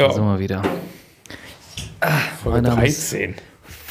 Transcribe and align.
Da 0.00 0.12
sind 0.12 0.24
wir 0.24 0.38
wieder. 0.38 0.62
Ah, 2.00 2.08
Folge 2.42 2.62
mein, 2.62 2.74
Name 2.74 2.86
ist, 2.86 3.12
13. 3.12 3.34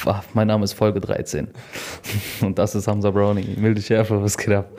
Ah, 0.06 0.24
mein 0.34 0.48
Name 0.48 0.64
ist 0.64 0.74
Folge 0.74 1.00
13. 1.00 1.50
Und 2.42 2.58
das 2.58 2.74
ist 2.74 2.88
Hamza 2.88 3.12
Brownie. 3.12 3.56
Milde 3.58 3.80
Schärfe, 3.80 4.20
was 4.20 4.36
geht 4.36 4.50
ab? 4.50 4.72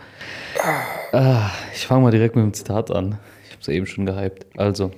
Ah, 1.12 1.50
ich 1.72 1.86
fange 1.86 2.02
mal 2.02 2.10
direkt 2.10 2.34
mit 2.34 2.44
dem 2.44 2.52
Zitat 2.52 2.90
an. 2.90 3.16
Ich 3.44 3.52
habe 3.52 3.60
es 3.60 3.68
eben 3.68 3.86
schon 3.86 4.06
gehypt. 4.06 4.44
Also, 4.58 4.90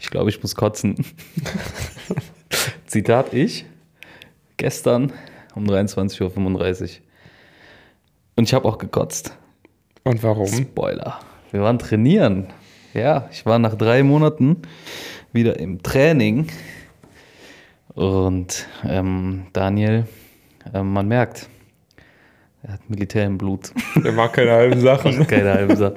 ich 0.00 0.08
glaube, 0.08 0.30
ich 0.30 0.40
muss 0.40 0.54
kotzen. 0.54 0.94
Zitat 2.86 3.34
ich. 3.34 3.66
Gestern 4.56 5.12
um 5.54 5.66
23.35 5.66 6.22
Uhr. 6.22 6.88
Und 8.36 8.44
ich 8.44 8.54
habe 8.54 8.66
auch 8.66 8.78
gekotzt. 8.78 9.36
Und 10.04 10.22
warum? 10.22 10.46
Spoiler. 10.46 11.20
Wir 11.50 11.60
waren 11.60 11.78
trainieren. 11.78 12.46
Ja, 12.94 13.28
ich 13.30 13.44
war 13.44 13.58
nach 13.58 13.74
drei 13.74 14.02
Monaten 14.02 14.62
wieder 15.34 15.58
im 15.58 15.82
Training. 15.82 16.46
Und 17.94 18.66
ähm, 18.84 19.46
Daniel, 19.52 20.06
ähm, 20.72 20.92
man 20.92 21.06
merkt, 21.06 21.48
er 22.62 22.74
hat 22.74 22.88
Militär 22.88 23.26
im 23.26 23.36
Blut. 23.36 23.72
Der 24.02 24.12
mag 24.12 24.32
keine 24.34 24.52
halben 24.52 24.80
Sachen. 24.80 25.26
Keine 25.26 25.52
halbe 25.52 25.76
Sache. 25.76 25.96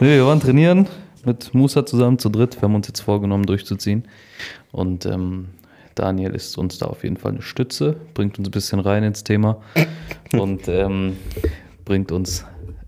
Nee, 0.00 0.16
wir 0.16 0.26
waren 0.26 0.40
trainieren 0.40 0.88
mit 1.24 1.54
Musa 1.54 1.86
zusammen 1.86 2.18
zu 2.18 2.28
dritt. 2.28 2.56
Wir 2.56 2.62
haben 2.62 2.74
uns 2.74 2.88
jetzt 2.88 3.00
vorgenommen, 3.00 3.46
durchzuziehen. 3.46 4.08
Und 4.72 5.06
ähm, 5.06 5.48
Daniel 5.94 6.34
ist 6.34 6.58
uns 6.58 6.78
da 6.78 6.86
auf 6.86 7.04
jeden 7.04 7.16
Fall 7.16 7.32
eine 7.32 7.42
Stütze, 7.42 7.96
bringt 8.14 8.38
uns 8.38 8.48
ein 8.48 8.50
bisschen 8.50 8.80
rein 8.80 9.04
ins 9.04 9.24
Thema 9.24 9.60
und 10.32 10.66
ähm, 10.68 11.16
bringt 11.84 12.10
uns 12.10 12.44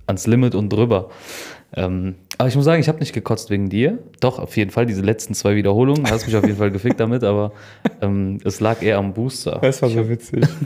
ans 0.07 0.27
Limit 0.27 0.55
und 0.55 0.71
drüber. 0.71 1.10
Ähm, 1.77 2.16
aber 2.38 2.48
ich 2.48 2.56
muss 2.56 2.65
sagen, 2.65 2.80
ich 2.80 2.88
habe 2.88 2.98
nicht 2.98 3.12
gekotzt 3.12 3.51
wegen 3.51 3.69
dir. 3.69 3.98
Doch, 4.20 4.38
auf 4.38 4.56
jeden 4.56 4.70
Fall, 4.70 4.87
diese 4.87 5.02
letzten 5.02 5.34
zwei 5.34 5.56
Wiederholungen. 5.56 6.11
Hast 6.11 6.27
mich 6.27 6.37
auf 6.37 6.45
jeden 6.45 6.59
Fall 6.59 6.70
gefickt 6.70 6.98
damit, 6.98 7.23
aber 7.23 7.52
ähm, 8.01 8.38
es 8.45 8.60
lag 8.60 8.83
eher 8.83 8.98
am 8.98 9.15
Booster. 9.15 9.59
Das 9.62 9.80
war 9.83 9.90
so 9.90 10.09
witzig. 10.09 10.45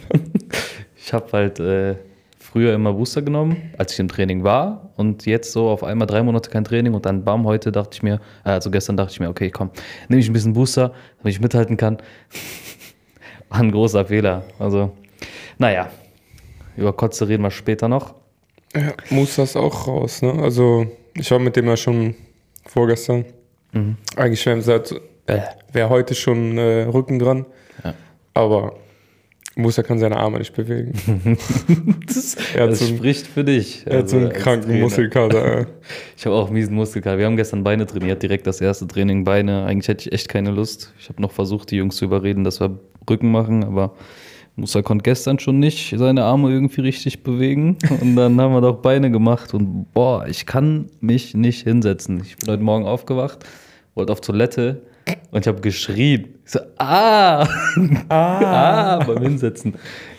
Ich 1.01 1.15
habe 1.15 1.27
halt 1.33 1.59
äh, 1.59 1.95
früher 2.39 2.75
immer 2.75 2.93
Booster 2.93 3.23
genommen, 3.23 3.73
als 3.79 3.95
ich 3.95 3.99
im 3.99 4.09
Training 4.09 4.45
war. 4.45 4.91
Und 4.97 5.25
jetzt 5.25 5.53
so 5.53 5.69
auf 5.71 5.83
einmal 5.83 6.07
drei 6.07 6.23
Monate 6.23 6.51
kein 6.51 6.65
Training 6.65 6.93
und 6.93 7.07
dann 7.07 7.25
bam, 7.25 7.47
heute 7.47 7.73
dachte 7.73 7.91
ich 7.95 8.03
mir, 8.03 8.21
äh, 8.45 8.51
also 8.51 8.71
gestern 8.71 8.99
dachte 8.99 9.13
ich 9.13 9.21
mir, 9.21 9.31
okay, 9.31 9.51
komm, 9.51 9.71
nehme 10.09 10.21
ich 10.21 10.29
ein 10.29 10.35
bisschen 10.35 10.53
Booster, 10.53 10.93
damit 11.19 11.35
ich 11.35 11.41
mithalten 11.41 11.79
kann. 11.79 11.97
War 13.49 13.61
ein 13.61 13.71
großer 13.71 14.05
Fehler. 14.05 14.43
Also, 14.59 14.93
naja, 15.57 15.89
über 16.77 16.93
Kotze 16.93 17.27
reden 17.27 17.43
wir 17.43 17.51
später 17.51 17.89
noch. 17.89 18.15
Ja, 18.75 18.93
Musa 19.09 19.45
ist 19.45 19.57
auch 19.57 19.87
raus, 19.87 20.21
ne? 20.21 20.33
Also, 20.43 20.87
ich 21.19 21.31
war 21.31 21.39
mit 21.39 21.57
dem 21.57 21.67
ja 21.67 21.77
schon 21.77 22.15
vorgestern. 22.67 23.25
Mhm. 23.73 23.97
Eigentlich 24.17 24.45
wäre 24.47 24.61
seit, 24.63 24.93
äh, 25.27 25.41
wäre 25.73 25.89
heute 25.91 26.15
schon 26.15 26.57
äh, 26.59 26.83
Rücken 26.85 27.19
dran. 27.19 27.47
Ja. 27.85 27.95
Aber 28.35 28.77
Musa 29.57 29.83
kann 29.83 29.99
seine 29.99 30.17
Arme 30.17 30.39
nicht 30.39 30.55
bewegen. 30.55 30.93
Das, 32.07 32.37
Er 32.55 32.67
das 32.69 32.81
einen- 32.83 32.97
spricht 32.97 33.27
für 33.27 33.45
dich. 33.45 33.83
Er 33.87 33.99
hat 33.99 34.09
so 34.09 34.17
einen 34.17 34.27
Also, 34.27 34.35
als 34.37 34.45
kranken 34.45 34.69
Trainer. 34.69 34.83
Muskelkater. 34.85 35.67
Ich 36.17 36.27
habe 36.27 36.37
auch 36.37 36.47
einen 36.47 36.55
miesen 36.55 36.75
Muskelkater. 36.75 37.19
Wir 37.19 37.27
haben 37.27 37.37
gestern 37.37 37.63
Beine 37.65 37.87
trainiert, 37.87 38.23
direkt 38.23 38.47
das 38.47 38.61
erste 38.61 38.87
Training 38.87 39.25
Beine. 39.25 39.65
Eigentlich 39.67 39.89
hätte 39.89 40.09
ich 40.09 40.13
echt 40.13 40.29
keine 40.29 40.51
Lust. 40.51 40.93
Ich 40.99 41.09
habe 41.09 41.21
noch 41.23 41.33
versucht, 41.33 41.71
die 41.71 41.77
Jungs 41.77 41.97
zu 41.97 42.05
überreden, 42.05 42.45
dass 42.45 42.61
wir 42.61 42.79
Rücken 43.09 43.31
machen, 43.31 43.65
aber 43.65 43.95
Musa 44.59 44.83
konnte 44.83 45.05
gestern 45.05 45.39
schon 45.39 45.61
nicht 45.61 45.95
seine 45.97 46.25
Arme 46.25 46.51
irgendwie 46.51 46.81
richtig 46.81 47.23
bewegen. 47.23 47.79
Und 48.01 48.17
dann 48.17 48.41
haben 48.41 48.53
wir 48.53 48.61
doch 48.61 48.79
Beine 48.79 49.11
gemacht 49.11 49.55
und 49.55 49.87
boah, 49.95 50.27
ich 50.27 50.47
kann 50.47 50.91
mich 51.01 51.35
nicht 51.35 51.63
hinsetzen. 51.63 52.21
Ich 52.25 52.37
bin 52.37 52.51
heute 52.51 52.63
Morgen 52.63 52.85
aufgewacht, 52.85 53.45
wollte 53.95 54.13
auf 54.13 54.21
Toilette 54.21 54.83
und 55.31 55.43
ich 55.43 55.47
habe 55.47 55.61
geschrien. 55.61 56.35
Ich 56.45 56.51
so, 56.51 56.59
ah, 56.77 57.49
ah, 58.09 58.99
beim 59.05 59.23
Hinsetzen. 59.23 59.75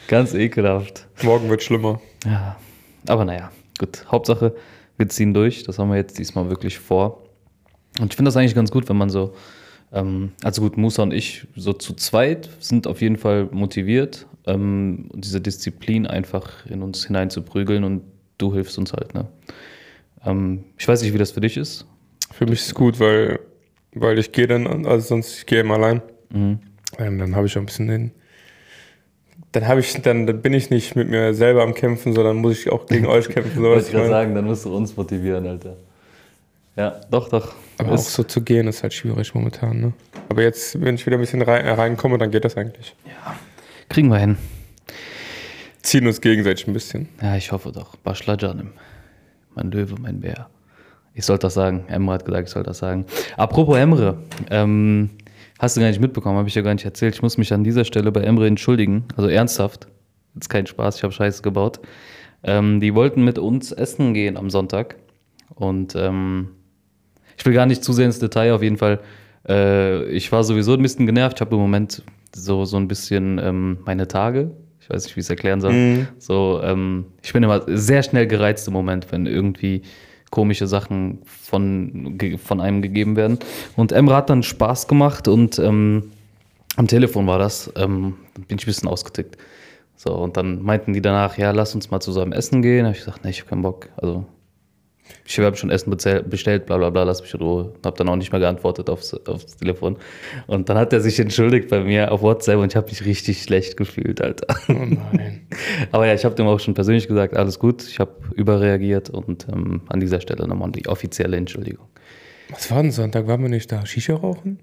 Ganz 0.08 0.34
ekelhaft. 0.34 1.06
Morgen 1.22 1.50
wird 1.50 1.62
schlimmer. 1.62 2.00
Ja, 2.26 2.56
aber 3.08 3.26
naja, 3.26 3.52
gut. 3.78 4.06
Hauptsache, 4.10 4.56
wir 4.98 5.10
ziehen 5.10 5.34
durch. 5.34 5.64
Das 5.64 5.80
haben 5.80 5.90
wir 5.90 5.98
jetzt 5.98 6.18
diesmal 6.18 6.50
wirklich 6.50 6.80
vor. 6.80 7.24
Und 8.00 8.14
ich 8.14 8.16
finde 8.16 8.30
das 8.30 8.38
eigentlich 8.38 8.56
ganz 8.56 8.72
gut, 8.72 8.88
wenn 8.88 8.98
man 8.98 9.10
so, 9.10 9.34
ähm, 9.92 10.32
also 10.44 10.62
gut, 10.62 10.78
Musa 10.78 11.04
und 11.04 11.14
ich 11.14 11.48
so 11.56 11.74
zu 11.74 11.94
zweit 11.94 12.50
sind 12.60 12.88
auf 12.88 13.02
jeden 13.02 13.18
Fall 13.18 13.50
motiviert, 13.52 14.28
ähm, 14.46 15.10
diese 15.14 15.42
Disziplin 15.42 16.06
einfach 16.06 16.66
in 16.68 16.82
uns 16.84 17.06
hineinzuprügeln 17.06 17.84
und 17.84 18.04
du 18.38 18.54
hilfst 18.54 18.78
uns 18.78 18.94
halt. 18.94 19.14
Ne? 19.14 19.28
Ähm, 20.26 20.64
ich 20.78 20.88
weiß 20.88 21.02
nicht, 21.02 21.14
wie 21.14 21.18
das 21.18 21.32
für 21.32 21.42
dich 21.42 21.58
ist. 21.58 21.86
Für 22.32 22.46
mich 22.46 22.60
ist 22.60 22.68
es 22.68 22.76
gut, 22.76 23.00
weil, 23.00 23.40
weil 23.94 24.20
ich 24.20 24.32
gehe 24.32 24.48
dann, 24.48 24.86
also 24.86 25.08
sonst 25.08 25.40
ich 25.40 25.46
gehe 25.46 25.62
immer 25.62 25.76
allein. 25.76 26.02
Mhm. 26.32 26.60
Ähm, 26.98 27.20
dann 27.20 27.36
habe 27.36 27.48
ich 27.48 27.54
schon 27.54 27.64
ein 27.64 27.68
bisschen 27.68 27.88
den. 27.88 28.12
Dann 29.52 29.68
habe 29.68 29.80
ich, 29.80 30.00
dann, 30.02 30.28
dann 30.28 30.42
bin 30.42 30.54
ich 30.54 30.70
nicht 30.70 30.96
mit 30.96 31.10
mir 31.10 31.34
selber 31.34 31.64
am 31.64 31.74
Kämpfen, 31.74 32.14
sondern 32.14 32.38
muss 32.38 32.60
ich 32.60 32.72
auch 32.72 32.86
gegen 32.86 33.06
euch 33.08 33.30
kämpfen. 33.30 33.56
So, 33.56 33.64
Wollte 33.64 33.86
ich 33.88 33.92
gerade 33.92 34.10
sagen, 34.10 34.36
dann 34.36 34.46
musst 34.46 34.66
du 34.66 34.76
uns 34.76 34.96
motivieren, 34.96 35.48
Alter. 35.48 35.78
Ja, 36.80 37.02
doch, 37.12 37.28
doch. 37.28 37.54
Aber 37.78 37.90
auch 37.90 37.96
Ist- 37.96 38.14
so 38.14 38.24
zu 38.24 38.42
gehen 38.42 38.66
ist 38.68 38.84
halt 38.84 38.94
schwierig 38.94 39.36
momentan. 39.36 39.82
Ne? 39.82 39.94
Aber 40.30 40.42
jetzt, 40.44 40.80
wenn 40.82 40.96
ich 40.96 41.06
wieder 41.06 41.18
ein 41.18 41.20
bisschen 41.20 41.42
rein, 41.42 41.68
reinkomme, 41.68 42.18
dann 42.18 42.32
geht 42.32 42.46
das 42.46 42.56
eigentlich. 42.56 42.96
kriegen 43.90 44.08
wir 44.10 44.18
hin. 44.18 44.38
Ziehen 45.82 46.08
uns 46.08 46.22
gegenseitig 46.22 46.68
ein 46.68 46.74
bisschen. 46.74 47.10
Ja, 47.22 47.36
ich 47.36 47.52
hoffe 47.52 47.74
doch. 47.74 47.98
Bashla 47.98 48.38
Janim. 48.40 48.72
Mein 49.56 49.72
Löwe, 49.72 49.96
mein 50.00 50.22
Bär. 50.22 50.50
Ich 51.14 51.26
sollte 51.26 51.48
das 51.48 51.56
sagen. 51.56 51.84
Emre 51.90 52.14
hat 52.14 52.24
gesagt, 52.26 52.48
ich 52.48 52.54
soll 52.54 52.64
das 52.64 52.78
sagen. 52.78 53.06
Apropos 53.36 53.78
Emre. 53.78 54.20
Ähm, 54.50 55.10
hast 55.58 55.76
du 55.76 55.82
gar 55.82 55.88
nicht 55.90 56.00
mitbekommen, 56.00 56.38
habe 56.38 56.48
ich 56.48 56.56
ja 56.56 56.62
gar 56.62 56.74
nicht 56.74 56.86
erzählt. 56.86 57.16
Ich 57.16 57.22
muss 57.22 57.38
mich 57.38 57.52
an 57.52 57.66
dieser 57.66 57.84
Stelle 57.84 58.12
bei 58.14 58.22
Emre 58.22 58.48
entschuldigen. 58.48 59.04
Also 59.18 59.28
ernsthaft. 59.28 59.88
Jetzt 60.36 60.48
kein 60.50 60.66
Spaß, 60.66 60.96
ich 60.98 61.04
habe 61.04 61.12
Scheiße 61.12 61.42
gebaut. 61.42 61.80
Ähm, 62.44 62.80
die 62.80 62.96
wollten 62.96 63.26
mit 63.26 63.38
uns 63.38 63.74
essen 63.74 64.14
gehen 64.14 64.38
am 64.38 64.50
Sonntag. 64.50 64.96
Und 65.56 65.94
ähm, 65.98 66.52
ich 67.40 67.46
will 67.46 67.54
gar 67.54 67.66
nicht 67.66 67.84
zu 67.84 67.94
sehr 67.94 68.06
ins 68.06 68.20
Detail, 68.20 68.52
auf 68.54 68.62
jeden 68.62 68.78
Fall. 68.78 69.00
Äh, 69.48 70.04
ich 70.10 70.32
war 70.32 70.44
sowieso 70.44 70.74
ein 70.74 70.82
bisschen 70.82 71.06
genervt. 71.06 71.38
Ich 71.38 71.42
habe 71.42 71.56
im 71.56 71.62
Moment 71.62 72.04
so, 72.36 72.66
so 72.66 72.76
ein 72.78 72.88
bisschen 72.88 73.40
ähm, 73.42 73.78
meine 73.86 74.08
Tage. 74.08 74.52
Ich 74.82 74.90
weiß 74.90 75.06
nicht, 75.06 75.16
wie 75.16 75.22
ich 75.22 75.26
es 75.26 75.30
erklären 75.30 75.62
soll. 75.62 75.74
So, 76.18 76.60
ähm, 76.64 77.06
ich 77.24 77.32
bin 77.32 77.44
immer 77.44 77.64
sehr 77.68 78.04
schnell 78.04 78.28
gereizt 78.28 78.68
im 78.68 78.74
Moment, 78.74 79.12
wenn 79.12 79.26
irgendwie 79.26 79.84
komische 80.32 80.68
Sachen 80.68 81.20
von, 81.26 82.20
von 82.44 82.60
einem 82.60 82.82
gegeben 82.82 83.16
werden. 83.16 83.40
Und 83.78 83.94
Emre 83.94 84.16
hat 84.16 84.30
dann 84.30 84.44
Spaß 84.44 84.88
gemacht 84.88 85.28
und 85.28 85.60
ähm, 85.60 86.12
am 86.76 86.88
Telefon 86.88 87.26
war 87.26 87.40
das. 87.40 87.72
Ähm, 87.78 88.16
dann 88.34 88.44
bin 88.46 88.58
ich 88.58 88.66
ein 88.66 88.68
bisschen 88.68 88.90
ausgetickt. 88.90 89.38
So, 89.96 90.14
und 90.14 90.38
dann 90.38 90.62
meinten 90.62 90.94
die 90.94 91.02
danach, 91.02 91.38
ja, 91.38 91.52
lass 91.52 91.74
uns 91.74 91.90
mal 91.90 92.00
zusammen 92.00 92.32
essen 92.32 92.62
gehen. 92.62 92.80
Da 92.80 92.90
habe 92.90 92.98
ich 92.98 93.06
gesagt, 93.06 93.24
nee, 93.24 93.32
ich 93.32 93.40
habe 93.42 93.50
keinen 93.50 93.62
Bock. 93.62 93.90
Also, 93.98 94.26
ich 95.26 95.40
habe 95.40 95.56
schon 95.56 95.70
Essen 95.70 95.92
bestellt, 95.92 96.66
bla 96.66 96.78
bla 96.78 96.90
bla, 96.90 97.04
lass 97.04 97.22
mich 97.22 97.34
in 97.34 97.40
Ruhe. 97.40 97.74
Habe 97.86 97.98
dann 97.98 98.10
auch 98.10 98.16
nicht 98.16 98.32
mehr 98.32 98.40
geantwortet 98.40 98.90
aufs, 98.90 99.14
aufs 99.14 99.58
Telefon. 99.58 99.98
Und 100.48 100.70
dann 100.70 100.78
hat 100.78 100.92
er 100.92 101.02
sich 101.02 101.20
entschuldigt 101.20 101.70
bei 101.70 101.82
mir 101.82 102.12
auf 102.12 102.22
WhatsApp 102.22 102.58
und 102.58 102.72
ich 102.72 102.76
habe 102.76 102.88
mich 102.88 103.06
richtig 103.06 103.44
schlecht 103.44 103.78
gefühlt, 103.78 104.22
Alter. 104.22 104.48
Oh 104.70 104.74
nein. 104.74 105.48
Aber 105.92 106.08
ja, 106.08 106.14
ich 106.14 106.26
habe 106.26 106.36
dem 106.36 106.48
auch 106.48 106.60
schon 106.60 106.74
persönlich 106.74 107.08
gesagt, 107.08 107.36
alles 107.38 107.60
gut, 107.60 107.84
ich 107.84 108.00
habe 108.00 108.12
überreagiert 108.36 109.10
und 109.10 109.48
ähm, 109.52 109.82
an 109.88 110.00
dieser 110.00 110.20
Stelle 110.20 110.48
nochmal 110.48 110.72
die 110.72 110.88
offizielle 110.88 111.38
Entschuldigung. 111.38 111.86
Was 112.50 112.72
war 112.72 112.82
denn 112.82 112.92
Sonntag? 112.92 113.28
Waren 113.28 113.44
wir 113.44 113.50
nicht 113.50 113.72
da? 113.72 113.86
Shisha 113.86 114.16
rauchen? 114.16 114.60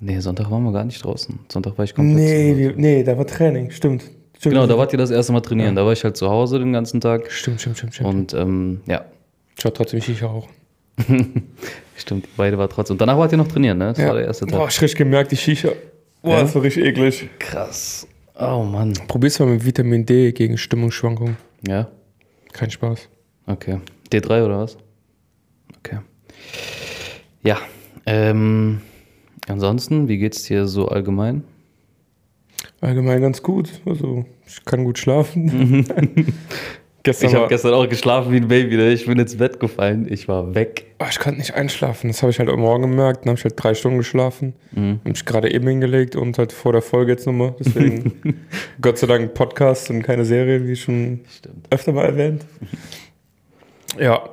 Nee, 0.00 0.20
Sonntag 0.20 0.50
waren 0.50 0.62
wir 0.64 0.72
gar 0.72 0.84
nicht 0.84 1.02
draußen. 1.02 1.38
Sonntag 1.50 1.78
war 1.78 1.84
ich 1.84 1.94
komplett 1.94 2.16
Nee, 2.16 2.56
wir, 2.56 2.74
nee, 2.76 3.02
da 3.02 3.16
war 3.16 3.26
Training. 3.26 3.70
Stimmt. 3.70 4.02
stimmt. 4.36 4.54
Genau, 4.54 4.66
da 4.66 4.76
wart 4.76 4.92
ihr 4.92 4.98
das 4.98 5.10
erste 5.10 5.32
Mal 5.32 5.40
trainieren. 5.40 5.74
Da 5.76 5.86
war 5.86 5.92
ich 5.92 6.04
halt 6.04 6.16
zu 6.16 6.28
Hause 6.28 6.58
den 6.58 6.72
ganzen 6.72 7.00
Tag. 7.00 7.30
Stimmt, 7.30 7.60
stimmt, 7.60 7.78
stimmt. 7.78 7.94
stimmt. 7.94 8.08
Und 8.08 8.34
ähm, 8.34 8.80
ja, 8.86 9.06
Ich 9.58 9.64
war 9.64 9.72
trotzdem 9.72 10.00
Shisha 10.00 10.26
rauchen. 10.26 10.50
stimmt, 11.96 12.28
beide 12.36 12.56
war 12.58 12.68
trotzdem. 12.68 12.94
Und 12.94 13.00
danach 13.00 13.18
wart 13.18 13.32
ihr 13.32 13.38
noch 13.38 13.48
trainieren, 13.48 13.78
ne? 13.78 13.92
Das 13.96 13.98
war 14.04 14.14
der 14.14 14.26
erste 14.26 14.46
Tag. 14.46 14.58
Boah, 14.58 14.68
ich 14.68 14.80
richtig 14.80 14.98
gemerkt, 14.98 15.32
die 15.32 15.36
Shisha. 15.36 15.70
Boah, 16.22 16.30
Ja? 16.32 16.40
das 16.42 16.54
war 16.54 16.62
richtig 16.62 16.84
eklig. 16.84 17.28
Krass. 17.38 18.06
Oh 18.38 18.62
Mann. 18.64 18.92
Probier's 19.08 19.38
mal 19.38 19.46
mit 19.46 19.64
Vitamin 19.64 20.04
D 20.06 20.32
gegen 20.32 20.58
Stimmungsschwankungen. 20.58 21.36
Ja, 21.66 21.88
Kein 22.52 22.70
Spaß. 22.70 23.08
okay. 23.46 23.80
D3 24.12 24.44
oder 24.44 24.58
was? 24.58 24.76
Okay. 25.78 25.98
Ja, 27.42 27.58
ähm, 28.06 28.80
ansonsten, 29.48 30.08
wie 30.08 30.18
geht's 30.18 30.42
dir 30.44 30.66
so 30.66 30.88
allgemein? 30.88 31.44
Allgemein 32.80 33.20
ganz 33.20 33.42
gut. 33.42 33.80
Also, 33.86 34.24
ich 34.46 34.64
kann 34.64 34.84
gut 34.84 34.98
schlafen. 34.98 35.86
Gestern 37.04 37.28
Ich 37.28 37.34
habe 37.36 37.48
gestern 37.48 37.74
auch 37.74 37.86
geschlafen 37.86 38.32
wie 38.32 38.38
ein 38.38 38.48
Baby. 38.48 38.76
Ne? 38.78 38.90
Ich 38.92 39.04
bin 39.04 39.18
ins 39.18 39.36
Bett 39.36 39.60
gefallen. 39.60 40.10
Ich 40.10 40.26
war 40.26 40.54
weg. 40.54 40.86
Ah, 40.98 41.08
ich 41.10 41.18
konnte 41.18 41.38
nicht 41.38 41.54
einschlafen. 41.54 42.08
Das 42.08 42.22
habe 42.22 42.30
ich 42.30 42.38
halt 42.38 42.48
am 42.48 42.60
Morgen 42.60 42.82
gemerkt. 42.82 43.24
Dann 43.24 43.30
habe 43.30 43.38
ich 43.38 43.44
halt 43.44 43.54
drei 43.62 43.74
Stunden 43.74 43.98
geschlafen. 43.98 44.54
Mhm. 44.72 45.00
Hab 45.04 45.04
mich 45.04 45.24
gerade 45.26 45.52
eben 45.52 45.68
hingelegt 45.68 46.16
und 46.16 46.38
halt 46.38 46.52
vor 46.52 46.72
der 46.72 46.80
Folge 46.80 47.12
jetzt 47.12 47.26
nochmal. 47.26 47.54
Deswegen 47.60 48.46
Gott 48.80 48.96
sei 48.96 49.06
Dank 49.06 49.34
Podcast 49.34 49.90
und 49.90 50.02
keine 50.02 50.24
Serie, 50.24 50.66
wie 50.66 50.76
schon 50.76 51.20
Stimmt. 51.28 51.66
öfter 51.70 51.92
mal 51.92 52.06
erwähnt. 52.06 52.46
Ja, 54.00 54.24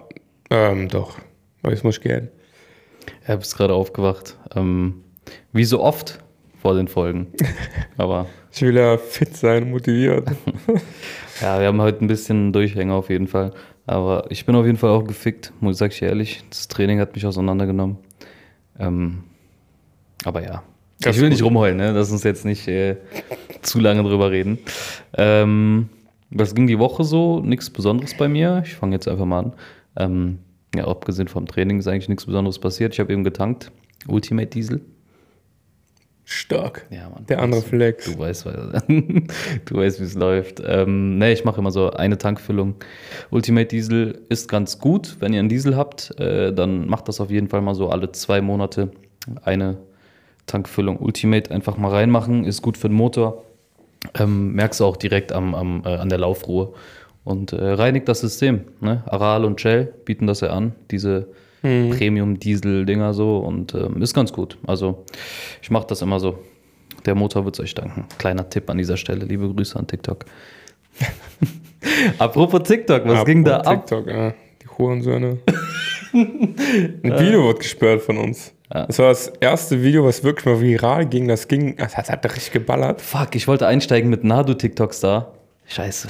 ähm, 0.49 0.87
doch. 0.87 1.17
Aber 1.63 1.73
jetzt 1.73 1.83
muss 1.83 1.97
ich 1.97 2.03
gehen. 2.03 2.29
Ja, 3.27 3.35
bist 3.35 3.57
gerade 3.57 3.73
aufgewacht. 3.73 4.37
Ähm, 4.55 5.03
Wie 5.51 5.65
so 5.65 5.81
oft 5.81 6.19
vor 6.61 6.75
den 6.75 6.87
Folgen. 6.87 7.27
Aber 7.97 8.27
Ich 8.51 8.61
will 8.61 8.75
ja 8.77 8.97
fit 8.97 9.35
sein, 9.35 9.71
motiviert. 9.71 10.29
ja, 11.41 11.59
wir 11.59 11.67
haben 11.67 11.81
heute 11.81 12.05
ein 12.05 12.07
bisschen 12.07 12.53
Durchhänger 12.53 12.93
auf 12.93 13.09
jeden 13.09 13.27
Fall. 13.27 13.51
Aber 13.87 14.25
ich 14.29 14.45
bin 14.45 14.55
auf 14.55 14.65
jeden 14.65 14.77
Fall 14.77 14.91
auch 14.91 15.05
gefickt, 15.05 15.51
muss 15.59 15.79
sag 15.79 15.91
ich 15.91 16.01
ehrlich. 16.01 16.43
Das 16.49 16.67
Training 16.67 16.99
hat 16.99 17.15
mich 17.15 17.25
auseinandergenommen. 17.25 17.97
Ähm, 18.79 19.23
aber 20.23 20.43
ja. 20.43 20.63
Das 20.99 21.15
ich 21.15 21.21
will 21.21 21.29
ist 21.29 21.33
nicht 21.35 21.41
gut. 21.41 21.47
rumheulen, 21.47 21.77
ne? 21.77 21.91
Lass 21.93 22.11
uns 22.11 22.23
jetzt 22.23 22.45
nicht 22.45 22.67
äh, 22.67 22.97
zu 23.63 23.79
lange 23.79 24.03
drüber 24.03 24.29
reden. 24.29 24.59
Ähm, 25.17 25.89
was 26.29 26.53
ging 26.53 26.67
die 26.67 26.77
Woche 26.77 27.03
so? 27.03 27.39
Nichts 27.39 27.71
Besonderes 27.71 28.15
bei 28.15 28.27
mir. 28.27 28.61
Ich 28.65 28.75
fange 28.75 28.93
jetzt 28.93 29.07
einfach 29.07 29.25
mal 29.25 29.39
an. 29.39 29.53
Ähm, 29.97 30.39
ja, 30.75 30.87
abgesehen 30.87 31.27
vom 31.27 31.47
Training 31.47 31.79
ist 31.79 31.87
eigentlich 31.87 32.07
nichts 32.07 32.25
Besonderes 32.27 32.59
passiert. 32.59 32.93
Ich 32.93 32.99
habe 32.99 33.11
eben 33.11 33.23
getankt. 33.23 33.71
Ultimate 34.07 34.47
Diesel. 34.47 34.81
Stark. 36.31 36.85
Ja, 36.89 37.09
Mann. 37.09 37.25
Der 37.27 37.41
andere 37.41 37.61
Flex. 37.61 38.05
Du 38.05 38.17
weißt, 38.17 38.45
du 39.65 39.75
weißt, 39.75 39.99
wie 39.99 40.05
es 40.05 40.15
läuft. 40.15 40.61
Ähm, 40.65 41.17
ne, 41.17 41.33
ich 41.33 41.43
mache 41.43 41.59
immer 41.59 41.71
so 41.71 41.91
eine 41.91 42.17
Tankfüllung. 42.17 42.75
Ultimate 43.31 43.67
Diesel 43.67 44.21
ist 44.29 44.47
ganz 44.47 44.79
gut. 44.79 45.17
Wenn 45.19 45.33
ihr 45.33 45.39
einen 45.39 45.49
Diesel 45.49 45.75
habt, 45.75 46.17
äh, 46.19 46.53
dann 46.53 46.87
macht 46.87 47.09
das 47.09 47.19
auf 47.19 47.29
jeden 47.29 47.49
Fall 47.49 47.59
mal 47.61 47.75
so 47.75 47.89
alle 47.89 48.13
zwei 48.13 48.39
Monate 48.41 48.91
eine 49.43 49.77
Tankfüllung 50.47 50.99
Ultimate 50.99 51.51
einfach 51.51 51.75
mal 51.77 51.91
reinmachen. 51.91 52.45
Ist 52.45 52.61
gut 52.61 52.77
für 52.77 52.87
den 52.87 52.95
Motor. 52.95 53.43
Ähm, 54.13 54.53
merkst 54.53 54.79
du 54.79 54.85
auch 54.85 54.95
direkt 54.95 55.33
am, 55.33 55.53
am, 55.53 55.83
äh, 55.85 55.95
an 55.95 56.07
der 56.07 56.19
Laufruhe. 56.19 56.73
Und 57.25 57.51
äh, 57.51 57.71
reinigt 57.73 58.07
das 58.07 58.21
System. 58.21 58.61
Ne? 58.79 59.03
Aral 59.05 59.43
und 59.43 59.59
Shell 59.59 59.93
bieten 60.05 60.27
das 60.27 60.39
ja 60.39 60.51
an, 60.51 60.73
diese 60.91 61.27
Premium-Diesel-Dinger 61.61 63.13
so. 63.13 63.37
Und 63.37 63.73
ähm, 63.75 64.01
ist 64.01 64.13
ganz 64.13 64.31
gut. 64.33 64.57
Also 64.67 65.03
ich 65.61 65.69
mache 65.71 65.87
das 65.87 66.01
immer 66.01 66.19
so. 66.19 66.39
Der 67.05 67.15
Motor 67.15 67.45
wird 67.45 67.55
es 67.55 67.59
euch 67.63 67.73
danken. 67.73 68.05
Kleiner 68.17 68.49
Tipp 68.49 68.69
an 68.69 68.77
dieser 68.77 68.97
Stelle. 68.97 69.25
Liebe 69.25 69.51
Grüße 69.51 69.77
an 69.77 69.87
TikTok. 69.87 70.25
Apropos 72.19 72.61
TikTok, 72.63 73.07
was 73.07 73.25
ging 73.25 73.43
da 73.43 73.57
ab? 73.61 73.87
TikTok, 73.87 74.07
ja. 74.07 74.33
Die 74.61 74.67
Hurensöhne. 74.77 75.37
Ein 76.13 77.03
Video 77.03 77.47
wird 77.47 77.59
gesperrt 77.59 78.01
von 78.01 78.17
uns. 78.17 78.53
Ja. 78.73 78.85
Das 78.85 78.99
war 78.99 79.09
das 79.09 79.27
erste 79.39 79.81
Video, 79.81 80.05
was 80.05 80.23
wirklich 80.23 80.45
mal 80.45 80.61
viral 80.61 81.05
ging. 81.05 81.27
Das 81.27 81.47
ging, 81.47 81.75
das 81.77 81.95
hat, 81.97 82.23
richtig 82.25 82.51
geballert. 82.51 83.01
Fuck, 83.01 83.35
ich 83.35 83.47
wollte 83.47 83.67
einsteigen 83.67 84.09
mit 84.09 84.23
Nadu-TikToks-Star. 84.23 85.33
Scheiße. 85.67 86.09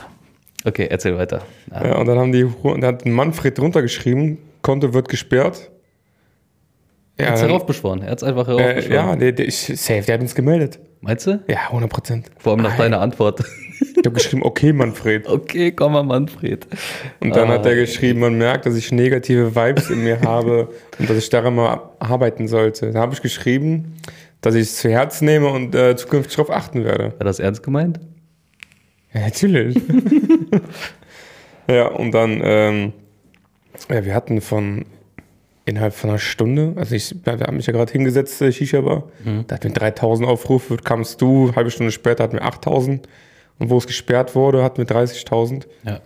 Okay, 0.65 0.87
erzähl 0.89 1.17
weiter. 1.17 1.41
Ja. 1.71 1.87
Ja, 1.87 1.97
und 1.97 2.05
dann 2.07 2.19
haben 2.19 2.31
die, 2.31 2.43
Hu- 2.45 2.77
da 2.77 2.87
hat 2.87 3.05
Manfred 3.05 3.57
drunter 3.57 3.81
geschrieben, 3.81 4.37
Konto 4.61 4.93
wird 4.93 5.09
gesperrt. 5.09 5.71
Er 7.17 7.27
hat 7.27 7.33
es 7.35 7.41
dann- 7.41 7.49
heraufbeschworen. 7.49 8.01
Er 8.01 8.11
hat 8.11 8.17
es 8.19 8.23
einfach 8.23 8.47
äh, 8.47 8.51
heraufbeschworen. 8.57 8.93
ja 9.09 9.15
der, 9.15 9.31
der 9.33 9.45
ist 9.45 9.65
safe, 9.67 10.01
der 10.01 10.15
hat 10.15 10.21
uns 10.21 10.33
gemeldet. 10.35 10.79
Meinst 11.01 11.25
du? 11.27 11.43
Ja, 11.47 11.57
100 11.67 11.89
Prozent. 11.89 12.31
Vor 12.37 12.53
allem 12.53 12.61
nach 12.61 12.77
deiner 12.77 13.01
Antwort. 13.01 13.43
Ich 13.79 13.97
habe 14.05 14.11
geschrieben, 14.11 14.43
okay, 14.43 14.71
Manfred. 14.73 15.27
okay, 15.27 15.71
komm 15.71 15.93
mal, 15.93 16.03
Manfred. 16.03 16.67
Und 17.19 17.35
dann 17.35 17.49
Ah. 17.49 17.53
hat 17.55 17.65
er 17.65 17.75
geschrieben, 17.75 18.19
man 18.19 18.37
merkt, 18.37 18.65
dass 18.67 18.75
ich 18.75 18.91
negative 18.91 19.55
Vibes 19.55 19.89
in 19.89 20.03
mir 20.03 20.21
habe 20.21 20.69
und 20.99 21.09
dass 21.09 21.17
ich 21.17 21.29
daran 21.29 21.55
mal 21.55 21.89
arbeiten 21.99 22.47
sollte. 22.47 22.91
Da 22.91 22.99
habe 22.99 23.13
ich 23.15 23.21
geschrieben, 23.21 23.97
dass 24.41 24.53
ich 24.55 24.61
es 24.63 24.77
zu 24.77 24.89
Herzen 24.89 25.25
nehme 25.25 25.47
und 25.49 25.73
äh, 25.75 25.95
zukünftig 25.95 26.35
darauf 26.35 26.51
achten 26.55 26.83
werde. 26.85 27.13
War 27.17 27.25
das 27.25 27.39
ernst 27.39 27.63
gemeint? 27.63 27.99
Ja, 29.13 29.21
natürlich. 29.21 29.75
ja, 31.67 31.87
und 31.87 32.11
dann, 32.11 32.41
ähm, 32.43 32.93
ja, 33.89 34.05
wir 34.05 34.13
hatten 34.15 34.41
von 34.41 34.85
innerhalb 35.65 35.93
von 35.93 36.09
einer 36.09 36.19
Stunde, 36.19 36.73
also 36.75 36.95
ich, 36.95 37.15
wir 37.23 37.33
haben 37.39 37.57
mich 37.57 37.67
ja 37.67 37.73
gerade 37.73 37.91
hingesetzt, 37.91 38.41
äh, 38.41 38.51
Shisha-Bar, 38.51 39.03
da 39.47 39.55
hatten 39.55 39.69
wir 39.69 39.73
3000 39.73 40.27
Aufrufe, 40.27 40.77
kamst 40.77 41.21
du, 41.21 41.53
halbe 41.55 41.69
Stunde 41.71 41.91
später 41.91 42.23
hatten 42.23 42.33
wir 42.33 42.43
8000 42.43 43.07
und 43.59 43.69
wo 43.69 43.77
es 43.77 43.85
gesperrt 43.85 44.33
wurde, 44.35 44.63
hatten 44.63 44.79
wir 44.79 44.85
30.000. 44.87 45.65
Ja. 45.85 45.99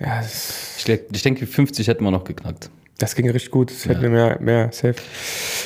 Ja, 0.00 0.20
Ich, 0.22 0.88
ich 1.12 1.22
denke, 1.22 1.46
50 1.46 1.86
hätten 1.88 2.04
wir 2.04 2.10
noch 2.10 2.24
geknackt. 2.24 2.68
das 2.98 3.14
ging 3.14 3.30
richtig 3.30 3.50
gut, 3.52 3.70
das 3.70 3.86
hätten 3.86 4.02
wir 4.02 4.10
mehr, 4.10 4.38
mehr 4.40 4.68
safe. 4.72 4.96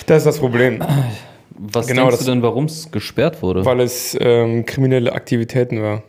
Das 0.07 0.19
ist 0.19 0.27
das 0.27 0.39
Problem, 0.39 0.85
Was 1.59 1.87
Genau, 1.87 2.03
denkst 2.03 2.19
das- 2.19 2.27
du 2.27 2.31
denn, 2.33 2.43
warum 2.43 2.67
es 2.67 2.91
gesperrt 2.93 3.43
wurde? 3.43 3.65
weil 3.65 3.81
es 3.81 4.17
ähm, 4.21 4.65
kriminelle 4.67 5.13
Aktivitäten 5.15 5.83
war. 5.83 6.03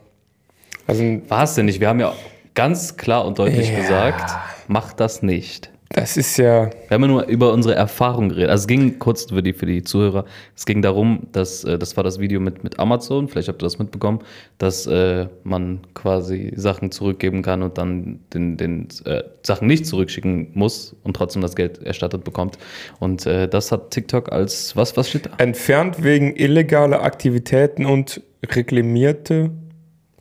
Also 0.86 1.04
War 1.30 1.44
es 1.44 1.56
denn 1.56 1.66
nicht? 1.66 1.80
Wir 1.80 1.88
haben 1.88 2.00
ja 2.02 2.14
ganz 2.54 2.98
klar 2.98 3.26
und 3.26 3.40
deutlich 3.40 3.70
Ja. 3.72 3.80
gesagt, 3.80 4.32
mach 4.68 4.94
das 4.94 5.22
nicht. 5.24 5.72
das 5.94 6.16
ist 6.16 6.38
ja, 6.38 6.70
Wir 6.88 6.96
haben 6.96 7.02
ja 7.02 7.08
nur 7.08 7.26
über 7.26 7.52
unsere 7.52 7.76
Erfahrung 7.76 8.30
geredet. 8.30 8.50
Also 8.50 8.64
es 8.64 8.68
ging 8.68 8.98
kurz 9.00 9.26
für 9.26 9.44
die, 9.44 9.54
für 9.54 9.66
die 9.66 9.84
Zuhörer, 9.84 10.26
es 10.56 10.66
ging 10.66 10.82
darum, 10.82 11.28
dass, 11.34 11.64
äh, 11.64 11.78
das 11.78 11.98
war 11.98 12.04
das 12.04 12.20
Video 12.20 12.40
mit, 12.40 12.64
mit 12.64 12.80
Amazon, 12.80 13.28
vielleicht 13.28 13.50
habt 13.50 13.62
ihr 13.62 13.66
das 13.66 13.78
mitbekommen, 13.78 14.20
dass 14.58 14.88
äh, 14.88 15.28
man 15.44 15.82
quasi 15.94 16.54
Sachen 16.56 16.92
zurückgeben 16.92 17.42
kann 17.42 17.62
und 17.62 17.78
dann 17.78 18.22
den, 18.34 18.56
den 18.58 18.88
äh, 19.06 19.24
Sachen 19.44 19.68
nicht 19.68 19.86
zurückschicken 19.86 20.52
muss 20.54 20.96
und 21.04 21.16
trotzdem 21.16 21.42
das 21.42 21.56
Geld 21.56 21.84
erstattet 21.84 22.24
bekommt. 22.24 22.58
Und 23.00 23.26
äh, 23.26 23.50
das 23.50 23.72
hat 23.72 23.92
TikTok 23.92 24.32
als, 24.32 24.76
was, 24.78 24.96
was 24.96 25.10
steht 25.10 25.26
da? 25.26 25.32
entfernt 25.40 26.04
wegen 26.04 26.36
illegaler 26.36 27.04
Aktivitäten 27.04 27.86
und 27.86 28.22
reklamierte, 28.46 29.52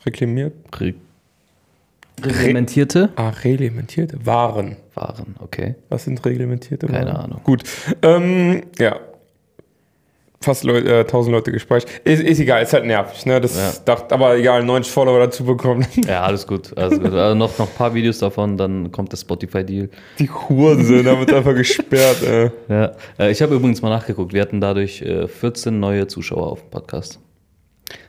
reklamiert, 0.04 0.54
Re 0.80 0.94
Reglementierte 2.24 3.10
ah, 3.16 3.30
reglementierte 3.30 4.24
Waren. 4.26 4.76
Waren, 4.94 5.36
okay. 5.40 5.74
Was 5.88 6.04
sind 6.04 6.24
reglementierte 6.24 6.88
Waren? 6.88 6.96
Keine 7.06 7.18
Ahnung. 7.18 7.40
Gut, 7.44 7.62
ähm, 8.02 8.62
ja. 8.78 8.96
Fast 10.42 10.64
Leute, 10.64 10.88
äh, 10.88 11.00
1000 11.00 11.34
Leute 11.34 11.52
gespeichert. 11.52 11.90
Ist, 12.02 12.22
ist 12.22 12.40
egal, 12.40 12.62
ist 12.62 12.72
halt 12.72 12.86
nervig, 12.86 13.26
ne? 13.26 13.42
Das 13.42 13.56
Ja. 13.56 13.72
dacht, 13.84 14.10
aber 14.10 14.38
egal, 14.38 14.64
90 14.64 14.90
Follower 14.90 15.18
dazu 15.18 15.44
bekommen. 15.44 15.86
Ja, 16.06 16.22
alles 16.22 16.46
gut. 16.46 16.76
Alles 16.78 16.98
gut. 16.98 17.12
Also 17.12 17.34
noch, 17.34 17.58
noch 17.58 17.68
ein 17.68 17.74
paar 17.76 17.92
Videos 17.92 18.20
davon, 18.20 18.56
dann 18.56 18.90
kommt 18.90 19.12
der 19.12 19.18
Spotify-Deal. 19.18 19.90
Die 20.18 20.30
Hurensohn, 20.30 21.04
da 21.04 21.18
wird 21.18 21.30
einfach 21.34 21.54
gesperrt, 21.54 22.22
äh. 22.22 22.50
Ja, 22.70 22.92
äh, 23.18 23.30
ich 23.30 23.42
habe 23.42 23.54
übrigens 23.54 23.82
mal 23.82 23.90
nachgeguckt. 23.90 24.32
Wir 24.32 24.40
hatten 24.40 24.62
dadurch 24.62 25.02
äh, 25.02 25.28
14 25.28 25.78
neue 25.78 26.06
Zuschauer 26.06 26.46
auf 26.46 26.62
dem 26.62 26.70
Podcast. 26.70 27.20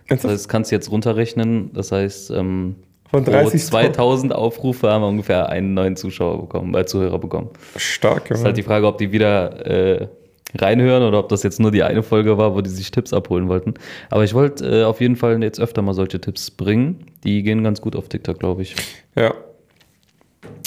Das 0.07 0.23
heißt, 0.23 0.47
kannst 0.47 0.71
du 0.71 0.75
jetzt 0.75 0.89
runterrechnen. 0.89 1.73
Das 1.73 1.91
heißt, 1.91 2.31
ähm, 2.31 2.75
Von 3.11 3.23
pro 3.25 3.31
30 3.31 3.63
2000 3.65 4.33
Aufrufe 4.33 4.89
haben 4.89 5.01
wir 5.03 5.07
ungefähr 5.09 5.49
einen 5.49 5.73
neuen 5.73 5.95
Zuschauer 5.95 6.39
bekommen, 6.41 6.73
äh, 6.75 6.85
Zuhörer 6.85 7.19
bekommen. 7.19 7.49
Stark, 7.75 8.29
Das 8.29 8.39
ist 8.39 8.45
halt 8.45 8.57
die 8.57 8.63
Frage, 8.63 8.87
ob 8.87 8.97
die 8.97 9.11
wieder 9.11 9.65
äh, 9.65 10.07
reinhören 10.57 11.03
oder 11.03 11.19
ob 11.19 11.29
das 11.29 11.43
jetzt 11.43 11.59
nur 11.59 11.71
die 11.71 11.83
eine 11.83 12.03
Folge 12.03 12.37
war, 12.37 12.55
wo 12.55 12.61
die 12.61 12.69
sich 12.69 12.89
Tipps 12.91 13.13
abholen 13.13 13.47
wollten. 13.49 13.73
Aber 14.09 14.23
ich 14.23 14.33
wollte 14.33 14.81
äh, 14.81 14.83
auf 14.85 14.99
jeden 15.01 15.15
Fall 15.17 15.41
jetzt 15.43 15.59
öfter 15.59 15.81
mal 15.81 15.93
solche 15.93 16.19
Tipps 16.19 16.51
bringen. 16.51 17.05
Die 17.23 17.43
gehen 17.43 17.63
ganz 17.63 17.81
gut 17.81 17.95
auf 17.95 18.07
TikTok, 18.09 18.39
glaube 18.39 18.61
ich. 18.61 18.75
Ja. 19.15 19.33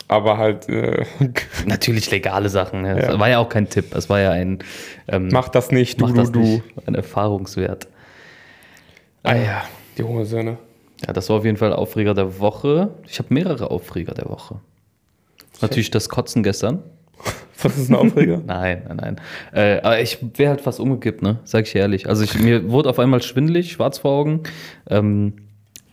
Aber 0.06 0.36
halt, 0.38 0.68
äh, 0.68 1.04
Natürlich 1.66 2.10
legale 2.10 2.48
Sachen. 2.50 2.84
Das 2.84 3.06
Ja. 3.14 3.18
war 3.18 3.28
ja 3.28 3.38
auch 3.38 3.48
kein 3.48 3.68
Tipp. 3.70 3.94
Es 3.94 4.08
war 4.10 4.20
ja 4.20 4.30
ein, 4.30 4.58
ähm, 5.08 5.28
mach 5.32 5.48
das 5.48 5.70
nicht, 5.70 6.00
du, 6.00 6.04
mach 6.06 6.12
du, 6.12 6.16
das 6.20 6.30
du. 6.32 6.38
nicht. 6.40 6.62
ein 6.86 6.94
Erfahrungswert. 6.94 7.88
Ah 9.22 9.34
ja, 9.36 9.64
die 9.96 10.02
Hurensöhne. 10.02 10.58
Ja, 11.06 11.12
das 11.12 11.28
war 11.28 11.36
auf 11.36 11.44
jeden 11.44 11.56
Fall 11.56 11.72
Aufreger 11.72 12.14
der 12.14 12.38
Woche. 12.38 12.90
Ich 13.06 13.18
habe 13.18 13.32
mehrere 13.32 13.70
Aufreger 13.70 14.14
der 14.14 14.28
Woche. 14.28 14.60
Natürlich 15.60 15.90
das 15.90 16.08
Kotzen 16.08 16.42
gestern. 16.42 16.82
Was 17.62 17.78
ist 17.78 17.90
ein 17.90 17.94
Aufreger? 17.94 18.42
Nein, 18.46 18.82
nein, 18.88 18.96
nein. 18.96 19.20
Äh, 19.52 19.80
aber 19.80 20.00
ich 20.00 20.18
wäre 20.36 20.50
halt 20.50 20.60
fast 20.60 20.80
umgekippt, 20.80 21.22
ne? 21.22 21.38
Sag 21.44 21.66
ich 21.66 21.74
ehrlich. 21.74 22.08
Also 22.08 22.24
ich, 22.24 22.38
mir 22.38 22.70
wurde 22.70 22.90
auf 22.90 22.98
einmal 22.98 23.22
schwindelig, 23.22 23.72
schwarz 23.72 23.98
vor 23.98 24.10
Augen. 24.10 24.42
Ähm, 24.90 25.34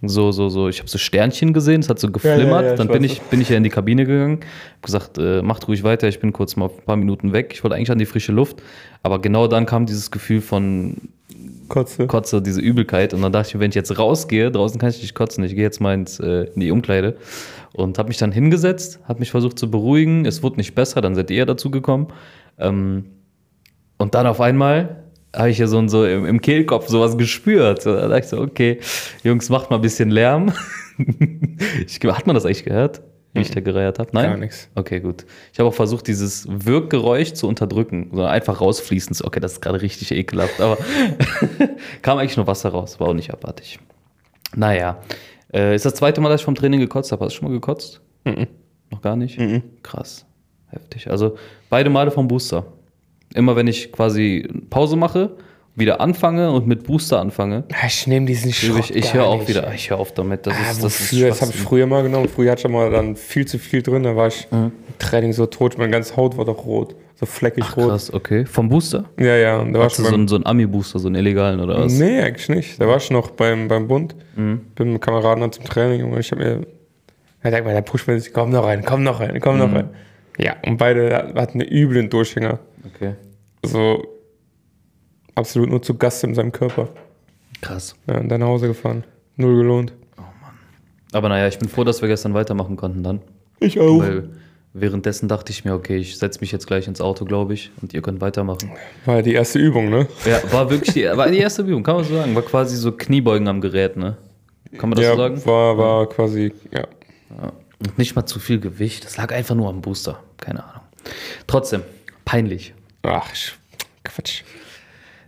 so, 0.01 0.32
so, 0.32 0.50
so, 0.50 0.68
ich 0.68 0.80
habe 0.80 0.89
so 0.89 0.98
Sternchen 0.98 1.53
gesehen, 1.53 1.82
es 1.82 1.89
hat 1.89 2.00
so 2.00 2.10
geflimmert. 2.10 2.62
ja, 2.62 2.68
ja, 2.68 2.72
ich 2.72 2.77
Dann 2.77 2.88
bin 2.88 3.03
weiß 3.03 3.12
ich, 3.12 3.22
bin 3.22 3.39
ich 3.39 3.50
ja 3.50 3.58
in 3.58 3.63
die 3.63 3.70
Kabine 3.70 4.06
gegangen, 4.06 4.39
hab 4.77 4.82
gesagt, 4.82 5.18
äh, 5.20 5.44
macht 5.44 5.68
ruhig 5.68 5.84
weiter, 5.84 6.08
ich 6.08 6.20
bin 6.20 6.34
kurz 6.34 6.56
mal 6.56 6.70
ein 6.70 6.86
paar 6.86 6.96
Minuten 6.96 7.34
weg. 7.34 7.51
Ich 7.53 7.63
wollte 7.63 7.75
eigentlich 7.75 7.91
an 7.91 8.00
die 8.00 8.08
frische 8.08 8.32
Luft. 8.32 8.63
Aber 9.03 9.22
genau 9.22 9.48
dann 9.48 9.68
kam 9.68 9.86
dieses 9.86 10.10
Gefühl 10.10 10.41
von 10.41 10.98
Kotze. 11.72 12.06
Kotze, 12.06 12.42
diese 12.42 12.60
Übelkeit. 12.60 13.13
Und 13.13 13.22
dann 13.22 13.32
dachte 13.32 13.50
ich 13.50 13.60
wenn 13.60 13.70
ich 13.70 13.75
jetzt 13.75 13.98
rausgehe, 13.98 14.51
draußen 14.51 14.80
kann 14.80 14.90
ich 14.90 15.01
nicht 15.01 15.16
kotzen, 15.16 15.44
ich 15.44 15.56
gehe 15.56 15.63
jetzt 15.63 15.80
mal 15.80 15.94
ins, 15.94 16.20
äh, 16.20 16.44
in 16.54 16.60
die 16.60 16.70
Umkleide. 16.70 17.16
Und 17.74 17.98
habe 17.98 18.10
mich 18.10 18.18
dann 18.18 18.34
hingesetzt, 18.34 19.00
habe 19.08 19.20
mich 19.20 19.32
versucht 19.32 19.58
zu 19.58 19.72
beruhigen. 19.72 20.25
Es 20.25 20.44
wurde 20.44 20.58
nicht 20.58 20.75
besser, 20.75 21.00
dann 21.00 21.16
seid 21.16 21.32
ihr 21.32 21.46
dazu 21.46 21.72
gekommen. 21.72 22.08
Ähm, 22.60 23.06
und 23.98 24.16
dann 24.16 24.28
auf 24.28 24.42
einmal 24.42 25.04
habe 25.34 25.50
ich 25.50 25.60
ja 25.60 25.68
so, 25.68 25.88
so 25.88 26.06
im, 26.06 26.25
im 26.25 26.42
Kehlkopf 26.42 26.90
sowas 26.90 27.18
gespürt. 27.18 27.86
Da 27.86 28.08
dachte 28.08 28.20
ich 28.20 28.28
so, 28.28 28.42
okay, 28.42 28.80
Jungs, 29.24 29.50
macht 29.50 29.70
mal 29.70 29.78
ein 29.78 29.82
bisschen 29.82 30.10
Lärm. 30.10 30.51
ich, 31.88 32.00
hat 32.04 32.28
man 32.28 32.34
das 32.34 32.46
eigentlich 32.46 32.66
gehört, 32.66 33.01
wie 33.34 33.42
ich 33.42 33.52
da 33.52 33.62
gereiert 33.62 34.00
habe? 34.00 34.10
Nein? 34.14 34.30
Gar 34.30 34.38
nichts. 34.38 34.70
Okay, 34.76 35.00
gut. 35.00 35.26
Ich 35.54 35.60
habe 35.60 35.70
auch 35.70 35.74
versucht, 35.74 36.08
dieses 36.08 36.48
Wirkgeräusch 36.50 37.34
zu 37.34 37.48
unterdrücken, 37.48 38.10
so 38.14 38.24
einfach 38.24 38.60
rausfließen. 38.60 39.16
Okay, 39.24 39.40
das 39.40 39.54
ist 39.54 39.62
gerade 39.62 39.82
richtig 39.82 40.12
ekelhaft, 40.12 40.60
aber 40.60 40.78
kam 42.02 42.18
eigentlich 42.18 42.38
nur 42.38 42.48
Wasser 42.48 42.70
raus, 42.70 43.00
war 43.00 43.10
auch 43.10 43.14
nicht 43.14 43.32
abartig. 43.32 43.80
Naja, 44.56 45.00
äh, 45.54 45.76
ist 45.76 45.86
das 45.86 45.96
zweite 45.96 46.20
Mal, 46.20 46.30
dass 46.30 46.42
ich 46.42 46.46
vom 46.46 46.56
Training 46.56 46.80
gekotzt 46.80 47.12
habe. 47.12 47.24
Hast 47.24 47.34
du 47.34 47.40
schon 47.40 47.48
mal 47.48 47.54
gekotzt? 47.54 48.02
Noch 48.90 49.02
gar 49.02 49.16
nicht? 49.16 49.40
Krass, 49.84 50.26
heftig. 50.68 51.10
Also 51.10 51.38
beide 51.70 51.90
Male 51.90 52.12
vom 52.12 52.28
Booster. 52.28 52.66
Immer 53.34 53.56
wenn 53.56 53.68
ich 53.68 53.94
quasi 53.94 54.48
Pause 54.70 54.98
mache 54.98 55.32
wieder 55.75 56.01
anfange 56.01 56.51
und 56.51 56.68
mit 56.68 56.84
Booster 56.84 57.20
anfange, 57.20 57.63
Ja, 57.72 57.88
Ich 57.88 58.06
nehme 58.08 58.25
diesen 58.25 58.51
Schrott 58.51 58.90
ich, 58.90 58.96
ich 58.96 59.13
höre 59.13 59.25
auch 59.25 59.48
wieder, 59.48 59.72
ich 59.74 59.90
höre 59.90 60.00
auf 60.00 60.13
damit. 60.13 60.46
Das 60.46 60.54
Ah, 60.56 60.72
ist, 60.72 60.84
das 60.84 61.00
ist 61.00 61.13
wofür? 61.13 61.30
das 61.30 61.42
habe 61.42 61.51
ich 61.51 61.58
früher 61.62 61.88
mal 61.88 62.04
genommen. 62.04 62.28
Früher 62.28 62.51
hatte 62.51 62.68
ich 62.68 62.72
mal 62.74 62.92
dann 62.92 63.16
viel 63.16 63.46
zu 63.48 63.58
viel 63.58 63.82
drin. 63.82 64.04
Da 64.04 64.16
war 64.16 64.28
ich 64.28 64.48
Mhm. 64.51 64.58
im 64.88 64.98
Training 65.00 65.32
so 65.34 65.46
tot. 65.46 65.78
Meine 65.78 65.92
ganze 65.92 66.16
Haut 66.18 66.38
war 66.38 66.46
doch 66.46 66.66
rot. 66.66 66.96
So 67.16 67.25
fleckig 67.25 67.78
rot. 67.78 67.90
Krass, 67.90 68.13
okay. 68.13 68.46
Vom 68.46 68.68
Booster? 68.68 69.06
Ja, 69.20 69.36
ja. 69.38 69.60
Und 69.60 69.74
da 69.74 69.80
war 69.80 69.90
schon 69.90 70.06
so 70.06 70.13
einen, 70.13 70.28
so 70.28 70.36
einen 70.36 70.46
Ami-Booster, 70.46 71.00
so 71.00 71.08
einen 71.08 71.16
illegalen 71.16 71.60
oder 71.60 71.80
was? 71.86 71.94
Nee, 71.94 72.20
eigentlich 72.20 72.50
nicht. 72.50 72.82
Da 72.82 72.88
war 72.88 72.98
ich 72.98 73.10
noch 73.12 73.32
beim, 73.32 73.68
beim 73.68 73.88
Bund. 73.88 74.16
Mhm. 74.36 74.62
Bin 74.75 74.94
mit 74.94 75.01
Kameraden 75.01 75.42
dann 75.42 75.51
zum 75.51 75.63
Training 75.66 76.04
und 76.12 76.20
ich 76.20 76.32
habe 76.32 76.44
mir. 76.44 76.68
Er 77.44 77.51
sagt 77.51 77.66
mal, 77.66 77.74
der 77.74 77.82
pusht 77.82 78.08
mir 78.08 78.20
sich, 78.20 78.34
komm 78.34 78.50
noch 78.51 78.66
rein, 78.66 78.84
komm 78.86 79.04
noch 79.04 79.20
rein, 79.20 79.40
komm 79.40 79.56
Mhm. 79.56 79.60
noch 79.62 79.74
rein. 79.74 79.90
Ja, 80.38 80.56
und 80.66 80.78
beide 80.78 81.34
hatten 81.36 81.62
einen 81.62 81.70
üblen 81.72 82.10
Durchhänger. 82.10 82.60
Okay. 82.96 83.13
So 83.63 84.04
absolut 85.36 85.70
nur 85.70 85.82
zu 85.82 85.98
Gast 85.98 86.24
in 86.24 86.34
seinem 86.36 86.52
Körper. 86.52 86.90
Krass. 87.62 87.96
Ja, 88.08 88.18
und 88.18 88.30
dann 88.30 88.40
nach 88.42 88.48
Hause 88.48 88.68
gefahren. 88.68 89.04
Null 89.36 89.58
gelohnt. 89.58 89.94
Aber 91.14 91.30
naja, 91.30 91.48
ich 91.48 91.60
bin 91.60 91.68
froh, 91.70 91.84
dass 91.84 92.02
wir 92.02 92.08
gestern 92.08 92.34
weitermachen 92.34 92.78
konnten 92.78 93.04
dann. 93.04 93.22
Ich 93.60 93.80
auch. 93.80 94.00
Weil 94.00 94.30
währenddessen 94.74 95.28
dachte 95.28 95.52
ich 95.52 95.66
mir, 95.66 95.74
okay, 95.74 95.98
ich 95.98 96.18
setze 96.18 96.40
mich 96.40 96.52
jetzt 96.52 96.68
gleich 96.68 96.88
ins 96.88 97.02
Auto, 97.02 97.26
glaube 97.26 97.54
ich, 97.54 97.72
und 97.82 97.94
ihr 97.94 98.02
könnt 98.02 98.22
weitermachen. 98.22 98.72
War 99.06 99.18
ja 99.18 99.22
die 99.22 99.34
erste 99.34 99.60
Übung, 99.60 99.90
ne? 99.90 100.08
Ja, 100.26 100.42
war 100.54 100.70
wirklich 100.70 100.94
die, 100.94 101.04
war 101.06 101.30
die 101.30 101.40
erste 101.40 101.64
Übung, 101.64 101.84
kann 101.84 101.96
man 101.96 102.06
so 102.06 102.16
sagen. 102.16 102.34
War 102.34 102.44
quasi 102.44 102.78
so 102.78 102.92
Kniebeugen 102.94 103.48
am 103.48 103.60
Gerät, 103.60 103.98
ne? 103.98 104.18
Kann 104.78 104.90
man 104.90 104.96
das 104.96 105.06
ja, 105.06 105.12
so 105.12 105.18
sagen? 105.18 105.46
war, 105.46 105.78
war 105.78 106.08
quasi, 106.08 106.54
ja. 106.72 106.88
Ja. 107.42 107.52
Und 107.80 107.98
nicht 107.98 108.16
mal 108.16 108.26
zu 108.26 108.40
viel 108.40 108.60
Gewicht. 108.60 109.04
Das 109.06 109.18
lag 109.18 109.34
einfach 109.34 109.56
nur 109.56 109.68
am 109.70 109.82
Booster. 109.82 110.20
Keine 110.38 110.64
Ahnung. 110.64 110.82
Trotzdem, 111.48 111.82
peinlich. 112.24 112.74
Ach, 113.04 113.28
Sch- 113.34 113.54
Quatsch. 114.04 114.44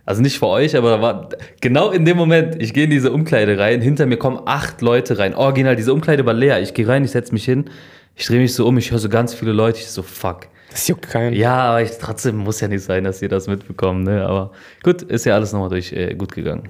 Also 0.06 0.20
nicht 0.20 0.38
für 0.38 0.48
euch, 0.48 0.76
aber 0.76 0.90
da 0.90 1.02
war 1.02 1.28
genau 1.60 1.90
in 1.90 2.04
dem 2.04 2.16
Moment, 2.18 2.60
ich 2.60 2.74
gehe 2.74 2.84
in 2.84 2.90
diese 2.90 3.10
Umkleide 3.10 3.58
rein, 3.58 3.80
hinter 3.80 4.04
mir 4.04 4.18
kommen 4.18 4.40
acht 4.44 4.82
Leute 4.82 5.18
rein. 5.18 5.34
Original, 5.34 5.76
diese 5.76 5.94
Umkleide 5.94 6.26
war 6.26 6.34
leer. 6.34 6.60
Ich 6.60 6.74
gehe 6.74 6.86
rein, 6.86 7.04
ich 7.04 7.12
setze 7.12 7.32
mich 7.32 7.44
hin, 7.46 7.70
ich 8.14 8.26
drehe 8.26 8.40
mich 8.40 8.52
so 8.54 8.66
um, 8.66 8.76
ich 8.76 8.90
höre 8.90 8.98
so 8.98 9.08
ganz 9.08 9.32
viele 9.32 9.52
Leute, 9.52 9.78
ich 9.78 9.86
so, 9.86 10.02
fuck. 10.02 10.48
Das 10.70 10.86
juckt 10.88 11.08
keinen. 11.08 11.34
Ja, 11.34 11.56
aber 11.70 11.82
ich, 11.82 11.92
trotzdem 11.98 12.36
muss 12.36 12.60
ja 12.60 12.68
nicht 12.68 12.84
sein, 12.84 13.04
dass 13.04 13.22
ihr 13.22 13.28
das 13.28 13.46
mitbekommt, 13.46 14.04
ne? 14.04 14.26
Aber 14.26 14.52
gut, 14.82 15.02
ist 15.02 15.24
ja 15.24 15.34
alles 15.34 15.52
nochmal 15.52 15.70
durch 15.70 15.92
äh, 15.92 16.14
gut 16.14 16.32
gegangen. 16.32 16.68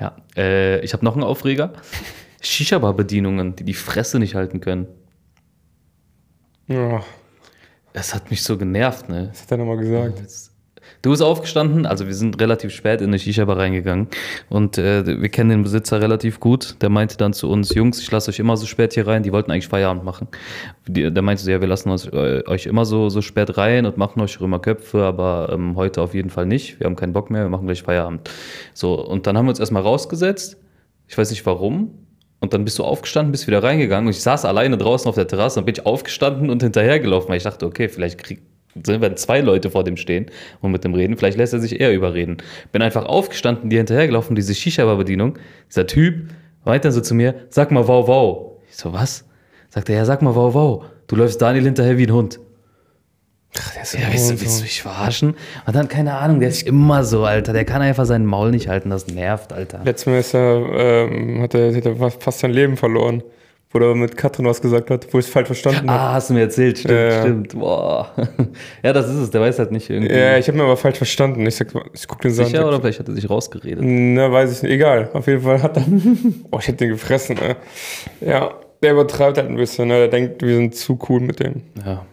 Ja, 0.00 0.16
äh, 0.36 0.80
ich 0.80 0.92
habe 0.94 1.04
noch 1.04 1.14
einen 1.14 1.22
Aufreger. 1.24 1.72
Shisha-Bar-Bedienungen, 2.40 3.54
die 3.56 3.64
die 3.64 3.74
Fresse 3.74 4.18
nicht 4.18 4.34
halten 4.34 4.60
können. 4.60 4.86
Ja, 6.68 7.02
Das 7.92 8.14
hat 8.14 8.30
mich 8.30 8.42
so 8.42 8.58
genervt, 8.58 9.08
ne? 9.08 9.28
was 9.30 9.42
hat 9.42 9.52
er 9.52 9.56
nochmal 9.58 9.78
gesagt? 9.78 10.22
Du 11.06 11.10
bist 11.10 11.22
aufgestanden, 11.22 11.86
also 11.86 12.08
wir 12.08 12.14
sind 12.14 12.40
relativ 12.40 12.72
spät 12.72 13.00
in 13.00 13.06
eine 13.10 13.20
Shisha-Bar 13.20 13.58
reingegangen 13.58 14.08
und 14.48 14.76
äh, 14.76 15.06
wir 15.06 15.28
kennen 15.28 15.50
den 15.50 15.62
Besitzer 15.62 16.00
relativ 16.00 16.40
gut. 16.40 16.82
Der 16.82 16.88
meinte 16.88 17.16
dann 17.16 17.32
zu 17.32 17.48
uns, 17.48 17.72
Jungs, 17.72 18.00
ich 18.00 18.10
lasse 18.10 18.28
euch 18.32 18.40
immer 18.40 18.56
so 18.56 18.66
spät 18.66 18.94
hier 18.94 19.06
rein. 19.06 19.22
Die 19.22 19.30
wollten 19.30 19.52
eigentlich 19.52 19.68
Feierabend 19.68 20.02
machen. 20.02 20.26
Die, 20.88 21.14
der 21.14 21.22
meinte 21.22 21.44
so, 21.44 21.50
ja, 21.52 21.60
wir 21.60 21.68
lassen 21.68 21.90
äh, 21.90 22.42
euch 22.48 22.66
immer 22.66 22.84
so, 22.84 23.08
so 23.08 23.22
spät 23.22 23.56
rein 23.56 23.86
und 23.86 23.96
machen 23.96 24.20
euch 24.20 24.40
Römerköpfe, 24.40 25.04
aber 25.04 25.50
ähm, 25.52 25.76
heute 25.76 26.02
auf 26.02 26.12
jeden 26.12 26.30
Fall 26.30 26.46
nicht. 26.46 26.80
Wir 26.80 26.86
haben 26.86 26.96
keinen 26.96 27.12
Bock 27.12 27.30
mehr, 27.30 27.44
wir 27.44 27.50
machen 27.50 27.66
gleich 27.66 27.84
Feierabend. 27.84 28.28
So, 28.74 29.00
und 29.00 29.28
dann 29.28 29.38
haben 29.38 29.46
wir 29.46 29.50
uns 29.50 29.60
erstmal 29.60 29.82
rausgesetzt. 29.82 30.56
Ich 31.06 31.16
weiß 31.16 31.30
nicht 31.30 31.46
warum. 31.46 32.00
Und 32.40 32.52
dann 32.52 32.64
bist 32.64 32.80
du 32.80 32.84
aufgestanden, 32.84 33.30
bist 33.30 33.46
wieder 33.46 33.62
reingegangen 33.62 34.08
und 34.08 34.12
ich 34.12 34.22
saß 34.22 34.44
alleine 34.44 34.76
draußen 34.76 35.08
auf 35.08 35.14
der 35.14 35.28
Terrasse 35.28 35.60
und 35.60 35.66
bin 35.66 35.76
ich 35.76 35.86
aufgestanden 35.86 36.50
und 36.50 36.64
hinterhergelaufen, 36.64 37.28
weil 37.28 37.36
ich 37.36 37.44
dachte, 37.44 37.64
okay, 37.64 37.88
vielleicht 37.88 38.18
krieg, 38.18 38.40
sind 38.40 38.55
wenn 38.84 39.16
zwei 39.16 39.40
Leute 39.40 39.70
vor 39.70 39.84
dem 39.84 39.96
stehen 39.96 40.26
und 40.60 40.72
mit 40.72 40.84
dem 40.84 40.94
reden, 40.94 41.16
vielleicht 41.16 41.38
lässt 41.38 41.52
er 41.52 41.60
sich 41.60 41.80
eher 41.80 41.94
überreden. 41.94 42.38
Bin 42.72 42.82
einfach 42.82 43.06
aufgestanden, 43.06 43.70
die 43.70 43.76
hinterhergelaufen, 43.76 44.36
diese 44.36 44.54
Shisha-Bar-Bedienung. 44.54 45.38
Dieser 45.68 45.86
Typ 45.86 46.30
dann 46.64 46.92
so 46.92 47.00
zu 47.00 47.14
mir, 47.14 47.34
sag 47.48 47.70
mal 47.70 47.86
wow, 47.86 48.06
wow. 48.08 48.52
Ich 48.68 48.76
so, 48.76 48.92
was? 48.92 49.24
Sagt 49.68 49.88
er, 49.88 49.96
ja, 49.96 50.04
sag 50.04 50.22
mal 50.22 50.34
wow, 50.34 50.52
wow. 50.54 50.84
Du 51.06 51.16
läufst 51.16 51.40
Daniel 51.40 51.64
hinterher 51.64 51.96
wie 51.98 52.06
ein 52.06 52.12
Hund. 52.12 52.40
Ach, 53.58 53.72
der 53.72 53.82
ist 53.82 53.94
Ja, 53.94 54.00
willst 54.10 54.30
du, 54.30 54.40
willst 54.40 54.58
du 54.58 54.62
mich 54.64 54.82
verarschen? 54.82 55.34
Und 55.66 55.76
dann, 55.76 55.88
keine 55.88 56.14
Ahnung, 56.14 56.40
der 56.40 56.48
ist 56.48 56.62
immer 56.66 57.04
so, 57.04 57.24
Alter. 57.24 57.52
Der 57.52 57.64
kann 57.64 57.82
einfach 57.82 58.04
seinen 58.04 58.26
Maul 58.26 58.50
nicht 58.50 58.68
halten, 58.68 58.90
das 58.90 59.06
nervt, 59.06 59.52
Alter. 59.52 59.80
Letztes 59.84 60.06
Mal 60.06 60.18
ist 60.18 60.34
er, 60.34 60.66
ähm, 60.74 61.40
hat, 61.42 61.54
er, 61.54 61.74
hat 61.74 61.86
er 61.86 62.10
fast 62.10 62.40
sein 62.40 62.50
Leben 62.50 62.76
verloren. 62.76 63.22
Wo 63.70 63.78
er 63.80 63.94
mit 63.96 64.16
Katrin 64.16 64.46
was 64.46 64.62
gesagt 64.62 64.90
hat, 64.90 65.12
wo 65.12 65.18
ich 65.18 65.26
es 65.26 65.30
falsch 65.32 65.48
verstanden 65.48 65.90
habe. 65.90 66.00
Ah, 66.00 66.12
hast 66.14 66.30
du 66.30 66.34
mir 66.34 66.40
erzählt, 66.42 66.78
stimmt, 66.78 66.94
Ja. 66.94 67.20
stimmt. 67.20 67.58
Boah. 67.58 68.10
Ja, 68.82 68.92
das 68.92 69.08
ist 69.08 69.16
es, 69.16 69.30
der 69.30 69.40
weiß 69.40 69.58
halt 69.58 69.72
nicht 69.72 69.90
irgendwie. 69.90 70.14
Ja, 70.14 70.38
ich 70.38 70.46
habe 70.46 70.56
mir 70.56 70.64
aber 70.64 70.76
falsch 70.76 70.98
verstanden. 70.98 71.44
Ich 71.46 71.56
sag, 71.56 71.68
ich 71.92 72.06
guck 72.06 72.20
den 72.20 72.30
so 72.32 72.42
an. 72.42 72.48
Sicher 72.48 72.66
oder 72.66 72.80
vielleicht 72.80 73.00
hat 73.00 73.08
er 73.08 73.14
sich 73.14 73.28
rausgeredet. 73.28 73.82
Na, 73.84 74.30
weiß 74.30 74.52
ich 74.56 74.62
nicht. 74.62 74.72
Egal. 74.72 75.10
Auf 75.12 75.26
jeden 75.26 75.42
Fall 75.42 75.62
hat 75.62 75.76
er. 75.76 75.84
Oh, 76.52 76.58
ich 76.60 76.68
hätte 76.68 76.78
den 76.78 76.90
gefressen, 76.90 77.36
ey. 77.38 77.56
Ja, 78.26 78.54
der 78.82 78.92
übertreibt 78.92 79.36
halt 79.36 79.48
ein 79.48 79.56
bisschen, 79.56 79.88
ne? 79.88 79.94
Der 79.98 80.08
denkt, 80.08 80.42
wir 80.42 80.54
sind 80.54 80.74
zu 80.76 80.98
cool 81.08 81.20
mit 81.20 81.40
dem. 81.40 81.62
Ja. 81.84 82.04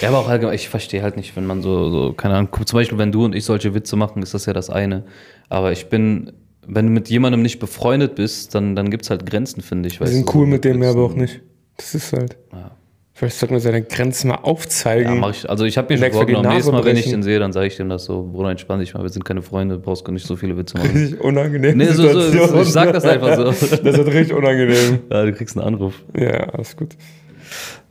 Ja, 0.00 0.08
aber 0.08 0.18
auch 0.20 0.28
allgemein, 0.28 0.54
ich 0.54 0.68
verstehe 0.68 1.02
halt 1.02 1.16
nicht, 1.16 1.36
wenn 1.36 1.44
man 1.44 1.60
so, 1.62 1.90
so, 1.90 2.12
keine 2.14 2.34
Ahnung, 2.34 2.48
zum 2.64 2.78
Beispiel, 2.78 2.96
wenn 2.96 3.12
du 3.12 3.24
und 3.24 3.34
ich 3.34 3.44
solche 3.44 3.74
Witze 3.74 3.96
machen, 3.96 4.22
ist 4.22 4.32
das 4.32 4.46
ja 4.46 4.52
das 4.54 4.70
eine. 4.70 5.04
Aber 5.50 5.72
ich 5.72 5.88
bin, 5.90 6.32
wenn 6.72 6.86
du 6.86 6.92
mit 6.92 7.08
jemandem 7.08 7.42
nicht 7.42 7.58
befreundet 7.58 8.14
bist, 8.14 8.54
dann, 8.54 8.76
dann 8.76 8.90
gibt 8.90 9.04
es 9.04 9.10
halt 9.10 9.26
Grenzen, 9.26 9.60
finde 9.62 9.88
ich. 9.88 10.00
Wir 10.00 10.06
sind 10.06 10.28
du, 10.28 10.32
cool 10.34 10.46
so 10.46 10.50
mit 10.50 10.64
dem, 10.64 10.80
Witzen. 10.80 10.90
aber 10.90 11.04
auch 11.04 11.14
nicht. 11.14 11.40
Das 11.76 11.94
ist 11.94 12.12
halt. 12.12 12.36
Ja. 12.52 12.70
Vielleicht 13.12 13.36
sollten 13.36 13.54
wir 13.54 13.60
seine 13.60 13.82
Grenzen 13.82 14.28
mal 14.28 14.36
aufzeigen. 14.36 15.14
Ja, 15.14 15.20
mach 15.20 15.30
ich. 15.30 15.48
Also 15.50 15.64
ich 15.66 15.76
habe 15.76 15.92
mir 15.92 15.98
schon 15.98 16.12
vorgenommen, 16.12 16.48
nächstes 16.48 16.72
Mal, 16.72 16.84
wenn 16.84 16.96
ich 16.96 17.02
brechen. 17.04 17.18
den 17.18 17.22
sehe, 17.22 17.38
dann 17.38 17.52
sage 17.52 17.66
ich 17.66 17.76
dem 17.76 17.88
das 17.90 18.06
so, 18.06 18.22
Bruder, 18.22 18.50
entspann 18.50 18.80
dich 18.80 18.94
mal, 18.94 19.02
wir 19.02 19.10
sind 19.10 19.24
keine 19.26 19.42
Freunde, 19.42 19.78
brauchst 19.78 20.04
gar 20.06 20.12
nicht 20.12 20.26
so 20.26 20.36
viele 20.36 20.56
Witze 20.56 20.78
machen. 20.78 20.90
Richtig 20.94 21.20
unangenehm. 21.20 21.76
Nee, 21.76 21.86
so, 21.88 22.08
so, 22.08 22.30
so, 22.46 22.62
ich 22.62 22.68
sag 22.68 22.92
das 22.94 23.04
einfach 23.04 23.36
so. 23.36 23.44
Das 23.76 23.96
wird 23.96 24.06
richtig 24.08 24.32
unangenehm. 24.34 25.00
Ja, 25.10 25.24
du 25.24 25.32
kriegst 25.34 25.56
einen 25.58 25.66
Anruf. 25.66 26.02
Ja, 26.16 26.48
alles 26.50 26.76
gut. 26.76 26.96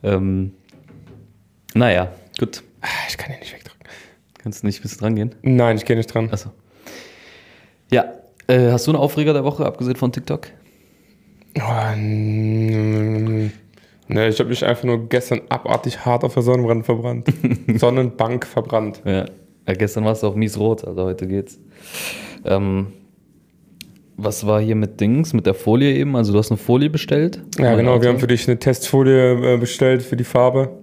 Ähm, 0.01 0.53
naja, 1.75 2.11
gut. 2.39 2.63
Ah, 2.81 2.87
Ich 3.09 3.17
kann 3.17 3.31
ihn 3.33 3.39
nicht 3.39 3.53
wegdrücken. 3.53 3.85
Kannst 4.41 4.63
du 4.63 4.67
nicht 4.67 4.81
bis 4.81 4.97
dran 4.97 5.15
gehen? 5.15 5.35
Nein, 5.43 5.77
ich 5.77 5.85
gehe 5.85 5.95
nicht 5.95 6.11
dran. 6.11 6.29
Achso. 6.31 6.49
Ja, 7.91 8.05
äh, 8.49 8.71
hast 8.71 8.87
du 8.87 8.91
einen 8.91 8.99
Aufreger 8.99 9.33
der 9.33 9.43
Woche, 9.43 9.65
abgesehen 9.65 9.95
von 9.95 10.11
TikTok? 10.11 10.47
Oh, 11.57 11.95
ne, 11.95 13.51
ich 14.07 14.39
habe 14.39 14.49
mich 14.49 14.65
einfach 14.65 14.83
nur 14.83 15.07
gestern 15.09 15.41
abartig 15.49 16.05
hart 16.05 16.23
auf 16.23 16.33
der 16.33 16.43
Sonnenbrand 16.43 16.85
verbrannt. 16.85 17.31
Sonnenbank 17.75 18.45
verbrannt. 18.45 19.01
Ja. 19.05 19.25
ja 19.67 19.73
gestern 19.73 20.05
warst 20.05 20.23
du 20.23 20.27
auch 20.27 20.35
mies 20.35 20.59
rot, 20.59 20.85
also 20.85 21.03
heute 21.03 21.27
geht's. 21.27 21.59
Ähm, 22.45 22.87
was 24.17 24.45
war 24.45 24.61
hier 24.61 24.75
mit 24.75 24.99
Dings, 24.99 25.33
mit 25.33 25.45
der 25.45 25.53
Folie 25.53 25.95
eben? 25.95 26.15
Also 26.15 26.33
du 26.33 26.39
hast 26.39 26.51
eine 26.51 26.57
Folie 26.57 26.89
bestellt? 26.89 27.41
Ja, 27.57 27.75
genau. 27.75 28.01
Wir 28.01 28.09
haben 28.09 28.19
für 28.19 28.27
dich 28.27 28.47
eine 28.47 28.59
Testfolie 28.59 29.55
äh, 29.55 29.57
bestellt 29.57 30.03
für 30.03 30.17
die 30.17 30.23
Farbe. 30.23 30.77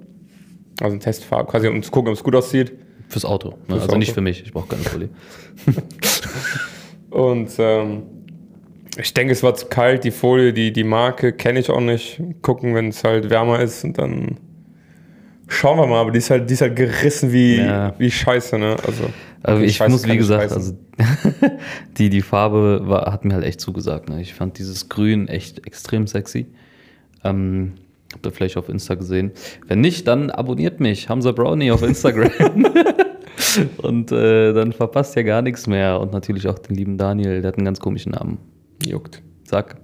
Also 0.80 0.92
eine 0.92 1.00
Testfarbe, 1.00 1.50
quasi 1.50 1.68
um 1.68 1.82
zu 1.82 1.90
gucken, 1.90 2.08
ob 2.10 2.16
es 2.16 2.24
gut 2.24 2.34
aussieht. 2.34 2.72
Fürs 3.08 3.24
Auto. 3.24 3.50
Ne? 3.50 3.56
Fürs 3.68 3.82
also 3.82 3.96
nicht 3.96 4.08
Auto. 4.08 4.14
für 4.14 4.20
mich, 4.22 4.42
ich 4.42 4.52
brauche 4.52 4.68
keine 4.68 4.82
Folie. 4.82 5.08
Und 7.16 7.48
ähm, 7.58 8.02
ich 8.98 9.14
denke, 9.14 9.32
es 9.32 9.42
war 9.42 9.54
zu 9.54 9.66
kalt. 9.68 10.04
Die 10.04 10.10
Folie, 10.10 10.52
die, 10.52 10.70
die 10.70 10.84
Marke 10.84 11.32
kenne 11.32 11.60
ich 11.60 11.70
auch 11.70 11.80
nicht. 11.80 12.20
Gucken, 12.42 12.74
wenn 12.74 12.88
es 12.88 13.02
halt 13.04 13.30
wärmer 13.30 13.60
ist 13.60 13.84
und 13.84 13.96
dann 13.96 14.36
schauen 15.48 15.78
wir 15.78 15.86
mal. 15.86 16.00
Aber 16.00 16.10
die 16.10 16.18
ist 16.18 16.28
halt, 16.28 16.50
die 16.50 16.52
ist 16.54 16.60
halt 16.60 16.76
gerissen 16.76 17.32
wie, 17.32 17.56
Ja. 17.56 17.94
wie 17.96 18.10
Scheiße, 18.10 18.58
ne? 18.58 18.76
Also, 18.86 19.04
okay, 19.42 19.64
ich 19.64 19.76
Scheiße 19.76 19.90
muss, 19.92 20.06
wie 20.06 20.18
gesagt, 20.18 20.52
also 20.52 20.74
die, 21.96 22.10
die 22.10 22.20
Farbe 22.20 22.82
war, 22.84 23.10
hat 23.10 23.24
mir 23.24 23.32
halt 23.32 23.44
echt 23.44 23.62
zugesagt. 23.62 24.10
Ne? 24.10 24.20
Ich 24.20 24.34
fand 24.34 24.58
dieses 24.58 24.90
Grün 24.90 25.28
echt 25.28 25.66
extrem 25.66 26.06
sexy. 26.06 26.48
Ähm, 27.24 27.72
habt 28.12 28.26
ihr 28.26 28.32
vielleicht 28.32 28.58
auf 28.58 28.68
Insta 28.68 28.94
gesehen. 28.94 29.32
Wenn 29.66 29.80
nicht, 29.80 30.06
dann 30.06 30.30
abonniert 30.30 30.80
mich, 30.80 31.08
Hamza 31.08 31.32
Brownie 31.32 31.70
auf 31.70 31.80
Instagram. 31.82 32.30
Und 33.78 34.12
äh, 34.12 34.52
dann 34.52 34.72
verpasst 34.72 35.16
ihr 35.16 35.24
gar 35.24 35.42
nichts 35.42 35.66
mehr. 35.66 36.00
Und 36.00 36.12
natürlich 36.12 36.48
auch 36.48 36.58
den 36.58 36.76
lieben 36.76 36.98
Daniel, 36.98 37.40
der 37.40 37.48
hat 37.48 37.56
einen 37.56 37.64
ganz 37.64 37.80
komischen 37.80 38.12
Namen. 38.12 38.38
juckt. 38.84 39.22
Sag. 39.44 39.76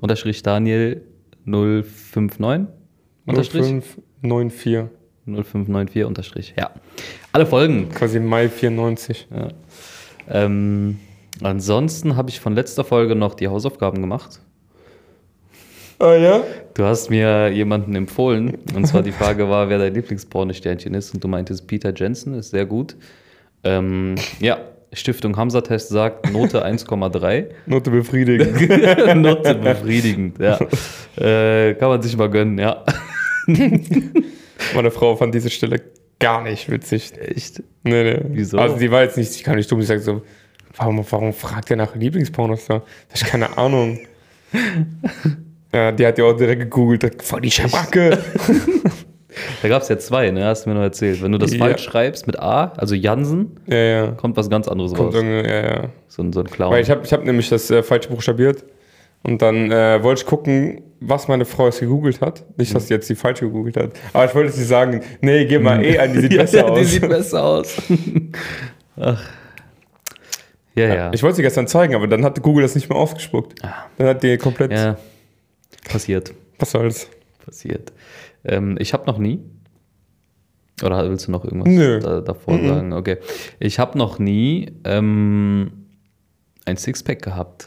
Unterstrich 0.00 0.42
Daniel 0.42 1.02
059. 1.44 2.68
Unterstrich 3.26 3.66
0594. 4.22 4.90
0594 5.26 6.04
Unterstrich. 6.04 6.54
Ja. 6.56 6.70
Alle 7.32 7.46
Folgen. 7.46 7.88
Quasi 7.90 8.20
Mai 8.20 8.48
94. 8.48 9.28
Ja. 9.30 9.48
Ähm, 10.30 10.98
ansonsten 11.42 12.16
habe 12.16 12.30
ich 12.30 12.40
von 12.40 12.54
letzter 12.54 12.84
Folge 12.84 13.14
noch 13.14 13.34
die 13.34 13.48
Hausaufgaben 13.48 14.00
gemacht. 14.00 14.40
Ah 15.98 16.14
ja? 16.14 16.44
Du 16.74 16.84
hast 16.84 17.10
mir 17.10 17.48
jemanden 17.48 17.94
empfohlen. 17.96 18.58
Und 18.74 18.86
zwar 18.86 19.02
die 19.02 19.12
Frage 19.12 19.48
war, 19.48 19.68
wer 19.68 19.78
dein 19.78 19.94
Lieblingspornosternchen 19.94 20.94
ist. 20.94 21.12
Und 21.12 21.24
du 21.24 21.28
meintest, 21.28 21.66
Peter 21.66 21.92
Jensen 21.94 22.34
ist 22.34 22.50
sehr 22.50 22.66
gut. 22.66 22.96
Ähm, 23.64 24.14
ja, 24.38 24.58
Stiftung 24.92 25.36
Hamza-Test 25.36 25.88
sagt 25.88 26.32
Note 26.32 26.64
1,3. 26.64 27.46
Note 27.66 27.90
befriedigend. 27.90 29.16
Note 29.16 29.54
befriedigend, 29.56 30.38
ja. 30.38 30.58
Äh, 31.16 31.74
kann 31.74 31.88
man 31.88 32.00
sich 32.00 32.16
mal 32.16 32.30
gönnen, 32.30 32.58
ja. 32.58 32.84
Meine 34.74 34.90
Frau 34.90 35.16
fand 35.16 35.34
diese 35.34 35.50
Stelle 35.50 35.82
gar 36.20 36.42
nicht 36.42 36.70
witzig. 36.70 37.12
Echt? 37.18 37.62
Nee, 37.82 38.04
nee. 38.04 38.20
Wieso? 38.28 38.58
Also 38.58 38.76
die 38.76 38.90
war 38.90 39.02
jetzt 39.02 39.16
nicht, 39.16 39.34
ich 39.34 39.42
kann 39.42 39.56
nicht 39.56 39.70
dumm, 39.70 39.80
ich 39.80 39.86
sag 39.86 40.00
so, 40.00 40.22
warum, 40.76 41.04
warum 41.10 41.32
fragt 41.32 41.70
er 41.70 41.76
nach 41.76 41.94
Lieblingspornos 41.94 42.66
da? 42.66 42.82
Das 43.10 43.22
ist 43.22 43.28
keine 43.28 43.58
Ahnung. 43.58 43.98
Ja, 45.74 45.92
die 45.92 46.06
hat 46.06 46.18
ja 46.18 46.24
auch 46.24 46.32
direkt 46.36 46.62
gegoogelt, 46.62 47.22
voll 47.22 47.40
die 47.42 47.50
Schabacke. 47.50 48.18
Da 49.62 49.68
gab 49.68 49.82
es 49.82 49.88
ja 49.88 49.96
zwei, 49.98 50.30
ne? 50.32 50.46
Hast 50.46 50.64
du 50.64 50.70
mir 50.70 50.74
noch 50.74 50.82
erzählt. 50.82 51.22
Wenn 51.22 51.30
du 51.30 51.38
das 51.38 51.52
Ja. 51.52 51.58
falsch 51.60 51.84
schreibst 51.84 52.26
mit 52.26 52.40
A, 52.40 52.72
also 52.76 52.96
Jansen, 52.96 53.60
ja, 53.68 53.76
ja. 53.76 54.06
kommt 54.12 54.36
was 54.36 54.50
ganz 54.50 54.66
anderes 54.66 54.94
Kommt 54.94 55.14
raus. 55.14 55.22
ja, 55.22 55.44
ja. 55.44 55.84
So, 56.08 56.22
ein- 56.22 56.32
so 56.32 56.40
ein 56.40 56.46
Clown. 56.46 56.72
Weil 56.72 56.82
ich 56.82 56.90
habe 56.90 57.02
ich 57.04 57.12
hab 57.12 57.24
nämlich 57.24 57.48
das 57.48 57.70
äh, 57.70 57.84
falsch 57.84 58.08
buchstabiert. 58.08 58.64
Und 59.22 59.40
dann 59.42 59.70
äh, 59.70 60.02
wollte 60.02 60.22
ich 60.22 60.26
gucken, 60.26 60.82
was 60.98 61.28
meine 61.28 61.44
Frau 61.44 61.66
jetzt 61.66 61.78
gegoogelt 61.78 62.20
hat. 62.20 62.42
Nicht, 62.56 62.74
dass 62.74 62.88
sie 62.88 62.94
jetzt 62.94 63.08
die 63.10 63.14
falsch 63.14 63.38
gegoogelt 63.40 63.76
hat. 63.76 63.90
Aber 64.12 64.24
ich 64.24 64.34
wollte 64.34 64.50
sie 64.50 64.64
sagen, 64.64 65.02
nee, 65.20 65.44
geh 65.44 65.58
mal 65.60 65.84
eh 65.84 65.98
an, 66.00 66.12
die 66.14 66.20
sieht 66.20 66.32
ja, 66.32 66.42
besser 66.42 66.58
ja, 66.58 66.64
aus. 66.64 66.78
Die 66.80 66.84
sieht 66.84 67.08
besser 67.08 67.44
aus. 67.44 67.76
Ach. 69.00 69.22
Ja, 70.74 70.94
ja. 70.94 71.10
Ich 71.12 71.22
wollte 71.22 71.36
sie 71.36 71.42
gestern 71.42 71.66
zeigen, 71.68 71.94
aber 71.94 72.08
dann 72.08 72.24
hat 72.24 72.42
Google 72.42 72.62
das 72.62 72.74
nicht 72.74 72.88
mehr 72.88 72.98
ausgespuckt. 72.98 73.54
Ah. 73.64 73.86
Dann 73.98 74.08
hat 74.08 74.22
die 74.22 74.36
komplett. 74.36 74.72
Passiert. 75.88 76.32
Was 76.58 76.70
soll's? 76.72 77.08
Passiert. 77.44 77.92
Ähm, 78.44 78.76
ich 78.80 78.92
habe 78.92 79.06
noch 79.06 79.18
nie. 79.18 79.40
Oder 80.82 81.08
willst 81.10 81.26
du 81.26 81.32
noch 81.32 81.44
irgendwas 81.44 81.68
Nö. 81.72 81.98
Da, 82.00 82.20
davor 82.20 82.58
sagen? 82.58 82.92
Okay. 82.92 83.18
Ich 83.58 83.78
habe 83.78 83.98
noch 83.98 84.18
nie 84.18 84.70
ähm, 84.84 85.72
ein 86.66 86.76
Sixpack 86.76 87.22
gehabt. 87.22 87.66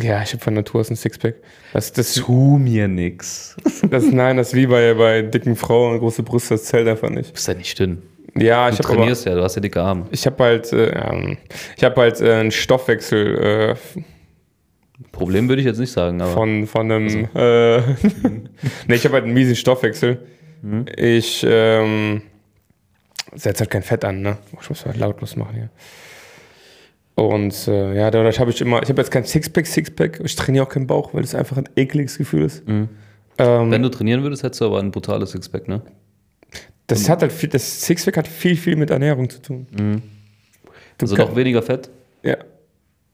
Ja, 0.00 0.22
ich 0.22 0.32
habe 0.32 0.42
von 0.42 0.54
Natur 0.54 0.80
aus 0.80 0.90
ein 0.90 0.96
Sixpack. 0.96 1.34
Das, 1.74 1.92
das, 1.92 2.14
Tu 2.14 2.58
mir 2.58 2.88
nix. 2.88 3.56
das, 3.90 4.06
nein, 4.06 4.38
das 4.38 4.48
ist 4.48 4.54
wie 4.54 4.66
bei, 4.66 4.94
bei 4.94 5.20
dicken 5.22 5.54
Frauen, 5.54 5.98
große 5.98 6.22
Brüste, 6.22 6.54
das 6.54 6.64
zählt 6.64 6.88
einfach 6.88 7.10
nicht. 7.10 7.28
Du 7.28 7.34
bist 7.34 7.46
ja 7.46 7.54
nicht 7.54 7.78
dünn. 7.78 8.02
Ja, 8.34 8.70
ich 8.70 8.76
Du 8.76 8.84
habe 8.84 8.88
aber, 8.88 8.96
trainierst 8.96 9.26
ja, 9.26 9.34
du 9.34 9.42
hast 9.42 9.54
ja 9.56 9.60
dicke 9.60 9.82
Arme. 9.82 10.06
ich 10.10 10.24
habe 10.26 10.42
halt, 10.42 10.72
äh, 10.72 10.86
ähm, 10.98 11.36
ich 11.76 11.84
habe 11.84 12.00
halt 12.00 12.20
äh, 12.22 12.32
einen 12.32 12.50
Stoffwechsel 12.50 13.76
äh, 13.76 14.00
Problem 15.10 15.48
würde 15.48 15.60
ich 15.60 15.66
jetzt 15.66 15.78
nicht 15.78 15.92
sagen, 15.92 16.20
aber. 16.20 16.32
von, 16.32 16.66
von 16.66 16.90
einem, 16.90 17.28
äh, 17.34 17.80
nee, 18.86 18.94
ich 18.94 19.04
habe 19.04 19.14
halt 19.14 19.24
einen 19.24 19.34
miesen 19.34 19.56
Stoffwechsel. 19.56 20.20
Ich 20.96 21.44
ähm, 21.48 22.22
setze 23.34 23.60
halt 23.60 23.70
kein 23.70 23.82
Fett 23.82 24.04
an, 24.04 24.22
ne? 24.22 24.38
Ich 24.60 24.68
muss 24.68 24.86
mal 24.86 24.96
lautlos 24.96 25.34
machen 25.34 25.54
hier. 25.54 25.70
Und 27.14 27.68
äh, 27.68 27.96
ja, 27.96 28.10
dadurch 28.10 28.38
habe 28.38 28.50
ich 28.50 28.60
immer, 28.60 28.82
ich 28.82 28.88
habe 28.88 29.00
jetzt 29.00 29.10
kein 29.10 29.24
Sixpack, 29.24 29.66
Sixpack, 29.66 30.20
ich 30.24 30.36
trainiere 30.36 30.64
auch 30.64 30.68
keinen 30.68 30.86
Bauch, 30.86 31.12
weil 31.14 31.24
es 31.24 31.34
einfach 31.34 31.56
ein 31.56 31.68
ekliges 31.76 32.16
Gefühl 32.16 32.44
ist. 32.44 32.62
Ähm, 32.66 32.88
Wenn 33.38 33.82
du 33.82 33.88
trainieren 33.88 34.22
würdest, 34.22 34.44
hättest 34.44 34.60
du 34.60 34.66
aber 34.66 34.78
ein 34.78 34.92
brutales 34.92 35.32
Sixpack, 35.32 35.68
ne? 35.68 35.82
das 36.86 37.08
hat 37.08 37.22
halt 37.22 37.32
viel, 37.32 37.48
das 37.48 37.82
Sixpack 37.82 38.16
hat 38.16 38.28
viel, 38.28 38.56
viel 38.56 38.76
mit 38.76 38.90
Ernährung 38.90 39.28
zu 39.28 39.40
tun. 39.40 39.66
Du 40.98 41.04
Also 41.04 41.16
doch 41.16 41.34
weniger 41.34 41.62
Fett. 41.62 41.90
Ja. 42.22 42.36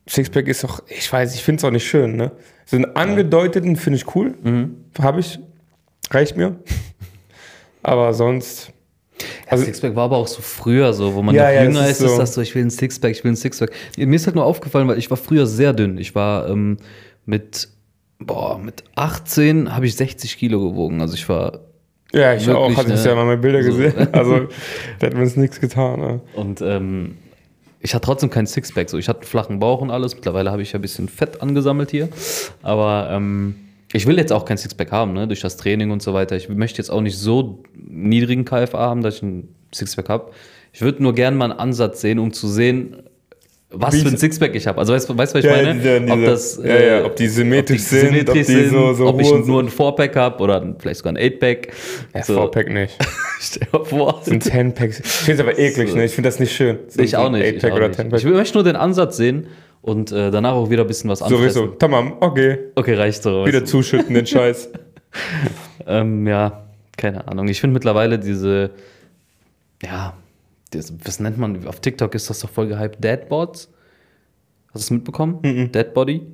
Sixpack 0.09 0.47
ist 0.47 0.63
doch, 0.63 0.81
ich 0.87 1.11
weiß, 1.11 1.35
ich 1.35 1.43
finde 1.43 1.59
es 1.59 1.63
auch 1.65 1.71
nicht 1.71 1.87
schön, 1.87 2.15
ne? 2.15 2.31
So 2.65 2.77
einen 2.77 2.95
angedeuteten 2.95 3.75
finde 3.75 3.97
ich 3.97 4.15
cool. 4.15 4.35
Mhm. 4.43 4.75
Habe 4.99 5.19
ich. 5.19 5.39
Reicht 6.11 6.35
mir. 6.37 6.55
Aber 7.83 8.13
sonst. 8.13 8.71
Also, 9.47 9.65
Sixpack 9.65 9.95
war 9.95 10.05
aber 10.05 10.17
auch 10.17 10.27
so 10.27 10.41
früher 10.41 10.93
so, 10.93 11.13
wo 11.13 11.21
man 11.21 11.35
Ja, 11.35 11.43
noch 11.47 11.49
ja, 11.53 11.63
jünger 11.63 11.83
ist, 11.87 11.99
ist 11.99 12.01
ist 12.05 12.11
so. 12.13 12.17
das 12.17 12.33
so, 12.35 12.41
ich 12.41 12.55
will 12.55 12.63
ein 12.63 12.69
Sixpack, 12.69 13.11
ich 13.11 13.23
will 13.23 13.31
ein 13.31 13.35
Sixpack. 13.35 13.71
Mir 13.97 14.15
ist 14.15 14.25
halt 14.25 14.35
nur 14.35 14.45
aufgefallen, 14.45 14.87
weil 14.87 14.97
ich 14.97 15.09
war 15.09 15.17
früher 15.17 15.45
sehr 15.45 15.73
dünn. 15.73 15.97
Ich 15.97 16.15
war 16.15 16.47
ähm, 16.49 16.77
mit, 17.25 17.67
boah, 18.19 18.57
mit 18.57 18.83
18 18.95 19.75
habe 19.75 19.85
ich 19.85 19.95
60 19.95 20.37
Kilo 20.37 20.61
gewogen. 20.69 21.01
Also 21.01 21.15
ich 21.15 21.27
war, 21.27 21.59
Ja, 22.13 22.33
ich 22.33 22.49
auch, 22.49 22.69
hatte 22.77 22.93
ich 22.93 23.03
ne? 23.03 23.09
ja 23.09 23.15
mal 23.15 23.25
meine 23.25 23.41
Bilder 23.41 23.61
So. 23.63 23.69
gesehen. 23.71 24.07
Also, 24.13 24.47
da 24.99 25.07
hat 25.07 25.13
mir 25.15 25.25
nichts 25.25 25.59
getan. 25.59 25.99
Ne? 25.99 26.21
und 26.35 26.61
ähm, 26.61 27.17
ich 27.81 27.93
hatte 27.93 28.05
trotzdem 28.05 28.29
kein 28.29 28.45
Sixpack. 28.45 28.89
So, 28.89 28.97
ich 28.97 29.07
hatte 29.07 29.21
einen 29.21 29.27
flachen 29.27 29.59
Bauch 29.59 29.81
und 29.81 29.89
alles. 29.89 30.15
Mittlerweile 30.15 30.51
habe 30.51 30.61
ich 30.61 30.73
ja 30.73 30.79
ein 30.79 30.81
bisschen 30.81 31.07
Fett 31.07 31.41
angesammelt 31.41 31.91
hier. 31.91 32.09
Aber 32.61 33.09
ähm, 33.11 33.55
ich 33.93 34.05
will 34.05 34.17
jetzt 34.17 34.33
auch 34.33 34.45
kein 34.45 34.57
Sixpack 34.57 34.91
haben, 34.91 35.13
ne? 35.13 35.27
durch 35.27 35.41
das 35.41 35.57
Training 35.57 35.91
und 35.91 36.01
so 36.01 36.13
weiter. 36.13 36.35
Ich 36.35 36.49
möchte 36.49 36.77
jetzt 36.77 36.89
auch 36.89 37.01
nicht 37.01 37.17
so 37.17 37.63
niedrigen 37.73 38.45
KFA 38.45 38.79
haben, 38.79 39.01
dass 39.01 39.17
ich 39.17 39.21
ein 39.23 39.55
Sixpack 39.73 40.09
habe. 40.09 40.31
Ich 40.73 40.81
würde 40.81 41.01
nur 41.01 41.15
gerne 41.15 41.35
mal 41.37 41.51
einen 41.51 41.59
Ansatz 41.59 42.01
sehen, 42.01 42.19
um 42.19 42.33
zu 42.33 42.47
sehen, 42.47 42.97
was 43.71 43.93
Wie- 43.93 44.01
für 44.01 44.07
ein 44.07 44.17
Sixpack 44.17 44.55
ich 44.55 44.65
habe. 44.65 44.79
Also 44.79 44.93
weißt 44.93 45.07
du, 45.09 45.17
weißt, 45.17 45.35
was 45.35 45.43
ich 45.43 45.49
Ja, 45.49 45.55
meine? 45.57 45.75
diese- 45.75 45.97
ob 45.97 46.05
diese- 46.17 46.25
das, 46.25 46.59
ja, 46.63 46.79
ja, 46.81 47.05
ob 47.05 47.15
die 47.15 47.27
symmetrisch 47.27 47.81
sind, 47.83 48.27
ob 48.29 48.33
die 48.35 48.43
so- 48.43 48.93
so 48.93 49.05
ob 49.07 49.21
ich 49.21 49.31
nur 49.45 49.61
ein 49.61 49.69
Four-Pack 49.69 50.15
habe 50.15 50.43
oder 50.43 50.61
ein- 50.61 50.75
vielleicht 50.79 50.97
sogar 50.99 51.13
ein 51.13 51.17
Eight-Pack. 51.17 51.67
Ja, 52.15 52.23
So. 52.23 52.33
Four-Pack 52.35 52.69
nicht. 52.71 52.97
Stell 53.41 53.67
dir 53.71 53.85
vor. 53.85 54.21
Sind 54.23 54.43
Ten-Packs. 54.43 54.99
Ich 54.99 55.05
finde 55.05 55.43
es 55.43 55.47
aber 55.47 55.59
eklig, 55.59 55.89
So. 55.91 55.97
ne? 55.97 56.05
Ich 56.05 56.13
finde 56.13 56.29
das 56.29 56.39
nicht 56.39 56.51
schön. 56.51 56.79
So 56.87 57.01
Ich 57.01 57.15
auch 57.15 57.27
ein 57.27 57.33
nicht. 57.33 57.43
Ich, 57.43 57.53
Eight-Pack 57.55 57.73
oder. 57.73 57.91
Ten-Pack. 57.91 58.19
ich 58.19 58.25
möchte 58.25 58.57
nur 58.57 58.63
den 58.63 58.75
Ansatz 58.75 59.17
sehen 59.17 59.47
und 59.83 60.11
äh, 60.11 60.31
danach 60.31 60.53
auch 60.53 60.69
wieder 60.71 60.81
ein 60.83 60.87
bisschen 60.87 61.09
was 61.09 61.21
anderes. 61.21 61.53
Sowieso. 61.53 61.67
Tamam, 61.73 62.13
okay. 62.21 62.57
Okay, 62.75 62.95
reicht 62.95 63.21
so. 63.23 63.45
Wieder 63.45 63.63
zuschütten, 63.65 64.13
den 64.15 64.25
Scheiß. 64.25 64.69
Ähm, 65.87 66.25
ja, 66.27 66.63
keine 66.97 67.27
Ahnung. 67.27 67.47
Ich 67.47 67.61
finde 67.61 67.75
mittlerweile 67.75 68.19
diese, 68.19 68.71
ja, 69.83 70.13
das, 70.71 70.93
was 71.03 71.19
nennt 71.19 71.37
man, 71.37 71.67
auf 71.67 71.79
TikTok 71.79 72.13
ist 72.15 72.29
das 72.29 72.39
doch 72.39 72.49
voll 72.49 72.67
gehypt, 72.67 73.03
Deadbots. 73.03 73.71
Hast 74.67 74.75
du 74.75 74.79
es 74.79 74.91
mitbekommen? 74.91 75.41
Dead 75.71 75.93
Body? 75.93 76.27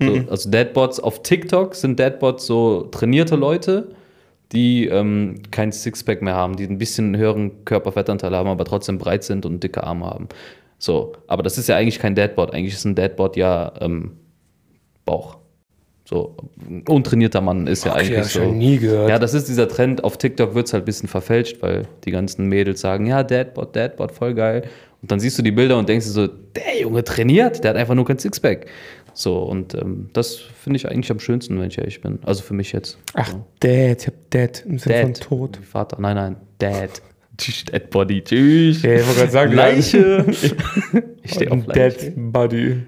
So, 0.00 0.12
also 0.30 0.50
Deadbots 0.50 1.00
auf 1.00 1.22
TikTok 1.22 1.74
sind 1.74 1.98
Deadbots 1.98 2.46
so 2.46 2.82
trainierte 2.84 3.36
Leute, 3.36 3.94
die 4.52 4.86
ähm, 4.86 5.42
kein 5.50 5.72
Sixpack 5.72 6.22
mehr 6.22 6.34
haben, 6.34 6.56
die 6.56 6.64
ein 6.64 6.78
bisschen 6.78 7.16
höheren 7.16 7.64
Körperfettanteil 7.64 8.34
haben, 8.34 8.48
aber 8.48 8.64
trotzdem 8.64 8.98
breit 8.98 9.24
sind 9.24 9.46
und 9.46 9.62
dicke 9.62 9.84
Arme 9.84 10.06
haben. 10.06 10.28
So, 10.78 11.14
aber 11.26 11.42
das 11.42 11.56
ist 11.56 11.68
ja 11.68 11.76
eigentlich 11.76 11.98
kein 11.98 12.14
Deadbot. 12.14 12.52
Eigentlich 12.52 12.74
ist 12.74 12.84
ein 12.84 12.94
Deadbot 12.94 13.36
ja 13.36 13.72
ähm, 13.80 14.18
Bauch. 15.04 15.38
So, 16.08 16.36
ein 16.68 16.84
untrainierter 16.88 17.40
Mann 17.40 17.66
ist 17.66 17.84
ja 17.84 17.92
Okay, 17.92 18.16
eigentlich 18.16 18.26
so. 18.32 18.44
noch 18.44 18.52
nie 18.52 18.78
gehört. 18.78 19.10
Ja, 19.10 19.18
das 19.18 19.34
ist 19.34 19.48
dieser 19.48 19.66
Trend. 19.66 20.04
Auf 20.04 20.16
TikTok 20.16 20.54
wird 20.54 20.68
es 20.68 20.72
halt 20.72 20.84
ein 20.84 20.86
bisschen 20.86 21.08
verfälscht, 21.08 21.60
weil 21.62 21.88
die 22.04 22.12
ganzen 22.12 22.46
Mädels 22.46 22.80
sagen, 22.80 23.06
ja, 23.06 23.24
Deadbot, 23.24 23.74
Deadbot, 23.74 24.12
voll 24.12 24.34
geil. 24.34 24.62
Und 25.02 25.10
dann 25.10 25.18
siehst 25.18 25.36
du 25.36 25.42
die 25.42 25.50
Bilder 25.50 25.76
und 25.76 25.88
denkst 25.88 26.06
dir 26.06 26.12
so, 26.12 26.26
der 26.28 26.80
Junge 26.80 27.02
trainiert, 27.02 27.64
der 27.64 27.70
hat 27.70 27.76
einfach 27.76 27.94
nur 27.96 28.04
kein 28.04 28.20
Sixpack. 28.20 28.66
So, 29.14 29.38
und 29.38 29.74
ähm, 29.74 30.10
das 30.12 30.36
finde 30.36 30.76
ich 30.76 30.88
eigentlich 30.88 31.10
am 31.10 31.18
schönsten, 31.18 31.58
wenn 31.58 31.68
ich 31.68 31.78
ehrlich 31.78 32.00
bin. 32.00 32.20
Also 32.24 32.42
für 32.44 32.54
mich 32.54 32.70
jetzt. 32.70 32.98
Ach, 33.14 33.34
Dad, 33.58 34.02
ich 34.02 34.06
hab 34.06 34.30
Dad 34.30 34.64
im 34.64 34.78
Sinne 34.78 35.12
von. 35.28 35.48
Wie 35.58 35.64
Vater. 35.64 35.96
Nein, 36.00 36.14
nein, 36.14 36.36
Dad. 36.58 37.02
Dead 37.72 37.90
Body. 37.90 38.22
Tschüss. 38.22 38.82
Ja, 38.82 38.94
ich 38.94 39.06
wollte 39.06 39.18
gerade 39.20 39.32
sagen, 39.32 39.52
Leiche. 39.54 40.24
ich 41.22 41.32
stehe 41.32 41.50
auf 41.50 41.66
Leiche. 41.66 41.98
Dead 41.98 42.12
Body. 42.16 42.82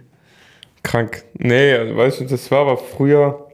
Krank. 0.88 1.24
Nee, 1.34 1.74
also, 1.74 1.96
weißt 1.96 2.20
du, 2.20 2.24
das 2.24 2.50
war 2.50 2.60
aber 2.60 2.76
früher. 2.78 3.46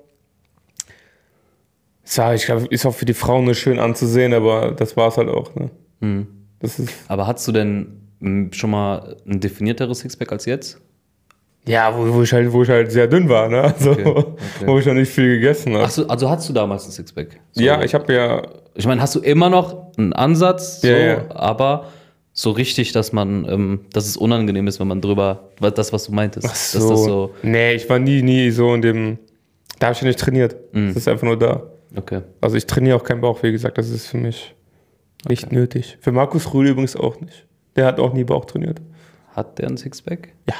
War, 2.16 2.34
ich 2.34 2.44
glaube, 2.44 2.66
ist 2.66 2.86
auch 2.86 2.94
für 2.94 3.06
die 3.06 3.14
Frauen 3.14 3.44
nur 3.44 3.54
schön 3.54 3.78
anzusehen, 3.78 4.34
aber 4.34 4.70
das 4.72 4.96
war 4.96 5.08
es 5.08 5.16
halt 5.16 5.28
auch. 5.28 5.54
Ne? 5.54 5.70
Hm. 6.00 6.26
Das 6.60 6.78
ist. 6.78 6.90
Aber 7.08 7.26
hast 7.26 7.46
du 7.48 7.52
denn 7.52 8.08
m, 8.20 8.52
schon 8.52 8.70
mal 8.70 9.16
ein 9.26 9.40
definierteres 9.40 10.00
Sixpack 10.00 10.30
als 10.32 10.44
jetzt? 10.44 10.80
Ja, 11.66 11.96
wo, 11.96 12.12
wo, 12.14 12.22
ich 12.22 12.32
halt, 12.32 12.52
wo 12.52 12.62
ich 12.62 12.68
halt 12.68 12.92
sehr 12.92 13.06
dünn 13.08 13.28
war, 13.28 13.48
ne? 13.48 13.62
Also, 13.62 13.92
Okay, 13.92 14.04
okay. 14.14 14.34
wo 14.66 14.78
ich 14.78 14.86
noch 14.86 14.94
nicht 14.94 15.10
viel 15.10 15.36
gegessen 15.36 15.74
habe. 15.76 15.88
So, 15.88 16.06
also 16.06 16.28
hattest 16.28 16.48
du 16.50 16.52
damals 16.52 16.84
ein 16.86 16.92
Sixpack? 16.92 17.40
So. 17.52 17.62
ja, 17.62 17.82
ich 17.82 17.94
habe 17.94 18.12
ja. 18.12 18.42
Ich 18.74 18.86
meine, 18.86 19.00
hast 19.00 19.14
du 19.14 19.20
immer 19.20 19.48
noch 19.48 19.96
einen 19.96 20.12
Ansatz, 20.12 20.82
so, 20.82 20.88
Ja, 20.88 20.98
ja. 20.98 21.24
aber 21.30 21.86
so 22.36 22.50
richtig, 22.50 22.90
dass 22.92 23.12
man, 23.12 23.48
ähm, 23.48 23.80
dass 23.92 24.06
es 24.06 24.16
unangenehm 24.16 24.66
ist, 24.66 24.80
wenn 24.80 24.88
man 24.88 25.00
drüber, 25.00 25.50
das, 25.60 25.92
was 25.92 26.04
du 26.04 26.12
meintest. 26.12 26.46
Ach 26.46 26.52
Dass 26.52 26.72
so. 26.72 26.90
das 26.90 27.04
so, 27.04 27.34
Nee, 27.42 27.74
ich 27.74 27.88
war 27.88 28.00
nie, 28.00 28.22
nie 28.22 28.50
so 28.50 28.74
in 28.74 28.82
dem. 28.82 29.18
Da 29.78 29.86
habe 29.86 29.94
ich 29.94 30.00
ja 30.02 30.08
nicht 30.08 30.18
trainiert. 30.18 30.56
Mhm. 30.72 30.88
Das 30.88 30.96
ist 30.98 31.08
einfach 31.08 31.22
nur 31.24 31.38
da. 31.38 31.62
okay. 31.96 32.22
Also 32.40 32.56
ich 32.56 32.66
trainiere 32.66 32.96
auch 32.96 33.04
keinen 33.04 33.20
Bauch, 33.20 33.42
wie 33.44 33.52
gesagt, 33.52 33.78
das 33.78 33.88
ist 33.88 34.08
für 34.08 34.18
mich 34.18 34.54
nicht 35.28 35.52
nötig. 35.52 35.96
Für 36.00 36.10
Markus 36.12 36.52
Rühl 36.52 36.66
übrigens 36.68 36.96
auch 36.96 37.20
nicht. 37.20 37.46
Der 37.76 37.86
hat 37.86 38.00
auch 38.00 38.12
nie 38.12 38.24
Bauch 38.24 38.44
trainiert. 38.44 38.80
Hat 39.32 39.58
der 39.58 39.68
ein 39.68 39.76
Sixpack? 39.76 40.28
Ja. 40.48 40.56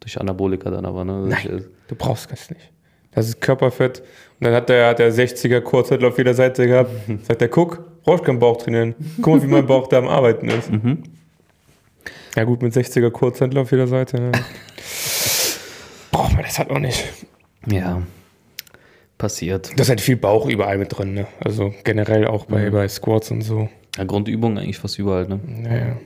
Durch 0.00 0.20
Anabolika 0.20 0.68
dann 0.70 0.84
aber, 0.84 1.04
ne? 1.04 1.26
Nein, 1.28 1.64
du 1.88 1.94
brauchst 1.94 2.30
das 2.30 2.50
nicht. 2.50 2.70
Das 3.12 3.28
ist 3.28 3.40
Körperfett. 3.40 4.00
Und 4.40 4.46
dann 4.46 4.52
hat 4.54 4.68
der, 4.68 4.88
hat 4.88 4.98
der 4.98 5.12
60er 5.12 5.60
Kurzhandel 5.60 6.08
auf 6.08 6.18
jeder 6.18 6.34
Seite 6.34 6.66
gehabt. 6.66 6.90
Sagt 7.22 7.40
der, 7.40 7.48
guck, 7.48 7.84
brauchst 8.04 8.24
keinen 8.24 8.38
Bauch 8.38 8.56
trainieren. 8.58 8.94
Guck 9.22 9.34
mal, 9.36 9.42
wie 9.42 9.46
mein 9.46 9.66
Bauch 9.66 9.88
da 9.88 9.98
am 9.98 10.08
Arbeiten 10.08 10.48
ist. 10.48 10.70
Ja 12.36 12.44
gut, 12.44 12.62
mit 12.62 12.72
60er 12.74 13.10
Kurzhandel 13.10 13.60
auf 13.60 13.70
jeder 13.70 13.86
Seite. 13.86 14.20
Ne? 14.20 14.32
Braucht 16.10 16.34
man 16.34 16.42
das 16.42 16.58
halt 16.58 16.70
auch 16.70 16.78
nicht. 16.78 17.04
Ja. 17.66 18.02
Passiert. 19.18 19.70
Das 19.78 19.86
ist 19.86 19.90
halt 19.90 20.00
viel 20.00 20.16
Bauch 20.16 20.46
überall 20.48 20.76
mit 20.78 20.96
drin. 20.96 21.14
Ne? 21.14 21.26
Also 21.40 21.72
generell 21.84 22.26
auch 22.26 22.46
bei, 22.46 22.68
Mhm. 22.68 22.72
bei 22.72 22.88
Squats 22.88 23.30
und 23.30 23.42
so. 23.42 23.68
Ja, 23.96 24.04
Grundübung 24.04 24.58
eigentlich 24.58 24.78
fast 24.78 24.98
überall, 24.98 25.26
ne? 25.28 25.38
Naja. 25.46 25.96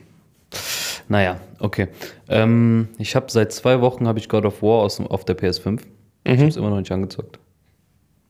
Naja, 1.07 1.39
okay. 1.59 1.87
Ähm, 2.27 2.89
ich 2.99 3.15
habe 3.15 3.25
seit 3.31 3.51
zwei 3.51 3.81
Wochen 3.81 4.07
habe 4.07 4.19
ich 4.19 4.29
God 4.29 4.45
of 4.45 4.61
War 4.61 4.83
aus, 4.83 4.99
auf 4.99 5.25
der 5.25 5.35
PS5. 5.35 5.81
Ich 6.23 6.37
habe 6.37 6.47
es 6.47 6.55
immer 6.55 6.69
noch 6.69 6.77
nicht 6.79 6.91
angezockt. 6.91 7.39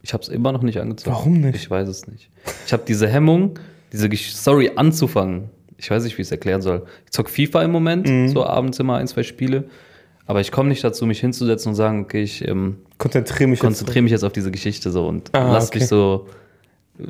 Ich 0.01 0.13
habe 0.13 0.23
es 0.23 0.29
immer 0.29 0.51
noch 0.51 0.61
nicht 0.61 0.79
angezockt. 0.79 1.15
Warum 1.15 1.41
nicht? 1.41 1.55
Ich 1.55 1.69
weiß 1.69 1.87
es 1.87 2.07
nicht. 2.07 2.29
Ich 2.65 2.73
habe 2.73 2.83
diese 2.87 3.07
Hemmung, 3.07 3.59
diese 3.91 4.09
Story 4.15 4.71
anzufangen. 4.75 5.49
Ich 5.77 5.89
weiß 5.91 6.03
nicht, 6.03 6.17
wie 6.17 6.21
ich 6.21 6.27
es 6.27 6.31
erklären 6.31 6.61
soll. 6.61 6.85
Ich 7.05 7.11
zock 7.11 7.29
FIFA 7.29 7.63
im 7.63 7.71
Moment, 7.71 8.29
so 8.29 8.45
abends 8.45 8.79
immer 8.79 8.97
ein, 8.97 9.07
zwei 9.07 9.23
Spiele. 9.23 9.65
Aber 10.25 10.41
ich 10.41 10.51
komme 10.51 10.69
nicht 10.69 10.83
dazu, 10.83 11.05
mich 11.05 11.19
hinzusetzen 11.21 11.69
und 11.69 11.75
sagen, 11.75 12.03
okay, 12.03 12.21
ich 12.21 12.47
ähm, 12.47 12.77
Konzentriere 12.99 13.49
mich 13.49 13.59
konzentriere 13.59 14.03
mich 14.03 14.11
jetzt 14.11 14.23
auf 14.23 14.31
diese 14.33 14.51
Geschichte 14.51 14.91
so 14.91 15.07
und 15.07 15.33
Ah, 15.33 15.53
lass 15.53 15.69
okay. 15.69 15.79
mich 15.79 15.87
so 15.87 16.27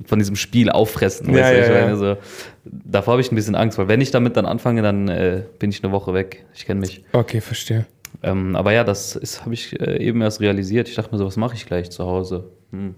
von 0.06 0.20
diesem 0.20 0.36
Spiel 0.36 0.70
auffressen. 0.70 1.34
Ja, 1.34 1.52
ja, 1.52 1.66
ja. 1.66 1.82
meine, 1.82 1.98
so, 1.98 2.16
davor 2.64 3.14
habe 3.14 3.22
ich 3.22 3.32
ein 3.32 3.36
bisschen 3.36 3.56
Angst, 3.56 3.78
weil 3.78 3.88
wenn 3.88 4.02
ich 4.02 4.12
damit 4.12 4.38
dann 4.38 4.46
anfange, 4.46 4.82
dann 4.84 5.10
äh, 5.10 5.44
bin 5.58 5.70
ich 5.72 5.84
eine 5.84 5.92
Woche 5.92 6.14
weg. 6.14 6.46
Ich 6.54 6.66
kenne 6.66 6.80
mich. 6.80 7.04
Okay, 7.12 7.42
verstehe. 7.42 7.86
Ähm, 8.24 8.56
aber 8.56 8.72
ja, 8.72 8.84
das 8.84 9.20
habe 9.44 9.54
ich 9.54 9.80
äh, 9.82 9.98
eben 10.02 10.22
erst 10.22 10.40
realisiert. 10.42 10.88
Ich 10.88 10.96
dachte 10.96 11.12
mir 11.12 11.18
so, 11.18 11.26
was 11.26 11.38
mache 11.38 11.56
ich 11.56 11.66
gleich 11.66 11.90
zu 11.90 12.06
Hause? 12.06 12.46
Hm. 12.72 12.96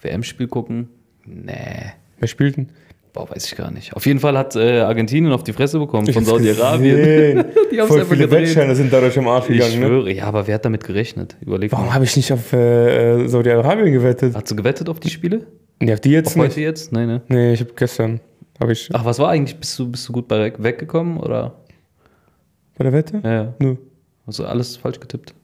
WM-Spiel 0.00 0.48
gucken? 0.48 0.88
Nee. 1.24 1.92
Wer 2.18 2.28
spielt 2.28 2.56
denn? 2.56 2.68
Boah, 3.12 3.28
weiß 3.28 3.44
ich 3.44 3.56
gar 3.56 3.70
nicht. 3.70 3.94
Auf 3.94 4.06
jeden 4.06 4.20
Fall 4.20 4.38
hat 4.38 4.56
äh, 4.56 4.80
Argentinien 4.80 5.32
auf 5.32 5.44
die 5.44 5.52
Fresse 5.52 5.78
bekommen 5.78 6.10
von 6.10 6.22
Ich 6.22 6.28
Saudi-Arabien. 6.28 7.44
Die 7.70 7.78
haben's 7.78 7.92
Voll 7.94 8.06
viele. 8.06 8.30
Wettscheine 8.30 8.74
sind 8.74 8.90
dadurch 8.90 9.16
im 9.18 9.28
Arsch 9.28 9.50
Ich 9.50 9.58
gegangen. 9.58 9.80
Ne? 9.80 9.86
schwöre. 9.86 10.12
Ja, 10.12 10.24
aber 10.24 10.46
wer 10.46 10.54
hat 10.54 10.64
damit 10.64 10.82
gerechnet? 10.82 11.36
Überleg 11.42 11.70
Warum 11.72 11.92
habe 11.92 12.04
ich 12.04 12.16
nicht 12.16 12.32
auf 12.32 12.52
äh, 12.54 13.26
Saudi-Arabien 13.28 13.92
gewettet? 13.92 14.34
Hast 14.34 14.50
du 14.50 14.56
gewettet 14.56 14.88
auf 14.88 14.98
die 14.98 15.10
Spiele? 15.10 15.46
Nee, 15.80 15.92
auf 15.92 16.00
die 16.00 16.10
jetzt 16.10 16.28
Auf 16.28 16.36
heute 16.36 16.54
nicht. 16.56 16.64
jetzt? 16.64 16.92
Nein, 16.92 17.06
ne? 17.06 17.22
Nee, 17.28 17.52
ich 17.52 17.60
habe 17.60 17.72
gestern. 17.76 18.20
Habe 18.58 18.72
ich 18.72 18.88
Ach, 18.94 19.04
was 19.04 19.18
war 19.18 19.28
eigentlich? 19.28 19.58
Bist 19.58 19.78
du, 19.78 19.90
bist 19.90 20.08
du 20.08 20.12
gut 20.12 20.26
bei 20.28 20.52
weggekommen 20.56 21.18
oder? 21.18 21.58
bei 22.78 22.84
der 22.84 22.92
Wette? 22.94 23.20
Ja, 23.22 23.32
ja. 23.32 23.54
Nö. 23.58 23.76
Hast 24.26 24.38
du 24.38 24.44
alles 24.46 24.76
falsch 24.76 25.00
getippt? 25.00 25.34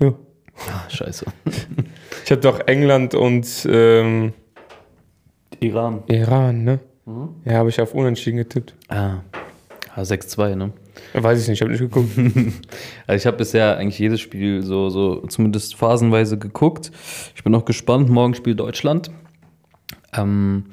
Ja. 0.00 0.14
Ah, 0.68 0.88
scheiße. 0.88 1.26
Ich 2.24 2.30
habe 2.30 2.40
doch 2.40 2.60
England 2.66 3.14
und 3.14 3.68
ähm, 3.70 4.32
Iran. 5.60 6.02
Iran, 6.06 6.64
ne? 6.64 6.80
Mhm. 7.06 7.28
Ja, 7.44 7.54
habe 7.54 7.68
ich 7.68 7.80
auf 7.80 7.94
Unentschieden 7.94 8.38
getippt. 8.38 8.74
Ah. 8.88 9.18
ah 9.94 10.02
6-2, 10.02 10.54
ne? 10.54 10.72
Weiß 11.14 11.42
ich 11.42 11.48
nicht, 11.48 11.60
habe 11.60 11.70
nicht 11.70 11.80
geguckt. 11.80 12.10
Also 13.06 13.22
ich 13.22 13.26
habe 13.26 13.36
bisher 13.36 13.76
eigentlich 13.76 13.98
jedes 13.98 14.20
Spiel 14.20 14.62
so, 14.62 14.88
so 14.88 15.26
zumindest 15.26 15.74
phasenweise 15.74 16.38
geguckt. 16.38 16.90
Ich 17.34 17.42
bin 17.42 17.54
auch 17.54 17.64
gespannt. 17.64 18.08
Morgen 18.08 18.34
spielt 18.34 18.60
Deutschland. 18.60 19.10
Ähm, 20.16 20.64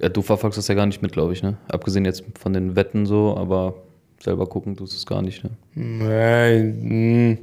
ja, 0.00 0.08
du 0.08 0.22
verfolgst 0.22 0.58
das 0.58 0.68
ja 0.68 0.74
gar 0.74 0.86
nicht 0.86 1.02
mit, 1.02 1.12
glaube 1.12 1.32
ich, 1.32 1.42
ne? 1.42 1.56
Abgesehen 1.68 2.04
jetzt 2.04 2.24
von 2.38 2.52
den 2.52 2.76
Wetten 2.76 3.04
so, 3.06 3.36
aber 3.36 3.74
selber 4.20 4.46
gucken 4.46 4.76
tust 4.76 4.92
du 4.92 4.96
es 4.96 5.06
gar 5.06 5.22
nicht, 5.22 5.44
ne? 5.44 5.50
Nein, 5.74 6.78
mh. 7.30 7.38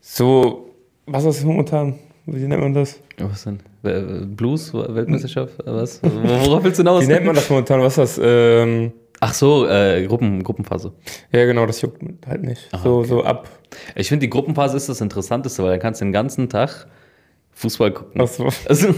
so, 0.00 0.70
was 1.06 1.24
ist 1.24 1.38
das 1.38 1.44
momentan? 1.44 1.98
Wie 2.26 2.46
nennt 2.46 2.62
man 2.62 2.72
das? 2.72 3.00
Was 3.18 3.44
denn? 3.44 3.60
Äh, 3.82 4.24
Blues? 4.24 4.72
Weltmeisterschaft? 4.72 5.54
Was? 5.64 6.00
Worauf 6.02 6.64
willst 6.64 6.78
du 6.78 6.82
hinaus? 6.82 7.02
Wie 7.02 7.08
nennt 7.08 7.26
man 7.26 7.34
das 7.34 7.50
momentan? 7.50 7.80
Was 7.80 7.98
ist 7.98 8.18
das? 8.18 8.20
Ähm, 8.24 8.92
Ach 9.20 9.32
so, 9.32 9.66
äh, 9.66 10.06
Gruppen, 10.06 10.42
Gruppenphase. 10.42 10.92
ja, 11.32 11.44
genau, 11.44 11.66
das 11.66 11.80
juckt 11.80 12.02
halt 12.26 12.42
nicht. 12.42 12.68
Ah, 12.72 12.78
so, 12.82 12.98
okay. 12.98 13.08
so 13.08 13.24
ab. 13.24 13.48
Ich 13.94 14.08
finde, 14.08 14.26
die 14.26 14.30
Gruppenphase 14.30 14.76
ist 14.76 14.88
das 14.88 15.00
Interessanteste, 15.00 15.62
weil 15.62 15.70
dann 15.70 15.80
kannst 15.80 16.00
du 16.00 16.04
den 16.04 16.12
ganzen 16.12 16.48
Tag 16.48 16.86
Fußball 17.54 17.92
gucken. 17.92 18.20
Ach 18.20 18.28
so. 18.28 18.48
Also, 18.68 18.94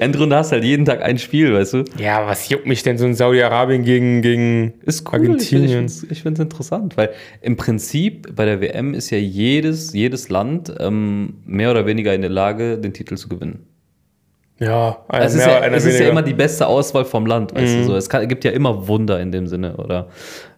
Endrunde 0.00 0.36
hast 0.36 0.52
halt 0.52 0.64
jeden 0.64 0.84
Tag 0.84 1.02
ein 1.02 1.18
Spiel, 1.18 1.54
weißt 1.54 1.74
du? 1.74 1.84
Ja, 1.98 2.26
was 2.26 2.48
juckt 2.48 2.66
mich 2.66 2.82
denn 2.82 2.98
so 2.98 3.06
in 3.06 3.14
Saudi-Arabien 3.14 3.84
gegen, 3.84 4.22
gegen 4.22 4.74
Ist 4.82 5.06
cool. 5.08 5.20
Argentinien? 5.20 5.86
Ich, 6.10 6.22
finde 6.22 6.40
es 6.40 6.44
interessant, 6.44 6.96
weil 6.96 7.10
im 7.40 7.56
Prinzip 7.56 8.34
bei 8.34 8.44
der 8.44 8.60
WM 8.60 8.94
ist 8.94 9.10
ja 9.10 9.18
jedes, 9.18 9.92
jedes 9.92 10.28
Land 10.28 10.72
ähm, 10.80 11.34
mehr 11.44 11.70
oder 11.70 11.86
weniger 11.86 12.14
in 12.14 12.22
der 12.22 12.30
Lage, 12.30 12.78
den 12.78 12.92
Titel 12.92 13.16
zu 13.16 13.28
gewinnen. 13.28 13.66
Ja, 14.62 14.98
Es 15.08 15.34
ist, 15.34 15.44
mehr, 15.44 15.54
ja, 15.56 15.60
einer 15.60 15.76
es 15.76 15.84
ist 15.84 15.98
ja 15.98 16.08
immer 16.08 16.22
die 16.22 16.34
beste 16.34 16.66
Auswahl 16.66 17.04
vom 17.04 17.26
Land, 17.26 17.54
weißt 17.54 17.74
Mhm. 17.74 17.78
du 17.80 17.84
so. 17.86 17.96
Es 17.96 18.08
kann, 18.08 18.26
gibt 18.28 18.44
ja 18.44 18.52
immer 18.52 18.86
Wunder 18.86 19.18
in 19.20 19.32
dem 19.32 19.46
Sinne 19.46 19.76
oder 19.76 20.08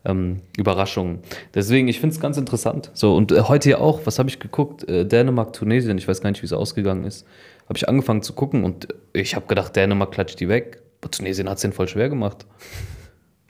ähm, 0.04 0.40
Überraschungen. 0.58 1.20
Deswegen, 1.54 1.88
ich 1.88 2.00
finde 2.00 2.14
es 2.14 2.20
ganz 2.20 2.36
interessant. 2.36 2.90
So, 2.92 3.14
und 3.16 3.32
äh, 3.32 3.40
heute 3.42 3.70
ja 3.70 3.78
auch, 3.78 4.00
was 4.04 4.18
habe 4.18 4.28
ich 4.28 4.38
geguckt? 4.40 4.86
Äh, 4.88 5.06
Dänemark, 5.06 5.52
Tunesien, 5.54 5.96
ich 5.96 6.06
weiß 6.06 6.20
gar 6.20 6.30
nicht, 6.30 6.42
wie 6.42 6.46
es 6.46 6.52
ausgegangen 6.52 7.04
ist. 7.04 7.26
Habe 7.68 7.78
ich 7.78 7.88
angefangen 7.88 8.22
zu 8.22 8.34
gucken 8.34 8.62
und 8.64 8.88
ich 9.14 9.34
habe 9.36 9.46
gedacht, 9.46 9.74
Dänemark 9.74 10.12
klatscht 10.12 10.38
die 10.40 10.48
weg. 10.48 10.82
Aber 11.00 11.10
Tunesien 11.10 11.48
hat 11.48 11.56
es 11.56 11.62
denen 11.62 11.72
voll 11.72 11.88
schwer 11.88 12.08
gemacht. 12.10 12.44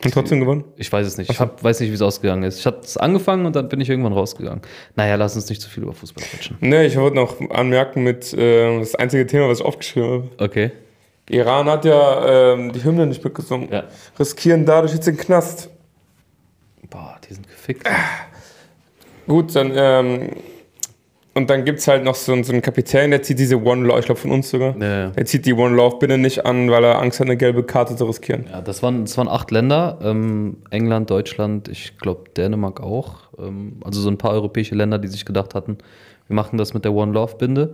Und 0.05 0.13
trotzdem 0.13 0.41
gewonnen? 0.41 0.65
Ich 0.77 0.93
weiß 0.93 1.07
es 1.07 1.17
nicht. 1.17 1.31
Ich 1.31 1.41
hab, 1.41 1.63
weiß 1.63 1.81
nicht, 1.81 1.91
wie 1.91 1.95
es 1.95 2.03
ausgegangen 2.03 2.43
ist. 2.43 2.59
Ich 2.59 2.67
habe 2.67 2.81
es 2.83 2.97
angefangen 2.97 3.47
und 3.47 3.57
dann 3.57 3.69
bin 3.69 3.81
ich 3.81 3.89
irgendwann 3.89 4.13
rausgegangen. 4.13 4.61
Naja, 4.97 5.15
lass 5.15 5.35
uns 5.35 5.49
nicht 5.49 5.63
zu 5.63 5.71
viel 5.71 5.83
über 5.83 5.93
Fußball 5.93 6.25
quatschen. 6.25 6.57
Ne, 6.61 6.85
ich 6.87 6.97
wollte 6.97 7.17
noch 7.17 7.41
anmerken 7.51 8.03
mit, 8.03 8.33
äh, 8.35 8.79
das 8.79 8.95
einzige 8.95 9.27
Thema, 9.27 9.49
was 9.49 9.61
ich 9.61 9.65
aufgeschrieben 9.65 10.11
habe. 10.11 10.31
Okay. 10.39 10.73
Iran 11.31 11.67
hat 11.67 11.85
ja 11.85 12.53
ähm, 12.53 12.73
die 12.73 12.85
Hymne 12.85 13.07
nicht 13.07 13.25
mitgesungen. 13.25 13.71
Ja. 13.73 13.85
Riskieren 14.19 14.67
dadurch 14.67 14.93
jetzt 14.93 15.07
den 15.07 15.17
Knast. 15.17 15.71
Boah, 16.91 17.17
die 17.29 17.35
sind 17.35 17.49
gefickt. 17.49 17.89
Gut, 19.27 19.57
dann, 19.57 19.73
ähm, 19.75 20.31
und 21.35 21.51
dann 21.51 21.65
gibt 21.65 21.81
es 21.81 21.89
halt 21.89 22.05
noch 22.05 22.15
so, 22.15 22.33
einen- 22.33 22.45
so 22.45 22.53
einen 22.53 22.63
Kapitän, 22.63 23.11
der 23.11 23.23
zieht 23.23 23.39
diese 23.39 23.61
One 23.63 23.87
Love, 23.87 23.99
ich 24.01 24.07
glaube 24.07 24.21
von 24.21 24.31
uns 24.31 24.51
sogar. 24.51 24.77
Ja, 24.81 25.09
Der 25.11 25.25
zieht 25.25 25.47
die 25.47 25.53
One 25.53 25.75
Love 25.75 25.99
Binde 25.99 26.19
nicht 26.19 26.45
an, 26.47 26.71
weil 26.71 26.85
er 26.85 27.01
Angst 27.01 27.21
hat, 27.21 27.27
eine 27.27 27.37
gelbe 27.37 27.63
Karte 27.65 27.97
zu 27.97 28.05
riskieren. 28.05 28.47
ja 28.51 28.61
das, 28.61 28.83
waren, 28.83 29.05
das 29.05 29.17
waren 29.19 29.29
acht 29.29 29.51
Länder. 29.51 29.99
Ähm, 30.03 30.59
England, 30.71 31.11
Deutschland, 31.11 31.69
ich 31.69 31.99
glaube 31.99 32.31
Dänemark 32.37 32.81
auch. 32.81 33.29
Ähm, 33.39 33.77
also 33.85 34.01
so 34.01 34.09
ein 34.09 34.19
paar 34.19 34.31
europäische 34.33 34.75
Länder, 34.75 34.99
die 34.99 35.09
sich 35.09 35.25
gedacht 35.25 35.55
hatten, 35.55 35.79
wir 36.29 36.35
machen 36.37 36.57
das 36.57 36.73
mit 36.75 36.85
der 36.85 36.93
One 36.95 37.13
Love 37.13 37.37
Binde. 37.37 37.73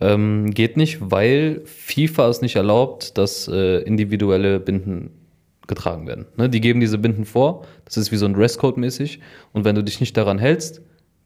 Ähm, 0.00 0.50
geht 0.52 0.76
nicht, 0.76 0.98
weil 1.00 1.60
FIFA 1.66 2.28
es 2.28 2.40
nicht 2.40 2.56
erlaubt, 2.56 3.18
dass 3.18 3.48
äh, 3.48 3.80
individuelle 3.82 4.58
Binden 4.60 5.10
getragen 5.66 6.06
werden. 6.06 6.26
Ne? 6.36 6.48
Die 6.48 6.60
geben 6.60 6.80
diese 6.80 6.98
Binden 6.98 7.24
vor, 7.24 7.64
das 7.84 7.96
ist 7.96 8.10
wie 8.10 8.16
so 8.16 8.26
ein 8.26 8.34
Dresscode 8.34 8.76
mäßig 8.78 9.20
und 9.52 9.64
wenn 9.64 9.74
du 9.74 9.84
dich 9.84 10.00
nicht 10.00 10.16
daran 10.16 10.38
hältst, 10.38 10.80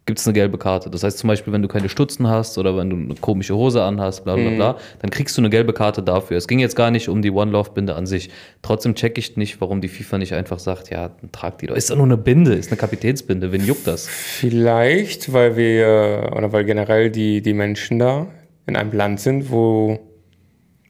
gibt 0.06 0.18
es 0.18 0.26
eine 0.26 0.34
gelbe 0.34 0.58
Karte. 0.58 0.90
Das 0.90 1.02
heißt 1.02 1.16
zum 1.18 1.28
Beispiel, 1.28 1.52
wenn 1.52 1.62
du 1.62 1.68
keine 1.68 1.88
Stutzen 1.88 2.28
hast 2.28 2.58
oder 2.58 2.76
wenn 2.76 2.90
du 2.90 2.96
eine 2.96 3.14
komische 3.14 3.56
Hose 3.56 3.82
anhast, 3.82 4.24
bla 4.24 4.36
bla 4.36 4.50
bla, 4.50 4.76
dann 5.00 5.10
kriegst 5.10 5.36
du 5.36 5.40
eine 5.40 5.48
gelbe 5.48 5.72
Karte 5.72 6.02
dafür. 6.02 6.36
Es 6.36 6.46
ging 6.46 6.58
jetzt 6.58 6.76
gar 6.76 6.90
nicht 6.90 7.08
um 7.08 7.22
die 7.22 7.30
One 7.30 7.50
Love 7.50 7.70
Binde 7.72 7.94
an 7.96 8.06
sich. 8.06 8.28
Trotzdem 8.60 8.94
check 8.94 9.16
ich 9.16 9.36
nicht, 9.36 9.60
warum 9.62 9.80
die 9.80 9.88
FIFA 9.88 10.18
nicht 10.18 10.34
einfach 10.34 10.58
sagt, 10.58 10.90
ja, 10.90 11.08
dann 11.08 11.32
trag 11.32 11.58
die 11.58 11.66
doch. 11.68 11.74
Ist 11.74 11.90
doch 11.90 11.96
nur 11.96 12.04
eine 12.04 12.18
Binde, 12.18 12.52
ist 12.52 12.70
eine 12.70 12.76
Kapitänsbinde, 12.76 13.50
wen 13.50 13.64
juckt 13.64 13.86
das? 13.86 14.06
Vielleicht, 14.06 15.32
weil 15.32 15.56
wir, 15.56 16.32
oder 16.36 16.52
weil 16.52 16.64
generell 16.64 17.10
die, 17.10 17.40
die 17.40 17.54
Menschen 17.54 17.98
da 17.98 18.26
in 18.66 18.76
einem 18.76 18.92
Land 18.92 19.20
sind, 19.20 19.50
wo. 19.50 19.98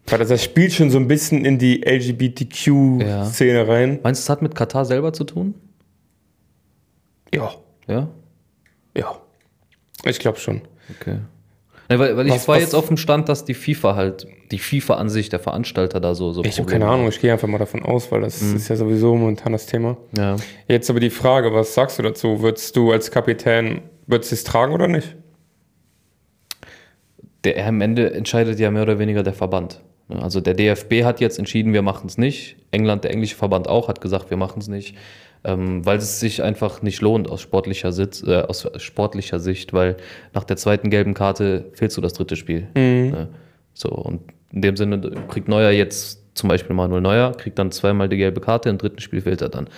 Weil 0.06 0.18
das, 0.18 0.28
das 0.28 0.42
spielt 0.44 0.72
schon 0.72 0.90
so 0.90 0.98
ein 0.98 1.08
bisschen 1.08 1.44
in 1.44 1.58
die 1.58 1.82
LGBTQ-Szene 1.86 3.66
rein. 3.66 4.00
Meinst 4.02 4.20
du, 4.22 4.24
es 4.24 4.28
hat 4.30 4.42
mit 4.42 4.54
Katar 4.54 4.84
selber 4.84 5.12
zu 5.12 5.24
tun? 5.24 5.54
Ja, 7.32 7.54
Ja? 7.86 7.94
ja. 7.94 8.08
Ich 10.04 10.18
glaube 10.18 10.38
schon. 10.38 10.62
Okay. 11.00 11.18
Ne, 11.90 11.98
weil 11.98 12.16
weil 12.16 12.26
ich 12.26 12.32
Was- 12.32 12.48
war 12.48 12.56
was- 12.56 12.62
jetzt 12.62 12.74
auf 12.74 12.88
dem 12.88 12.96
Stand, 12.96 13.28
dass 13.28 13.44
die 13.44 13.52
FIFA 13.54 13.94
halt, 13.94 14.26
die 14.50 14.58
FIFA 14.58 14.94
an 14.94 15.08
sich, 15.10 15.28
der 15.28 15.38
Veranstalter 15.38 16.00
da 16.00 16.14
so. 16.14 16.32
so 16.32 16.42
Ich 16.44 16.58
habe 16.58 16.70
keine 16.70 16.86
Ahnung, 16.88 17.08
ich 17.08 17.20
gehe 17.20 17.30
einfach 17.32 17.48
mal 17.48 17.58
davon 17.58 17.82
aus, 17.82 18.10
weil 18.10 18.22
das 18.22 18.40
ist 18.40 18.68
ja 18.68 18.76
sowieso 18.76 19.14
momentan 19.16 19.52
das 19.52 19.66
Thema. 19.66 19.96
Ja. 20.16 20.36
Jetzt 20.66 20.88
aber 20.88 21.00
die 21.00 21.10
Frage, 21.10 21.52
was 21.52 21.74
sagst 21.74 21.98
du 21.98 22.02
dazu? 22.02 22.40
Würdest 22.40 22.74
du 22.76 22.90
als 22.92 23.10
Kapitän, 23.10 23.82
würdest 24.06 24.30
du 24.32 24.34
es 24.36 24.44
tragen 24.44 24.72
oder 24.72 24.88
nicht? 24.88 25.16
der 27.44 27.66
am 27.66 27.80
Ende 27.82 28.12
entscheidet 28.14 28.58
ja 28.58 28.70
mehr 28.70 28.82
oder 28.84 28.98
weniger 28.98 29.22
der 29.22 29.34
Verband. 29.34 29.82
Also 30.08 30.40
der 30.40 30.54
DFB 30.54 31.04
hat 31.04 31.20
jetzt 31.20 31.38
entschieden, 31.38 31.72
wir 31.74 31.82
machen 31.82 32.06
es 32.06 32.16
nicht. 32.18 32.56
England, 32.70 33.04
der 33.04 33.10
englische 33.10 33.36
Verband 33.36 33.68
auch, 33.68 33.88
hat 33.88 34.00
gesagt, 34.00 34.30
wir 34.30 34.36
machen 34.38 34.60
es 34.60 34.68
nicht, 34.68 34.96
ähm, 35.44 35.84
weil 35.84 35.98
es 35.98 36.20
sich 36.20 36.42
einfach 36.42 36.82
nicht 36.82 37.00
lohnt 37.00 37.30
aus 37.30 37.40
sportlicher, 37.42 37.92
Sitz, 37.92 38.22
äh, 38.22 38.40
aus 38.40 38.66
sportlicher 38.78 39.38
Sicht, 39.38 39.72
weil 39.72 39.96
nach 40.32 40.44
der 40.44 40.56
zweiten 40.56 40.90
gelben 40.90 41.14
Karte 41.14 41.66
fehlst 41.74 41.96
du 41.96 42.00
das 42.00 42.14
dritte 42.14 42.36
Spiel. 42.36 42.68
Ne? 42.74 43.28
So, 43.74 43.90
und 43.90 44.22
in 44.52 44.62
dem 44.62 44.76
Sinne 44.76 45.00
kriegt 45.28 45.48
Neuer 45.48 45.70
jetzt 45.70 46.22
zum 46.34 46.48
Beispiel 46.48 46.74
Manuel 46.74 47.00
Neuer, 47.00 47.32
kriegt 47.32 47.58
dann 47.58 47.70
zweimal 47.70 48.08
die 48.08 48.16
gelbe 48.16 48.40
Karte, 48.40 48.68
im 48.70 48.78
dritten 48.78 49.00
Spiel 49.00 49.20
fehlt 49.20 49.42
er 49.42 49.48
dann. 49.48 49.68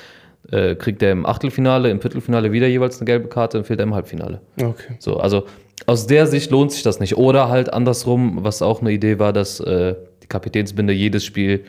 Äh, 0.50 0.76
kriegt 0.76 1.02
er 1.02 1.10
im 1.10 1.26
Achtelfinale, 1.26 1.90
im 1.90 2.00
Viertelfinale 2.00 2.52
wieder 2.52 2.68
jeweils 2.68 2.98
eine 2.98 3.06
gelbe 3.06 3.28
Karte, 3.28 3.58
dann 3.58 3.64
fehlt 3.64 3.80
er 3.80 3.84
im 3.84 3.94
Halbfinale. 3.94 4.40
Okay. 4.60 4.94
So, 5.00 5.16
also 5.16 5.46
aus 5.86 6.06
der 6.06 6.26
Sicht 6.26 6.50
lohnt 6.50 6.72
sich 6.72 6.82
das 6.82 7.00
nicht. 7.00 7.16
Oder 7.16 7.48
halt 7.48 7.72
andersrum, 7.72 8.38
was 8.44 8.62
auch 8.62 8.80
eine 8.80 8.92
Idee 8.92 9.18
war, 9.18 9.32
dass 9.32 9.60
äh, 9.60 9.94
die 10.22 10.28
Kapitänsbinde 10.28 10.92
jedes 10.92 11.24
Spiel 11.24 11.64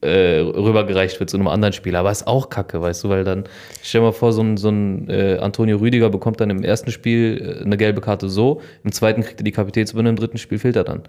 äh, 0.00 0.38
rübergereicht 0.38 1.18
wird 1.18 1.30
zu 1.30 1.36
einem 1.36 1.48
anderen 1.48 1.72
Spieler. 1.72 2.00
Aber 2.00 2.10
ist 2.10 2.26
auch 2.26 2.50
kacke, 2.50 2.80
weißt 2.80 3.04
du, 3.04 3.08
weil 3.08 3.24
dann, 3.24 3.44
stell 3.82 4.00
dir 4.00 4.06
mal 4.06 4.12
vor, 4.12 4.32
so 4.32 4.42
ein, 4.42 4.56
so 4.56 4.68
ein 4.68 5.08
äh, 5.08 5.38
Antonio 5.40 5.78
Rüdiger 5.78 6.08
bekommt 6.10 6.40
dann 6.40 6.50
im 6.50 6.62
ersten 6.62 6.90
Spiel 6.90 7.58
äh, 7.60 7.64
eine 7.64 7.76
gelbe 7.76 8.00
Karte 8.00 8.28
so, 8.28 8.60
im 8.84 8.92
zweiten 8.92 9.22
kriegt 9.22 9.40
er 9.40 9.44
die 9.44 9.52
Kapitänsbinde, 9.52 10.10
im 10.10 10.16
dritten 10.16 10.38
Spiel 10.38 10.58
fehlt 10.58 10.76
er 10.76 10.84
dann. 10.84 11.02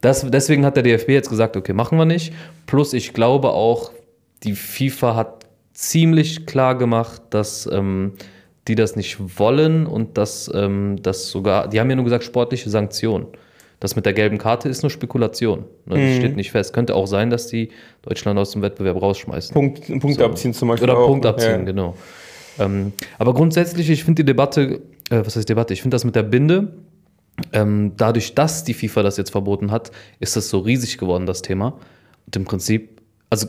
Das, 0.00 0.28
deswegen 0.28 0.64
hat 0.64 0.76
der 0.76 0.82
DFB 0.82 1.10
jetzt 1.10 1.30
gesagt, 1.30 1.56
okay, 1.56 1.72
machen 1.72 1.96
wir 1.98 2.04
nicht. 2.04 2.32
Plus, 2.66 2.92
ich 2.92 3.12
glaube 3.12 3.50
auch, 3.50 3.92
die 4.42 4.54
FIFA 4.54 5.14
hat 5.14 5.46
ziemlich 5.72 6.46
klar 6.46 6.76
gemacht, 6.76 7.22
dass 7.30 7.68
ähm, 7.70 8.14
die 8.68 8.74
das 8.74 8.96
nicht 8.96 9.38
wollen 9.38 9.86
und 9.86 10.18
dass 10.18 10.50
ähm, 10.52 10.96
das 11.02 11.28
sogar, 11.28 11.68
die 11.68 11.80
haben 11.80 11.90
ja 11.90 11.96
nur 11.96 12.04
gesagt, 12.04 12.24
sportliche 12.24 12.70
Sanktionen. 12.70 13.26
Das 13.82 13.96
mit 13.96 14.06
der 14.06 14.12
gelben 14.12 14.38
Karte 14.38 14.68
ist 14.68 14.82
nur 14.84 14.90
Spekulation. 14.90 15.64
Ne? 15.86 16.06
Das 16.06 16.16
steht 16.18 16.36
nicht 16.36 16.52
fest. 16.52 16.72
Könnte 16.72 16.94
auch 16.94 17.06
sein, 17.06 17.30
dass 17.30 17.48
die 17.48 17.70
Deutschland 18.02 18.38
aus 18.38 18.52
dem 18.52 18.62
Wettbewerb 18.62 19.02
rausschmeißen. 19.02 19.52
Punkt, 19.52 19.86
Punkt 20.00 20.18
So. 20.20 20.24
abziehen 20.24 20.54
zum 20.54 20.68
Beispiel. 20.68 20.88
Oder 20.88 21.00
auch. 21.00 21.08
Punkt 21.08 21.26
abziehen, 21.26 21.50
Ja. 21.50 21.64
genau. 21.64 21.96
Ähm, 22.60 22.92
aber 23.18 23.34
grundsätzlich, 23.34 23.90
ich 23.90 24.04
finde 24.04 24.22
die 24.22 24.26
Debatte, 24.26 24.82
äh, 25.10 25.22
was 25.24 25.34
heißt 25.34 25.48
Debatte? 25.48 25.72
Ich 25.74 25.82
finde 25.82 25.96
das 25.96 26.04
mit 26.04 26.14
der 26.14 26.22
Binde, 26.22 26.68
ähm, 27.52 27.90
dadurch, 27.96 28.36
dass 28.36 28.62
die 28.62 28.72
FIFA 28.74 29.02
das 29.02 29.16
jetzt 29.16 29.30
verboten 29.30 29.72
hat, 29.72 29.90
ist 30.20 30.36
das 30.36 30.48
so 30.48 30.60
riesig 30.60 30.96
geworden, 30.98 31.26
das 31.26 31.42
Thema. 31.42 31.78
Und 32.26 32.36
im 32.36 32.44
Prinzip, 32.44 33.00
also 33.30 33.48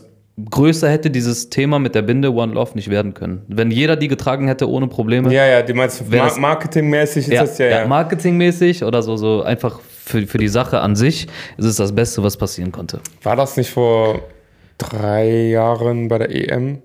größer 0.50 0.90
hätte 0.90 1.12
dieses 1.12 1.48
Thema 1.48 1.78
mit 1.78 1.94
der 1.94 2.02
Binde 2.02 2.32
One 2.34 2.54
Love 2.54 2.72
nicht 2.74 2.90
werden 2.90 3.14
können. 3.14 3.42
Wenn 3.46 3.70
jeder 3.70 3.94
die 3.94 4.08
getragen 4.08 4.48
hätte 4.48 4.68
ohne 4.68 4.88
Probleme, 4.88 5.32
Ja, 5.32 5.46
ja, 5.46 5.62
du 5.62 5.74
meinst 5.74 6.02
das- 6.10 6.38
marketingmäßig 6.38 7.28
ist 7.28 7.32
ja, 7.34 7.42
das 7.42 7.56
ja, 7.58 7.66
ja, 7.66 7.78
ja. 7.82 7.86
marketingmäßig 7.86 8.82
oder 8.82 9.00
so, 9.00 9.16
so 9.16 9.42
einfach 9.42 9.78
für, 10.04 10.26
für 10.26 10.38
die 10.38 10.48
Sache 10.48 10.80
an 10.80 10.96
sich, 10.96 11.26
ist 11.56 11.64
es 11.64 11.76
das 11.76 11.94
Beste, 11.94 12.22
was 12.22 12.36
passieren 12.36 12.72
konnte. 12.72 13.00
War 13.22 13.36
das 13.36 13.56
nicht 13.56 13.70
vor 13.70 14.20
drei 14.78 15.48
Jahren 15.48 16.08
bei 16.08 16.18
der 16.18 16.30
EM? 16.30 16.82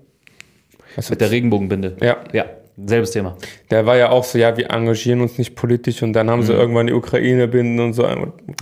Was 0.96 1.10
Mit 1.10 1.20
der 1.20 1.30
Regenbogenbinde. 1.30 1.96
ja, 2.00 2.16
Ja, 2.32 2.46
selbes 2.84 3.10
Thema. 3.12 3.36
der 3.70 3.84
war 3.86 3.96
ja 3.96 4.10
auch 4.10 4.24
so, 4.24 4.38
ja, 4.38 4.56
wir 4.56 4.70
engagieren 4.70 5.20
uns 5.20 5.38
nicht 5.38 5.54
politisch 5.54 6.02
und 6.02 6.14
dann 6.14 6.30
haben 6.30 6.42
sie 6.42 6.52
irgendwann 6.52 6.86
die 6.86 6.92
Ukraine 6.94 7.46
binden 7.46 7.78
und 7.78 7.92
so. 7.92 8.02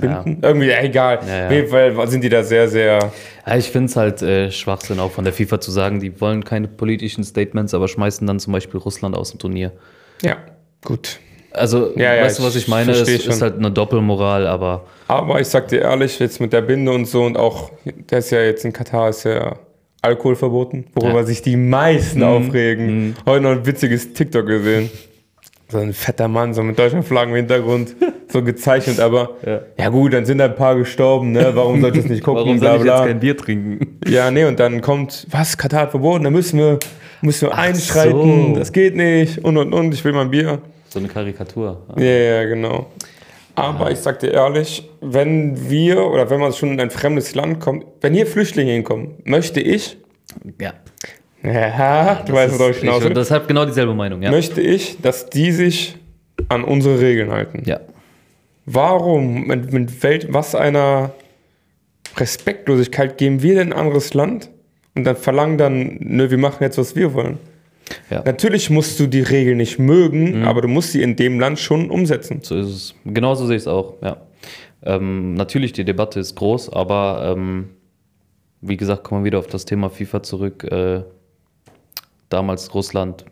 Binden? 0.00 0.38
Irgendwie, 0.42 0.66
ja, 0.68 0.82
egal. 0.82 1.20
Ja, 1.26 1.36
ja. 1.38 1.46
Auf 1.46 1.52
jeden 1.52 1.68
Fall 1.68 2.08
sind 2.08 2.24
die 2.24 2.28
da 2.28 2.42
sehr, 2.42 2.68
sehr. 2.68 3.12
Ja, 3.46 3.56
ich 3.56 3.70
finde 3.70 3.86
es 3.86 3.96
halt 3.96 4.20
äh, 4.22 4.50
Schwachsinn 4.50 4.98
auch 4.98 5.12
von 5.12 5.24
der 5.24 5.32
FIFA 5.32 5.60
zu 5.60 5.70
sagen, 5.70 6.00
die 6.00 6.20
wollen 6.20 6.44
keine 6.44 6.68
politischen 6.68 7.22
Statements, 7.24 7.72
aber 7.74 7.86
schmeißen 7.88 8.26
dann 8.26 8.40
zum 8.40 8.52
Beispiel 8.52 8.80
Russland 8.80 9.16
aus 9.16 9.30
dem 9.30 9.38
Turnier. 9.38 9.72
Ja, 10.22 10.36
gut. 10.84 11.20
Also, 11.52 11.92
Ja, 11.96 12.14
ja, 12.14 12.24
weißt 12.24 12.38
du, 12.38 12.42
was 12.44 12.56
ich 12.56 12.68
meine? 12.68 12.92
Es 12.92 13.08
ist 13.08 13.24
schon. 13.24 13.40
halt 13.40 13.56
eine 13.56 13.70
Doppelmoral, 13.70 14.46
aber 14.46 14.84
Aber 15.08 15.40
ich 15.40 15.48
sag 15.48 15.68
dir 15.68 15.80
ehrlich, 15.82 16.18
jetzt 16.18 16.40
mit 16.40 16.52
der 16.52 16.60
Binde 16.62 16.92
und 16.92 17.06
so 17.06 17.24
und 17.24 17.36
auch, 17.36 17.70
der 18.10 18.18
ist 18.18 18.30
ja 18.30 18.40
jetzt 18.42 18.64
in 18.64 18.72
Katar, 18.72 19.08
ist 19.08 19.24
ja 19.24 19.56
Alkohol 20.02 20.36
verboten, 20.36 20.84
worüber 20.94 21.16
Ja. 21.16 21.22
Mhm. 21.22 21.26
sich 21.26 21.42
die 21.42 21.56
meisten 21.56 22.22
aufregen. 22.22 23.16
Heute 23.26 23.42
noch 23.42 23.50
ein 23.50 23.66
witziges 23.66 24.12
TikTok 24.12 24.46
gesehen. 24.46 24.90
So 25.70 25.78
ein 25.78 25.92
fetter 25.92 26.28
Mann, 26.28 26.54
so 26.54 26.62
mit 26.62 26.78
deutschen 26.78 27.02
Flaggen 27.02 27.30
im 27.32 27.36
Hintergrund, 27.36 27.94
so 28.32 28.42
gezeichnet, 28.42 29.00
aber 29.00 29.30
Ja. 29.44 29.60
ja. 29.78 29.88
gut, 29.90 30.12
dann 30.14 30.24
sind 30.24 30.40
ein 30.40 30.54
paar 30.54 30.76
gestorben, 30.76 31.32
ne? 31.32 31.50
Warum 31.54 31.80
sollte 31.82 31.98
ich 31.98 32.04
das 32.04 32.10
nicht 32.10 32.22
gucken? 32.24 32.44
warum 32.44 32.58
soll 32.58 32.76
ich 32.76 32.84
jetzt 32.84 33.04
kein 33.04 33.20
Bier 33.20 33.36
trinken? 33.36 33.98
Ja, 34.08 34.30
nee, 34.30 34.44
und 34.46 34.58
dann 34.60 34.80
kommt, 34.80 35.26
was, 35.30 35.58
Katar 35.58 35.80
hat 35.82 35.90
verboten, 35.90 36.24
da 36.24 36.30
müssen 36.30 36.58
wir, 36.58 36.78
müssen 37.20 37.48
wir 37.48 37.58
einschreiten, 37.58 38.54
so. 38.54 38.58
das 38.58 38.72
geht 38.72 38.96
nicht 38.96 39.44
und 39.44 39.56
und 39.58 39.74
und, 39.74 39.92
ich 39.92 40.02
will 40.04 40.12
mein 40.12 40.30
Bier. 40.30 40.60
So 40.98 41.04
eine 41.04 41.12
Karikatur. 41.12 41.86
Ja, 41.96 42.04
ja, 42.04 42.44
genau. 42.44 42.86
Aber 43.54 43.90
ich 43.90 43.98
sag 43.98 44.18
dir 44.18 44.32
ehrlich, 44.32 44.88
wenn 45.00 45.70
wir 45.70 46.04
oder 46.04 46.28
wenn 46.28 46.40
man 46.40 46.52
schon 46.52 46.72
in 46.72 46.80
ein 46.80 46.90
fremdes 46.90 47.36
Land 47.36 47.60
kommt, 47.60 47.84
wenn 48.00 48.14
hier 48.14 48.26
Flüchtlinge 48.26 48.72
hinkommen, 48.72 49.14
möchte 49.24 49.60
ich, 49.60 49.96
Ja. 50.60 50.74
ja, 51.42 52.22
du 52.26 52.32
weißt, 52.32 52.58
worauf 52.58 52.70
ich 52.70 52.78
hinaus 52.78 52.98
ich 52.98 53.04
will, 53.04 53.14
deshalb 53.14 53.46
genau 53.46 53.64
dieselbe 53.64 53.94
Meinung, 53.94 54.22
ja. 54.22 54.32
möchte 54.32 54.60
ich, 54.60 55.00
dass 55.00 55.30
die 55.30 55.52
sich 55.52 55.96
an 56.48 56.64
unsere 56.64 57.00
Regeln 57.00 57.30
halten. 57.30 57.62
Ja. 57.64 57.80
Warum, 58.66 59.46
mit, 59.46 59.72
mit 59.72 60.02
Welt, 60.02 60.26
was 60.30 60.56
einer 60.56 61.12
Respektlosigkeit 62.16 63.18
geben 63.18 63.40
wir 63.42 63.54
denn 63.54 63.72
ein 63.72 63.78
anderes 63.78 64.14
Land 64.14 64.50
und 64.96 65.04
dann 65.04 65.16
verlangen 65.16 65.58
dann, 65.58 65.96
nö, 66.00 66.28
wir 66.28 66.38
machen 66.38 66.58
jetzt, 66.64 66.76
was 66.76 66.96
wir 66.96 67.14
wollen. 67.14 67.38
Ja. 68.10 68.22
Natürlich 68.24 68.70
musst 68.70 68.98
du 69.00 69.06
die 69.06 69.20
Regeln 69.20 69.58
nicht 69.58 69.78
mögen, 69.78 70.44
aber 70.44 70.62
du 70.62 70.68
musst 70.68 70.92
sie 70.92 71.02
in 71.02 71.16
dem 71.16 71.38
Land 71.38 71.58
schon 71.58 71.90
umsetzen. 71.90 72.40
So 72.42 72.56
ist 72.56 72.68
es. 72.68 72.94
Genauso 73.04 73.46
sehe 73.46 73.56
ich 73.56 73.62
es 73.62 73.68
auch, 73.68 73.94
ja. 74.02 74.18
Ähm, 74.82 75.34
natürlich, 75.34 75.72
die 75.72 75.84
Debatte 75.84 76.20
ist 76.20 76.36
groß, 76.36 76.70
aber 76.72 77.34
ähm, 77.36 77.70
wie 78.60 78.76
gesagt, 78.76 79.04
kommen 79.04 79.22
wir 79.22 79.26
wieder 79.26 79.38
auf 79.38 79.46
das 79.46 79.64
Thema 79.64 79.90
FIFA 79.90 80.22
zurück. 80.22 80.64
Äh, 80.64 81.02
damals 82.28 82.74
Russland, 82.74 83.24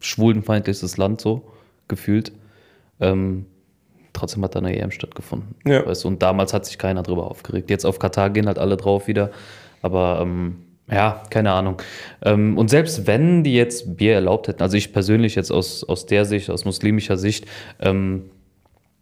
schwulenfeindlichstes 0.00 0.96
Land 0.96 1.20
so, 1.20 1.52
gefühlt. 1.88 2.32
Ähm, 3.00 3.46
trotzdem 4.12 4.42
hat 4.42 4.54
da 4.54 4.60
eine 4.60 4.76
EM 4.76 4.90
stattgefunden. 4.90 5.54
Ja. 5.66 5.86
Weißt 5.86 6.04
und 6.04 6.22
damals 6.22 6.52
hat 6.52 6.64
sich 6.64 6.78
keiner 6.78 7.02
drüber 7.02 7.30
aufgeregt. 7.30 7.70
Jetzt 7.70 7.84
auf 7.84 7.98
Katar 7.98 8.30
gehen 8.30 8.46
halt 8.46 8.58
alle 8.58 8.76
drauf 8.76 9.06
wieder. 9.06 9.30
Aber 9.82 10.20
ähm, 10.22 10.65
ja, 10.90 11.22
keine 11.30 11.52
Ahnung. 11.52 11.82
Ähm, 12.22 12.56
und 12.56 12.70
selbst 12.70 13.06
wenn 13.06 13.42
die 13.42 13.54
jetzt 13.54 13.96
Bier 13.96 14.14
erlaubt 14.14 14.48
hätten, 14.48 14.62
also 14.62 14.76
ich 14.76 14.92
persönlich 14.92 15.34
jetzt 15.34 15.50
aus, 15.50 15.82
aus 15.82 16.06
der 16.06 16.24
Sicht, 16.24 16.50
aus 16.50 16.64
muslimischer 16.64 17.16
Sicht, 17.16 17.46
ähm, 17.80 18.30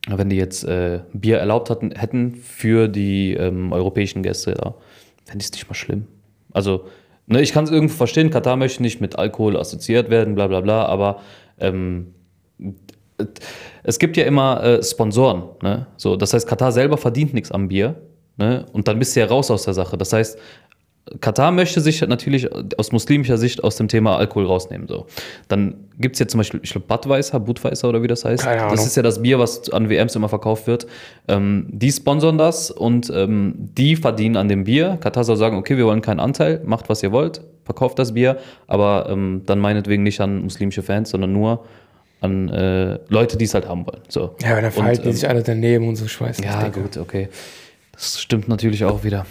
wenn 0.07 0.29
die 0.29 0.37
jetzt 0.37 0.65
äh, 0.65 1.01
Bier 1.13 1.39
erlaubt 1.39 1.71
hatten, 1.71 1.93
hätten 1.93 2.35
für 2.35 2.89
die 2.89 3.35
ähm, 3.35 3.73
europäischen 3.73 4.23
Gäste, 4.23 4.53
ja, 4.53 4.75
fände 5.25 5.43
ich 5.43 5.47
es 5.47 5.53
nicht 5.53 5.69
mal 5.69 5.75
schlimm. 5.75 6.07
Also, 6.53 6.87
ne, 7.27 7.41
ich 7.43 7.53
kann 7.53 7.65
es 7.65 7.71
irgendwo 7.71 7.97
verstehen, 7.97 8.31
Katar 8.31 8.57
möchte 8.57 8.83
nicht 8.83 9.01
mit 9.01 9.19
Alkohol 9.19 9.57
assoziiert 9.57 10.11
werden, 10.11 10.35
bla 10.35 10.47
bla 10.47 10.61
bla, 10.61 10.87
aber 10.87 11.21
ähm, 11.59 12.15
es 13.83 13.99
gibt 13.99 14.17
ja 14.17 14.25
immer 14.25 14.63
äh, 14.63 14.83
Sponsoren. 14.83 15.45
Ne? 15.63 15.87
So, 15.97 16.17
das 16.17 16.33
heißt, 16.35 16.49
Katar 16.49 16.73
selber 16.73 16.97
verdient 16.97 17.35
nichts 17.35 17.53
am 17.53 17.69
Bier. 17.69 17.97
Ne? 18.37 18.67
Und 18.73 18.89
dann 18.89 18.99
bist 18.99 19.15
du 19.15 19.21
ja 19.21 19.27
raus 19.27 19.51
aus 19.51 19.65
der 19.65 19.75
Sache. 19.75 19.97
Das 19.97 20.13
heißt, 20.13 20.39
Katar 21.21 21.53
möchte 21.53 21.81
sich 21.83 22.01
natürlich 22.01 22.49
aus 22.79 22.91
muslimischer 22.91 23.37
Sicht 23.37 23.63
aus 23.63 23.77
dem 23.77 23.89
Thema 23.89 24.17
Alkohol 24.17 24.47
rausnehmen. 24.47 24.89
So. 24.89 25.07
Dann 25.49 25.75
gibt 25.99 26.17
es 26.17 26.21
jetzt 26.21 26.31
zum 26.31 26.39
Beispiel, 26.39 26.61
ich 26.63 26.71
glaube, 26.71 26.87
Budweiser, 26.87 27.41
Budweiser 27.41 27.91
oder 27.91 28.03
wie 28.03 28.07
das 28.07 28.25
heißt. 28.25 28.43
Keine 28.43 28.63
Ahnung. 28.63 28.75
Das 28.77 28.87
ist 28.87 28.97
ja 28.97 29.03
das 29.03 29.21
Bier, 29.21 29.39
was 29.39 29.71
an 29.71 29.91
WMs 29.91 30.17
immer 30.17 30.31
verkauft 30.31 30.67
wird. 30.67 30.87
Ähm, 31.29 31.67
die 31.71 31.93
sponsern 31.93 32.39
das 32.39 32.71
und 32.71 33.11
ähm, 33.15 33.55
die 33.77 33.97
verdienen 33.97 34.37
an 34.37 34.49
dem 34.49 34.65
Bier. 34.65 34.97
Katar 35.01 35.25
soll 35.25 35.37
sagen, 35.37 35.59
okay, 35.59 35.77
wir 35.77 35.85
wollen 35.85 36.01
keinen 36.01 36.21
Anteil, 36.21 36.63
macht 36.65 36.89
was 36.89 37.03
ihr 37.03 37.13
wollt, 37.13 37.43
verkauft 37.65 37.99
das 37.99 38.15
Bier, 38.15 38.39
aber 38.67 39.07
ähm, 39.11 39.43
dann 39.45 39.59
meinetwegen 39.59 40.03
nicht 40.05 40.21
an 40.23 40.43
muslimische 40.43 40.83
Fans, 40.83 41.11
sondern 41.11 41.35
nur 41.35 41.67
an 42.23 42.49
äh, 42.49 42.99
Leute, 43.09 43.37
die 43.37 43.45
es 43.45 43.53
halt 43.53 43.69
haben 43.69 43.87
wollen. 43.87 44.01
So. 44.09 44.35
Ja, 44.41 44.53
aber 44.53 44.57
dann 44.57 44.65
Und, 44.67 44.73
verhalten 44.73 45.03
die 45.03 45.09
ähm, 45.11 45.15
sich 45.15 45.29
alle 45.29 45.43
daneben 45.43 45.87
und 45.87 45.97
so 45.97 46.09
schweißen. 46.09 46.43
ja, 46.43 46.69
gut, 46.69 46.97
okay. 46.97 47.29
Das 47.93 48.21
stimmt 48.21 48.49
natürlich 48.49 48.85
auch 48.85 49.05
wieder. 49.05 49.27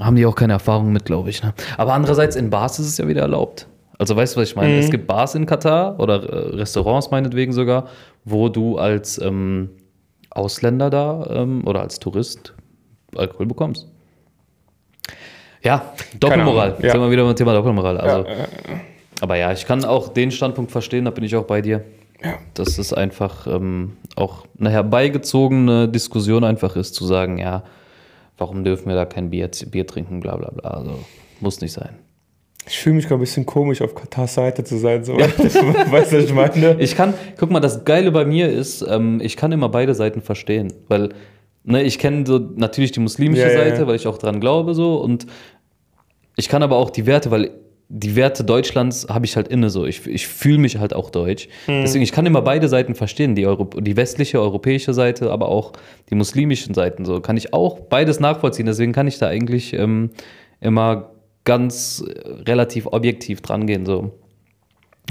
Haben 0.00 0.16
die 0.16 0.26
auch 0.26 0.34
keine 0.34 0.54
Erfahrung 0.54 0.92
mit, 0.92 1.04
glaube 1.04 1.30
ich. 1.30 1.42
Ne? 1.42 1.54
Aber 1.76 1.92
andererseits, 1.92 2.36
in 2.36 2.50
Bars 2.50 2.78
ist 2.78 2.86
es 2.86 2.98
ja 2.98 3.06
wieder 3.06 3.22
erlaubt. 3.22 3.66
Also 3.98 4.16
weißt 4.16 4.34
du, 4.34 4.40
was 4.40 4.48
ich 4.48 4.56
meine? 4.56 4.78
Es 4.78 4.90
gibt 4.90 5.06
Bars 5.06 5.34
in 5.34 5.46
Katar 5.46 5.98
oder 6.00 6.22
äh, 6.24 6.56
Restaurants 6.56 7.10
meinetwegen 7.10 7.52
sogar, 7.52 7.88
wo 8.24 8.48
du 8.48 8.76
als 8.76 9.18
ähm, 9.18 9.70
Ausländer 10.30 10.90
da 10.90 11.26
ähm, 11.30 11.62
oder 11.64 11.80
als 11.80 12.00
Tourist 12.00 12.54
Alkohol 13.14 13.46
bekommst. 13.46 13.88
Ja, 15.62 15.92
Doppelmoral. 16.18 16.76
Ja. 16.82 16.90
Sind 16.90 17.00
wir 17.00 17.10
wieder 17.10 17.24
beim 17.24 17.36
Thema 17.36 17.54
Doppelmoral. 17.54 17.98
Also, 17.98 18.28
ja, 18.28 18.46
aber 19.20 19.36
ja, 19.36 19.52
ich 19.52 19.64
kann 19.64 19.84
auch 19.84 20.08
den 20.08 20.30
Standpunkt 20.30 20.72
verstehen, 20.72 21.04
da 21.04 21.10
bin 21.10 21.24
ich 21.24 21.34
auch 21.36 21.44
bei 21.44 21.62
dir. 21.62 21.84
Ja. 22.22 22.34
Dass 22.54 22.78
es 22.78 22.92
einfach 22.92 23.46
ähm, 23.46 23.96
auch 24.16 24.46
eine 24.58 24.70
herbeigezogene 24.70 25.88
Diskussion 25.88 26.42
einfach 26.42 26.74
ist, 26.76 26.94
zu 26.94 27.04
sagen, 27.06 27.38
ja, 27.38 27.62
warum 28.38 28.64
dürfen 28.64 28.88
wir 28.88 28.94
da 28.94 29.04
kein 29.04 29.30
Bier, 29.30 29.50
Bier 29.70 29.86
trinken, 29.86 30.20
bla 30.20 30.36
bla 30.36 30.50
bla. 30.50 30.70
Also 30.70 30.98
muss 31.40 31.60
nicht 31.60 31.72
sein. 31.72 31.96
Ich 32.66 32.78
fühle 32.78 32.96
mich 32.96 33.04
gerade 33.06 33.18
ein 33.18 33.20
bisschen 33.20 33.44
komisch, 33.44 33.82
auf 33.82 33.94
Katars 33.94 34.34
Seite 34.34 34.64
zu 34.64 34.78
sein. 34.78 35.04
So. 35.04 35.14
weißt 35.18 36.12
du, 36.12 36.16
was 36.18 36.24
ich 36.24 36.32
meine? 36.32 36.80
Ich 36.80 36.96
kann, 36.96 37.12
guck 37.38 37.50
mal, 37.50 37.60
das 37.60 37.84
Geile 37.84 38.10
bei 38.10 38.24
mir 38.24 38.48
ist, 38.48 38.82
ähm, 38.88 39.20
ich 39.22 39.36
kann 39.36 39.52
immer 39.52 39.68
beide 39.68 39.94
Seiten 39.94 40.22
verstehen, 40.22 40.72
weil 40.88 41.10
ne, 41.64 41.82
ich 41.82 41.98
kenne 41.98 42.24
so 42.26 42.38
natürlich 42.38 42.92
die 42.92 43.00
muslimische 43.00 43.42
Ja, 43.42 43.48
ja, 43.48 43.58
Seite, 43.58 43.82
ja. 43.82 43.86
weil 43.86 43.96
ich 43.96 44.06
auch 44.06 44.16
dran 44.16 44.40
glaube 44.40 44.74
so 44.74 44.96
und 44.96 45.26
ich 46.36 46.48
kann 46.48 46.62
aber 46.62 46.76
auch 46.76 46.90
die 46.90 47.06
Werte, 47.06 47.30
weil 47.30 47.50
die 47.88 48.16
Werte 48.16 48.44
Deutschlands 48.44 49.06
habe 49.08 49.26
ich 49.26 49.36
halt 49.36 49.48
inne 49.48 49.70
so. 49.70 49.84
Ich, 49.84 50.06
ich 50.06 50.26
fühle 50.26 50.58
mich 50.58 50.78
halt 50.78 50.94
auch 50.94 51.10
deutsch. 51.10 51.48
Hm. 51.66 51.82
Deswegen, 51.82 52.02
ich 52.02 52.12
kann 52.12 52.26
immer 52.26 52.42
beide 52.42 52.68
Seiten 52.68 52.94
verstehen. 52.94 53.34
Die, 53.34 53.46
Euro 53.46 53.64
die 53.64 53.96
westliche, 53.96 54.40
europäische 54.40 54.94
Seite, 54.94 55.30
aber 55.30 55.48
auch 55.48 55.72
die 56.10 56.14
muslimischen 56.14 56.74
Seiten. 56.74 57.04
So 57.04 57.20
kann 57.20 57.36
ich 57.36 57.52
auch 57.52 57.80
beides 57.80 58.20
nachvollziehen. 58.20 58.66
Deswegen 58.66 58.92
kann 58.92 59.06
ich 59.06 59.18
da 59.18 59.28
eigentlich 59.28 59.74
ähm, 59.74 60.10
immer 60.60 61.10
ganz 61.44 62.02
äh, 62.06 62.42
relativ 62.48 62.86
objektiv 62.86 63.42
dran 63.42 63.66
gehen. 63.66 63.84
So. 63.84 64.12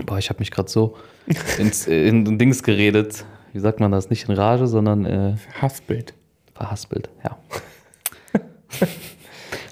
Boah, 0.05 0.17
ich 0.17 0.29
habe 0.29 0.39
mich 0.39 0.49
gerade 0.49 0.69
so 0.69 0.95
ins 1.59 1.87
in 1.87 2.37
Dings 2.39 2.63
geredet. 2.63 3.23
Wie 3.53 3.59
sagt 3.59 3.79
man 3.79 3.91
das? 3.91 4.09
Nicht 4.09 4.27
in 4.27 4.35
Rage, 4.35 4.65
sondern 4.65 5.05
äh, 5.05 5.35
Hassbild. 5.61 6.15
verhaspelt. 6.55 7.09
Ja. 7.23 7.37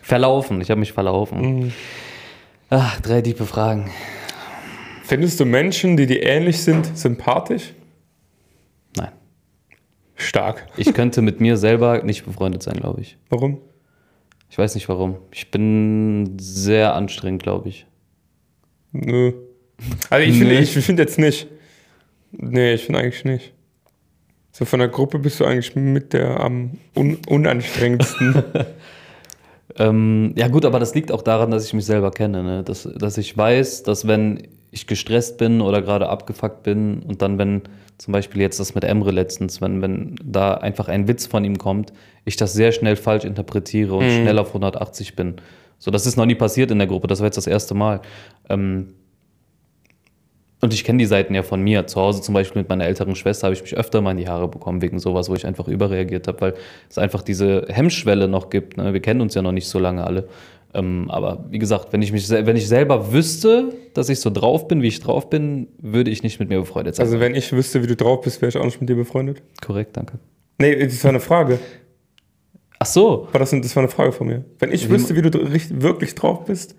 verlaufen. 0.03 0.61
Ich 0.61 0.69
habe 0.69 0.79
mich 0.79 0.93
verlaufen. 0.93 1.73
Ach, 2.73 3.01
drei 3.01 3.21
tiefe 3.21 3.45
Fragen. 3.45 3.91
Findest 5.03 5.41
du 5.41 5.45
Menschen, 5.45 5.97
die 5.97 6.05
dir 6.05 6.23
ähnlich 6.23 6.63
sind, 6.63 6.97
sympathisch? 6.97 7.73
Nein. 8.95 9.11
Stark. 10.15 10.67
Ich 10.77 10.93
könnte 10.93 11.21
mit 11.21 11.41
mir 11.41 11.57
selber 11.57 12.01
nicht 12.03 12.23
befreundet 12.23 12.63
sein, 12.63 12.75
glaube 12.75 13.01
ich. 13.01 13.17
Warum? 13.27 13.59
Ich 14.49 14.57
weiß 14.57 14.75
nicht 14.75 14.87
warum. 14.87 15.17
Ich 15.33 15.51
bin 15.51 16.37
sehr 16.39 16.95
anstrengend, 16.95 17.43
glaube 17.43 17.67
ich. 17.67 17.87
Nö. 18.93 19.33
Also 20.09 20.25
ich 20.25 20.37
finde 20.37 20.57
ich 20.57 20.71
finde 20.71 21.03
jetzt 21.03 21.19
nicht. 21.19 21.47
Nee, 22.31 22.75
ich 22.75 22.85
finde 22.85 22.99
eigentlich 22.99 23.25
nicht. 23.25 23.53
So 24.53 24.63
von 24.63 24.79
der 24.79 24.87
Gruppe 24.87 25.19
bist 25.19 25.41
du 25.41 25.45
eigentlich 25.45 25.75
mit 25.75 26.13
der 26.13 26.39
am 26.39 26.77
un 26.95 27.17
unanstrengendsten. 27.27 28.43
Ähm, 29.77 30.33
ja 30.35 30.47
gut, 30.47 30.65
aber 30.65 30.79
das 30.79 30.95
liegt 30.95 31.11
auch 31.11 31.21
daran, 31.21 31.51
dass 31.51 31.65
ich 31.65 31.73
mich 31.73 31.85
selber 31.85 32.11
kenne. 32.11 32.43
Ne? 32.43 32.63
Dass, 32.63 32.83
dass 32.83 33.17
ich 33.17 33.37
weiß, 33.37 33.83
dass 33.83 34.07
wenn 34.07 34.47
ich 34.71 34.87
gestresst 34.87 35.37
bin 35.37 35.61
oder 35.61 35.81
gerade 35.81 36.09
abgefuckt 36.09 36.63
bin 36.63 37.03
und 37.03 37.21
dann, 37.21 37.37
wenn 37.37 37.63
zum 37.97 38.13
Beispiel 38.13 38.41
jetzt 38.41 38.59
das 38.59 38.73
mit 38.73 38.83
Emre 38.83 39.11
letztens, 39.11 39.61
wenn, 39.61 39.81
wenn 39.81 40.15
da 40.23 40.55
einfach 40.55 40.87
ein 40.87 41.07
Witz 41.07 41.27
von 41.27 41.43
ihm 41.43 41.57
kommt, 41.57 41.93
ich 42.25 42.35
das 42.35 42.53
sehr 42.53 42.71
schnell 42.71 42.95
falsch 42.95 43.25
interpretiere 43.25 43.93
und 43.95 44.09
schnell 44.09 44.39
auf 44.39 44.47
180 44.49 45.15
bin. 45.15 45.35
So, 45.77 45.91
das 45.91 46.05
ist 46.05 46.15
noch 46.15 46.25
nie 46.25 46.35
passiert 46.35 46.71
in 46.71 46.77
der 46.77 46.87
Gruppe, 46.87 47.07
das 47.07 47.19
war 47.19 47.27
jetzt 47.27 47.37
das 47.37 47.47
erste 47.47 47.73
Mal. 47.73 48.01
Ähm, 48.49 48.93
und 50.61 50.73
ich 50.73 50.83
kenne 50.83 50.99
die 50.99 51.05
Seiten 51.05 51.33
ja 51.33 51.41
von 51.41 51.61
mir. 51.61 51.87
Zu 51.87 51.99
Hause 51.99 52.21
zum 52.21 52.33
Beispiel 52.33 52.61
mit 52.61 52.69
meiner 52.69 52.85
älteren 52.85 53.15
Schwester 53.15 53.47
habe 53.47 53.55
ich 53.55 53.63
mich 53.63 53.75
öfter 53.75 53.99
mal 54.01 54.11
in 54.11 54.17
die 54.17 54.27
Haare 54.27 54.47
bekommen 54.47 54.81
wegen 54.81 54.99
sowas, 54.99 55.27
wo 55.27 55.33
ich 55.33 55.45
einfach 55.45 55.67
überreagiert 55.67 56.27
habe, 56.27 56.39
weil 56.41 56.53
es 56.89 56.99
einfach 56.99 57.23
diese 57.23 57.65
Hemmschwelle 57.67 58.27
noch 58.27 58.51
gibt. 58.51 58.77
Ne? 58.77 58.93
Wir 58.93 59.01
kennen 59.01 59.21
uns 59.21 59.33
ja 59.33 59.41
noch 59.41 59.51
nicht 59.51 59.67
so 59.67 59.79
lange 59.79 60.05
alle. 60.05 60.27
Ähm, 60.73 61.09
aber 61.09 61.45
wie 61.49 61.59
gesagt, 61.59 61.91
wenn 61.91 62.03
ich 62.03 62.11
mich, 62.11 62.29
wenn 62.29 62.55
ich 62.55 62.67
selber 62.67 63.11
wüsste, 63.11 63.73
dass 63.95 64.07
ich 64.07 64.19
so 64.19 64.29
drauf 64.29 64.67
bin, 64.67 64.83
wie 64.83 64.87
ich 64.87 64.99
drauf 64.99 65.29
bin, 65.29 65.67
würde 65.79 66.11
ich 66.11 66.21
nicht 66.21 66.39
mit 66.39 66.49
mir 66.49 66.59
befreundet 66.59 66.95
sein. 66.95 67.05
Also 67.05 67.19
wenn 67.19 67.35
ich 67.35 67.51
wüsste, 67.51 67.81
wie 67.81 67.87
du 67.87 67.95
drauf 67.95 68.21
bist, 68.21 68.41
wäre 68.41 68.49
ich 68.49 68.57
auch 68.57 68.63
nicht 68.63 68.79
mit 68.79 68.89
dir 68.89 68.95
befreundet. 68.95 69.41
Korrekt, 69.65 69.97
danke. 69.97 70.19
Nee, 70.59 70.85
das 70.85 71.03
war 71.03 71.09
eine 71.09 71.19
Frage. 71.19 71.59
Ach 72.77 72.85
so. 72.85 73.27
War 73.31 73.39
das, 73.39 73.49
das 73.49 73.75
war 73.75 73.81
eine 73.81 73.91
Frage 73.91 74.11
von 74.11 74.27
mir. 74.27 74.45
Wenn 74.59 74.71
ich 74.71 74.89
wüsste, 74.89 75.15
wie 75.15 75.23
du 75.23 75.31
wirklich 75.81 76.15
drauf 76.15 76.45
bist, 76.45 76.75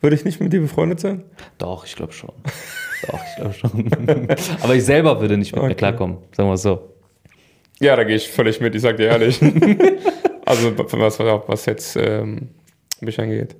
würde 0.00 0.16
ich 0.16 0.24
nicht 0.24 0.40
mit 0.40 0.52
dir 0.52 0.60
befreundet 0.60 1.00
sein? 1.00 1.22
Doch, 1.58 1.86
ich 1.86 1.94
glaube 1.94 2.12
schon. 2.12 2.32
Doch, 3.06 3.20
ich 3.24 3.36
glaube 3.36 3.54
schon. 3.54 3.88
aber 4.62 4.74
ich 4.74 4.84
selber 4.84 5.20
würde 5.20 5.36
nicht 5.36 5.52
mit 5.52 5.62
mir 5.62 5.68
Okay. 5.68 5.76
klarkommen, 5.76 6.18
sagen 6.32 6.48
wir 6.48 6.54
es 6.54 6.62
so. 6.62 6.94
Ja, 7.80 7.96
da 7.96 8.04
gehe 8.04 8.16
ich 8.16 8.28
völlig 8.28 8.60
mit, 8.60 8.74
ich 8.74 8.82
sag 8.82 8.96
dir 8.98 9.06
ehrlich. 9.06 9.40
also 10.44 10.76
was, 10.76 11.18
was, 11.18 11.66
jetzt 11.66 11.96
ähm, 11.96 12.48
mich 13.00 13.18
angeht. 13.18 13.56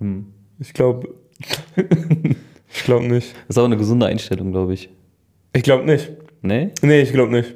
Hm. 0.00 0.26
Ich 0.58 0.74
glaube. 0.74 1.14
ich 1.76 2.84
glaube 2.84 3.06
nicht. 3.06 3.32
Das 3.46 3.56
ist 3.56 3.58
auch 3.58 3.64
eine 3.64 3.78
gesunde 3.78 4.06
Einstellung, 4.06 4.52
glaube 4.52 4.74
ich. 4.74 4.90
Ich 5.54 5.62
glaube 5.62 5.84
nicht. 5.84 6.10
Nee? 6.42 6.70
Nee, 6.82 7.00
ich 7.00 7.12
glaube 7.12 7.32
nicht. 7.32 7.54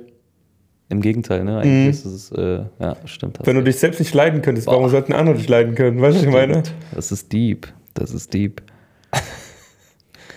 Im 0.88 1.00
Gegenteil, 1.00 1.44
ne? 1.44 1.58
Eigentlich 1.58 1.88
ist 1.88 2.04
es, 2.04 2.32
äh, 2.32 2.64
ja, 2.78 2.96
stimmt. 3.06 3.38
Wenn 3.44 3.56
du 3.56 3.62
dich 3.62 3.76
selbst 3.76 3.98
nicht 3.98 4.12
leiden 4.14 4.42
könntest, 4.42 4.66
warum 4.66 4.82
Boah. 4.82 4.90
sollten 4.90 5.12
andere 5.12 5.36
dich 5.36 5.48
leiden 5.48 5.74
können? 5.74 6.00
Weißt 6.00 6.16
du, 6.16 6.20
was 6.20 6.26
ich 6.26 6.32
meine? 6.32 6.62
Das 6.94 7.12
ist 7.12 7.32
deep. 7.32 7.68
Das 7.94 8.12
ist 8.12 8.32
deep. 8.34 8.62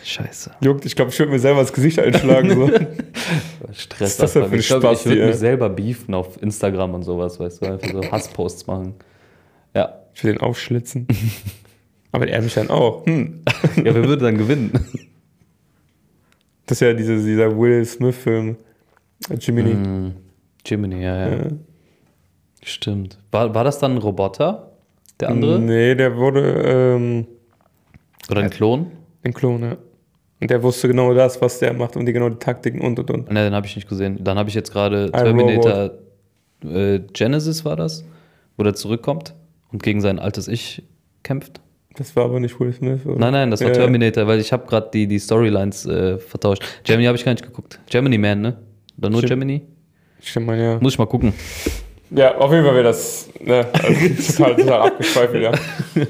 Scheiße. 0.06 0.52
Juckt, 0.62 0.86
ich 0.86 0.96
glaube, 0.96 1.10
ich 1.10 1.18
würde 1.18 1.32
mir 1.32 1.40
selber 1.40 1.62
das 1.62 1.74
Gesicht 1.74 1.98
einschlagen. 1.98 2.52
So. 2.52 2.68
Stress. 3.74 4.02
Was 4.02 4.10
ist 4.12 4.20
das 4.20 4.34
denn 4.34 4.44
für 4.46 4.54
ein 4.54 4.60
ich 4.60 4.68
glaub, 4.68 4.82
Spaß 4.84 5.00
ich 5.00 5.06
würde 5.08 5.26
mich 5.26 5.36
selber 5.38 5.68
beefen 5.68 6.14
auf 6.14 6.40
Instagram 6.44 6.94
und 6.94 7.02
sowas, 7.02 7.40
weißt 7.40 7.62
du, 7.62 7.66
einfach 7.66 7.92
so 7.92 8.12
Hassposts 8.12 8.68
machen. 8.68 8.94
Ja. 9.74 10.02
Ich 10.14 10.24
will 10.24 10.34
den 10.34 10.42
aufschlitzen. 10.42 11.08
Aber 12.12 12.28
er 12.28 12.40
mich 12.44 12.54
dann 12.54 12.70
auch. 12.70 13.04
Hm. 13.08 13.42
Ja, 13.78 13.96
wer 13.96 14.08
würde 14.08 14.26
dann 14.26 14.38
gewinnen? 14.38 14.72
Das 16.68 16.78
ist 16.78 16.82
ja 16.82 16.94
diese, 16.94 17.18
dieser 17.18 17.58
Will 17.58 17.84
Smith-Film. 17.84 18.58
Jiminy. 19.40 19.72
Hm, 19.72 20.14
Jiminy, 20.64 21.02
ja, 21.02 21.30
ja. 21.30 21.36
Ja. 21.36 21.44
Stimmt. 22.64 23.18
War, 23.32 23.56
war 23.56 23.64
das 23.64 23.80
dann 23.80 23.94
ein 23.94 23.98
Roboter? 23.98 24.72
Der 25.20 25.30
andere? 25.30 25.60
Nee, 25.60 25.96
der 25.96 26.16
wurde 26.16 26.96
ähm, 26.96 27.28
Oder 28.30 28.42
ein 28.42 28.50
Klon? 28.52 28.92
ein 29.24 29.34
Klon, 29.34 29.64
ja. 29.64 29.78
Und 30.42 30.50
der 30.50 30.62
wusste 30.62 30.88
genau 30.88 31.14
das, 31.14 31.42
was 31.42 31.60
der 31.60 31.74
macht 31.74 31.96
und 31.96 32.06
die 32.06 32.14
genau 32.14 32.30
die 32.30 32.38
Taktiken 32.38 32.82
und 32.82 33.00
und 33.00 33.10
und. 33.10 33.32
Ne, 33.32 33.46
den 33.46 33.54
habe 33.54 33.66
ich 33.66 33.76
nicht 33.76 33.88
gesehen. 33.88 34.24
Dann 34.24 34.38
habe 34.38 34.50
ich 34.50 34.56
jetzt 34.56 34.72
gerade 34.72 35.12
Terminator 35.12 35.92
äh, 36.64 37.00
Genesis 37.14 37.66
war 37.66 37.76
das, 37.76 38.04
wo 38.58 38.64
der 38.64 38.74
zurückkommt 38.74 39.34
und 39.72 39.84
gegen 39.84 40.02
sein 40.02 40.20
altes 40.20 40.48
Ich 40.48 40.84
kämpft. 41.24 41.62
Das 41.98 42.16
war 42.16 42.26
aber 42.26 42.40
nicht 42.40 42.60
Will 42.60 42.74
Smith, 42.74 43.06
oder? 43.06 43.18
Nein, 43.18 43.32
nein, 43.32 43.52
das 43.52 43.62
war 43.62 43.70
Ja, 43.70 43.74
Terminator, 43.74 44.28
weil 44.28 44.40
ich 44.40 44.52
habe 44.52 44.68
gerade 44.68 44.90
die, 44.94 45.08
die 45.08 45.20
Storylines 45.20 45.86
äh, 45.86 46.18
vertauscht. 46.18 46.62
Gemini 46.84 47.06
habe 47.06 47.18
ich 47.18 47.24
gar 47.24 47.32
nicht 47.32 47.46
geguckt. 47.46 47.80
Gemini 47.90 48.18
Man, 48.18 48.42
ne? 48.42 48.58
Oder 48.98 49.10
nur 49.10 49.20
Stimmt. 49.20 49.42
Gemini? 49.42 49.62
Stimmt, 50.22 50.48
man, 50.48 50.60
ja. 50.60 50.78
Muss 50.82 50.94
ich 50.94 51.00
mal 51.00 51.06
gucken. 51.06 51.34
Ja, 52.12 52.38
auf 52.38 52.52
jeden 52.52 52.66
Fall 52.66 52.76
wäre 52.76 52.84
das 52.84 53.30
ne, 53.40 53.66
also, 53.72 54.34
total, 54.34 54.56
total 54.56 54.82
abgeschweift 54.88 55.34
wieder. 55.34 55.52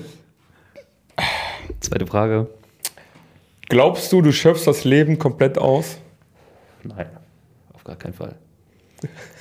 Zweite 1.80 2.08
Frage. 2.08 2.48
Glaubst 3.70 4.12
du, 4.12 4.22
du 4.22 4.32
schöpfst 4.32 4.66
das 4.68 4.84
Leben 4.84 5.18
komplett 5.18 5.58
aus? 5.58 5.98
Nein, 6.84 7.08
auf 7.74 7.84
gar 7.84 7.96
keinen 7.96 8.14
Fall. 8.14 8.36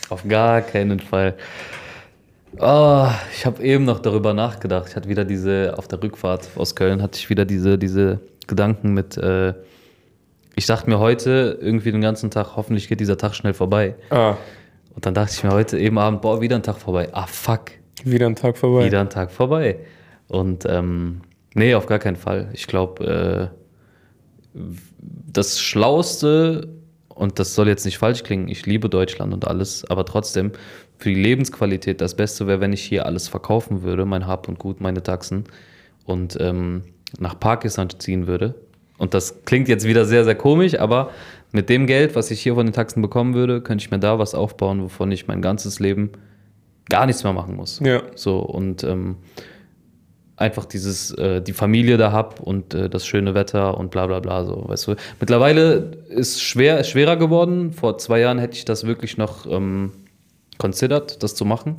Auf 0.08 0.26
gar 0.26 0.62
keinen 0.62 1.00
Fall. 1.00 1.34
Oh, 2.58 3.08
ich 3.34 3.44
habe 3.46 3.62
eben 3.62 3.84
noch 3.84 3.98
darüber 4.00 4.32
nachgedacht. 4.32 4.88
Ich 4.88 4.96
hatte 4.96 5.08
wieder 5.08 5.24
diese, 5.24 5.74
auf 5.76 5.88
der 5.88 6.02
Rückfahrt 6.02 6.50
aus 6.56 6.74
Köln 6.76 7.02
hatte 7.02 7.18
ich 7.18 7.28
wieder 7.28 7.44
diese, 7.44 7.78
diese 7.78 8.20
Gedanken 8.46 8.94
mit, 8.94 9.16
äh, 9.16 9.54
ich 10.54 10.66
dachte 10.66 10.88
mir 10.88 10.98
heute 11.00 11.58
irgendwie 11.60 11.90
den 11.90 12.00
ganzen 12.00 12.30
Tag, 12.30 12.54
hoffentlich 12.56 12.88
geht 12.88 13.00
dieser 13.00 13.18
Tag 13.18 13.34
schnell 13.34 13.54
vorbei. 13.54 13.96
Ah, 14.10 14.37
Und 14.94 15.04
dann 15.04 15.14
dachte 15.14 15.32
ich 15.34 15.42
mir 15.42 15.50
heute 15.50 15.78
eben 15.78 15.98
Abend, 15.98 16.22
boah, 16.22 16.40
wieder 16.40 16.54
ein 16.56 16.62
Tag 16.62 16.76
vorbei. 16.78 17.08
Ah, 17.12 17.26
fuck, 17.26 17.72
wieder 18.04 18.26
ein 18.26 18.37
Tag 18.37 18.56
vorbei. 18.56 18.87
wieder 18.87 19.00
ein 19.00 19.10
Tag 19.10 19.32
vorbei. 19.32 19.80
Und 20.28 20.64
ähm, 20.66 21.22
nee, 21.54 21.74
auf 21.74 21.87
gar 21.87 21.98
keinen 21.98 22.16
Fall. 22.16 22.48
Ich 22.52 22.66
glaube, 22.68 23.50
äh, 23.52 23.63
das 24.54 25.60
Schlauste, 25.60 26.68
und 27.08 27.38
das 27.38 27.54
soll 27.54 27.68
jetzt 27.68 27.84
nicht 27.84 27.98
falsch 27.98 28.22
klingen, 28.22 28.48
ich 28.48 28.66
liebe 28.66 28.88
Deutschland 28.88 29.32
und 29.32 29.46
alles, 29.46 29.84
aber 29.88 30.04
trotzdem, 30.04 30.52
für 30.98 31.10
die 31.10 31.20
Lebensqualität 31.20 32.00
das 32.00 32.14
Beste 32.14 32.46
wäre, 32.46 32.60
wenn 32.60 32.72
ich 32.72 32.82
hier 32.82 33.04
alles 33.04 33.28
verkaufen 33.28 33.82
würde, 33.82 34.04
mein 34.04 34.26
Hab 34.26 34.48
und 34.48 34.58
Gut, 34.58 34.80
meine 34.80 35.02
Taxen, 35.02 35.44
und 36.04 36.36
ähm, 36.40 36.84
nach 37.18 37.38
Pakistan 37.38 37.88
ziehen 37.98 38.26
würde. 38.26 38.54
Und 38.98 39.14
das 39.14 39.44
klingt 39.44 39.68
jetzt 39.68 39.86
wieder 39.86 40.04
sehr, 40.04 40.24
sehr 40.24 40.34
komisch, 40.34 40.78
aber 40.78 41.10
mit 41.52 41.68
dem 41.68 41.86
Geld, 41.86 42.14
was 42.14 42.30
ich 42.30 42.40
hier 42.40 42.54
von 42.54 42.66
den 42.66 42.72
Taxen 42.72 43.02
bekommen 43.02 43.34
würde, 43.34 43.60
könnte 43.60 43.84
ich 43.84 43.90
mir 43.90 43.98
da 43.98 44.18
was 44.18 44.34
aufbauen, 44.34 44.82
wovon 44.82 45.10
ich 45.12 45.26
mein 45.26 45.42
ganzes 45.42 45.80
Leben 45.80 46.10
gar 46.88 47.06
nichts 47.06 47.24
mehr 47.24 47.32
machen 47.32 47.56
muss. 47.56 47.80
Ja. 47.80 48.02
So 48.14 48.38
und 48.38 48.84
ähm, 48.84 49.16
einfach 50.44 50.66
dieses, 50.66 51.11
äh, 51.12 51.40
die 51.40 51.52
Familie 51.52 51.96
da 51.96 52.12
hab 52.12 52.40
und 52.40 52.74
äh, 52.74 52.88
das 52.88 53.07
schöne 53.07 53.35
Wetter 53.35 53.76
und 53.76 53.90
bla 53.90 54.07
bla 54.07 54.20
bla, 54.20 54.44
so, 54.44 54.64
weißt 54.68 54.87
du. 54.87 54.94
Mittlerweile 55.18 55.92
ist 56.09 56.42
schwer, 56.42 56.78
ist 56.78 56.90
schwerer 56.90 57.16
geworden. 57.16 57.72
Vor 57.72 57.98
zwei 57.98 58.20
Jahren 58.20 58.38
hätte 58.38 58.57
ich 58.57 58.64
das 58.64 58.87
wirklich 58.87 59.16
noch 59.16 59.46
ähm, 59.46 59.92
considered, 60.59 61.22
das 61.22 61.35
zu 61.35 61.44
machen. 61.44 61.76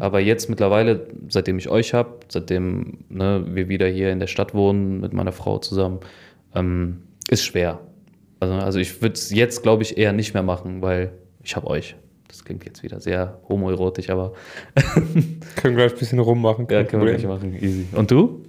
Aber 0.00 0.20
jetzt 0.20 0.48
mittlerweile, 0.48 1.06
seitdem 1.28 1.58
ich 1.58 1.68
euch 1.68 1.94
habe, 1.94 2.20
seitdem 2.28 2.98
ne, 3.08 3.44
wir 3.46 3.68
wieder 3.68 3.86
hier 3.86 4.10
in 4.10 4.18
der 4.18 4.26
Stadt 4.26 4.54
wohnen 4.54 5.00
mit 5.00 5.12
meiner 5.12 5.32
Frau 5.32 5.58
zusammen, 5.58 6.00
ähm, 6.54 7.02
ist 7.28 7.44
schwer. 7.44 7.80
Also, 8.40 8.54
also 8.54 8.78
ich 8.78 9.00
würde 9.02 9.14
es 9.14 9.30
jetzt, 9.30 9.62
glaube 9.62 9.82
ich, 9.82 9.96
eher 9.98 10.12
nicht 10.12 10.34
mehr 10.34 10.42
machen, 10.42 10.82
weil 10.82 11.12
ich 11.42 11.54
habe 11.54 11.66
euch. 11.68 11.96
Das 12.28 12.44
klingt 12.44 12.64
jetzt 12.64 12.82
wieder 12.82 13.00
sehr 13.00 13.38
homoerotisch, 13.48 14.10
aber 14.10 14.32
Können 15.56 15.76
wir 15.76 15.86
gleich 15.86 15.92
ein 15.92 15.98
bisschen 15.98 16.18
rummachen. 16.18 16.66
ja, 16.70 16.84
können 16.84 17.04
wir 17.04 17.12
gleich 17.12 17.26
machen. 17.26 17.54
Easy. 17.60 17.86
Und 17.92 18.10
du? 18.10 18.42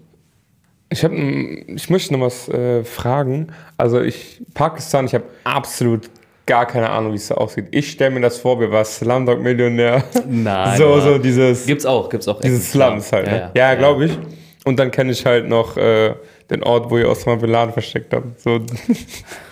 Ich, 0.89 1.03
hab, 1.03 1.11
ich 1.11 1.89
möchte 1.89 2.13
noch 2.13 2.21
was 2.21 2.47
äh, 2.49 2.83
fragen. 2.83 3.47
Also 3.77 4.01
ich, 4.01 4.41
Pakistan, 4.53 5.05
ich 5.05 5.13
habe 5.13 5.25
absolut 5.43 6.09
gar 6.45 6.65
keine 6.65 6.89
Ahnung, 6.89 7.11
wie 7.11 7.17
es 7.17 7.27
da 7.27 7.35
aussieht. 7.35 7.65
Ich 7.71 7.91
stelle 7.91 8.11
mir 8.11 8.21
das 8.21 8.37
vor, 8.37 8.59
wir 8.59 8.71
waren 8.71 8.85
Slumdog-Millionär. 8.85 10.03
Nein. 10.27 10.77
so, 10.77 10.99
so 11.01 11.17
dieses, 11.17 11.65
Gibt's 11.65 11.85
auch, 11.85 12.09
gibt's 12.09 12.27
auch. 12.27 12.39
dieses. 12.39 12.71
Slums 12.71 13.11
halt. 13.11 13.27
Ja, 13.27 13.33
Ne? 13.33 13.51
ja, 13.53 13.69
Ja, 13.71 13.75
glaube 13.75 14.05
ich. 14.05 14.17
Und 14.65 14.79
dann 14.79 14.91
kenne 14.91 15.11
ich 15.11 15.25
halt 15.25 15.47
noch 15.47 15.75
äh, 15.77 16.13
den 16.49 16.63
Ort, 16.63 16.89
wo 16.89 16.97
ihr 16.97 17.09
Osama 17.09 17.35
Bin 17.35 17.49
Laden 17.51 17.73
versteckt 17.73 18.13
habt. 18.13 18.39
So. 18.39 18.59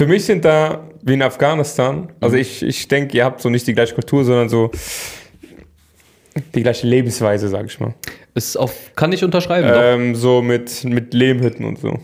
Für 0.00 0.06
mich 0.06 0.24
sind 0.24 0.46
da, 0.46 0.88
wie 1.02 1.12
in 1.12 1.20
Afghanistan, 1.20 2.08
also 2.20 2.34
Mhm. 2.34 2.40
ich, 2.40 2.62
ich 2.62 2.88
denke, 2.88 3.14
ihr 3.18 3.22
habt 3.26 3.42
so 3.42 3.50
nicht 3.50 3.66
die 3.66 3.74
gleiche 3.74 3.94
Kultur, 3.94 4.24
sondern 4.24 4.48
so 4.48 4.70
die 6.54 6.62
gleiche 6.62 6.86
Lebensweise, 6.86 7.48
sag 7.48 7.66
ich 7.66 7.78
mal. 7.80 7.92
Ist 8.34 8.56
auf, 8.56 8.72
kann 8.96 9.12
ich 9.12 9.22
unterschreiben, 9.22 9.68
doch. 9.68 9.78
Ähm, 9.78 10.14
so 10.14 10.40
mit, 10.40 10.84
mit 10.84 11.12
Lehmhütten 11.12 11.66
und 11.66 11.78
so. 11.80 11.98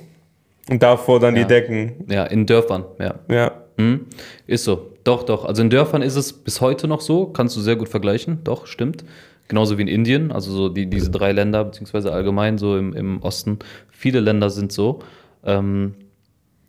Und 0.69 0.83
davor 0.83 1.21
dann 1.21 1.37
Ja. 1.37 1.45
die 1.45 1.49
Decken. 1.49 2.05
Ja, 2.11 2.25
in 2.25 2.45
Dörfern, 2.45 2.85
ja. 3.01 3.15
Ja. 3.31 3.53
Hm? 3.79 4.05
Ist 4.47 4.65
so. 4.65 4.91
Doch, 5.05 5.23
doch. 5.23 5.47
Also 5.47 5.63
in 5.63 5.71
Dörfern 5.71 6.03
ist 6.03 6.17
es 6.17 6.35
bis 6.35 6.61
heute 6.61 6.89
noch 6.89 7.01
so. 7.01 7.25
Kannst 7.29 7.57
du 7.57 7.63
sehr 7.63 7.77
gut 7.77 7.89
vergleichen. 7.89 8.41
Doch, 8.45 8.67
stimmt. 8.67 9.07
Genauso 9.49 9.79
wie 9.79 9.83
in 9.83 9.89
Indien. 9.89 10.33
Also 10.33 10.53
so 10.53 10.69
die, 10.69 10.85
diese 10.85 11.11
drei 11.11 11.33
Länder, 11.33 11.65
beziehungsweise 11.65 12.13
allgemein 12.13 12.59
so 12.59 12.77
im, 12.77 12.93
im 12.93 13.23
Osten. 13.23 13.59
Viele 13.91 14.21
Länder 14.21 14.51
sind 14.51 14.71
so. 14.71 14.99
Ähm, 15.47 15.95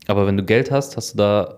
aber 0.07 0.25
wenn 0.25 0.37
du 0.37 0.43
Geld 0.43 0.71
hast, 0.71 0.97
hast 0.97 1.13
du 1.13 1.17
da 1.17 1.57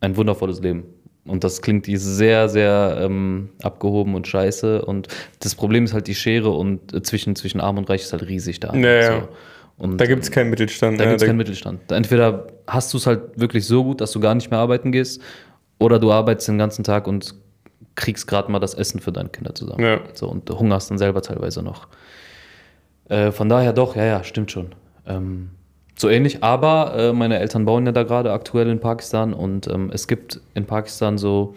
ein 0.00 0.16
wundervolles 0.16 0.60
Leben. 0.60 0.84
Und 1.24 1.42
das 1.42 1.60
klingt 1.60 1.86
sehr, 1.86 2.48
sehr 2.48 2.98
ähm, 3.00 3.50
abgehoben 3.62 4.14
und 4.14 4.28
scheiße. 4.28 4.84
Und 4.84 5.08
das 5.40 5.54
Problem 5.56 5.84
ist 5.84 5.92
halt 5.92 6.06
die 6.06 6.14
Schere 6.14 6.50
und 6.50 6.94
äh, 6.94 7.02
zwischen, 7.02 7.34
zwischen 7.34 7.60
Arm 7.60 7.78
und 7.78 7.90
Reich 7.90 8.02
ist 8.02 8.12
halt 8.12 8.28
riesig 8.28 8.60
da. 8.60 8.72
Ja, 8.74 8.88
ja. 8.88 9.20
So. 9.20 9.28
Und, 9.78 10.00
Da 10.00 10.06
gibt 10.06 10.22
es 10.22 10.30
keinen 10.30 10.50
Mittelstand. 10.50 10.98
da 10.98 11.04
ne? 11.04 11.10
gibt 11.10 11.22
es 11.22 11.26
keinen 11.26 11.36
Mittelstand. 11.36 11.90
Entweder 11.90 12.46
hast 12.66 12.92
du 12.94 12.98
es 12.98 13.06
halt 13.06 13.38
wirklich 13.38 13.66
so 13.66 13.84
gut, 13.84 14.00
dass 14.00 14.12
du 14.12 14.20
gar 14.20 14.34
nicht 14.34 14.50
mehr 14.50 14.60
arbeiten 14.60 14.92
gehst, 14.92 15.20
Oder 15.78 15.98
du 15.98 16.10
arbeitest 16.10 16.48
den 16.48 16.58
ganzen 16.58 16.84
Tag 16.84 17.06
und 17.06 17.34
kriegst 17.96 18.26
gerade 18.26 18.50
mal 18.50 18.58
das 18.58 18.74
Essen 18.74 19.00
für 19.00 19.12
deine 19.12 19.28
Kinder 19.28 19.54
zusammen. 19.54 19.82
Ja. 19.82 20.00
So, 20.14 20.28
und 20.28 20.48
du 20.48 20.58
hungerst 20.58 20.90
dann 20.90 20.98
selber 20.98 21.20
teilweise 21.20 21.62
noch. 21.62 21.88
Äh, 23.08 23.32
von 23.32 23.48
daher 23.48 23.72
doch, 23.72 23.96
ja, 23.96 24.04
ja, 24.04 24.24
stimmt 24.24 24.50
schon. 24.50 24.74
Ähm, 25.06 25.50
so 25.98 26.08
ähnlich, 26.08 26.42
aber 26.42 26.94
äh, 26.96 27.12
meine 27.12 27.38
Eltern 27.38 27.64
bauen 27.64 27.86
ja 27.86 27.92
da 27.92 28.02
gerade 28.02 28.32
aktuell 28.32 28.68
in 28.68 28.80
Pakistan 28.80 29.32
und 29.32 29.66
ähm, 29.68 29.90
es 29.92 30.06
gibt 30.06 30.40
in 30.54 30.66
Pakistan 30.66 31.16
so 31.16 31.54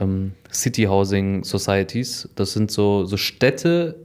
ähm, 0.00 0.32
City 0.52 0.84
Housing 0.84 1.44
Societies. 1.44 2.28
Das 2.34 2.52
sind 2.52 2.70
so, 2.70 3.04
so 3.04 3.16
Städte 3.16 3.96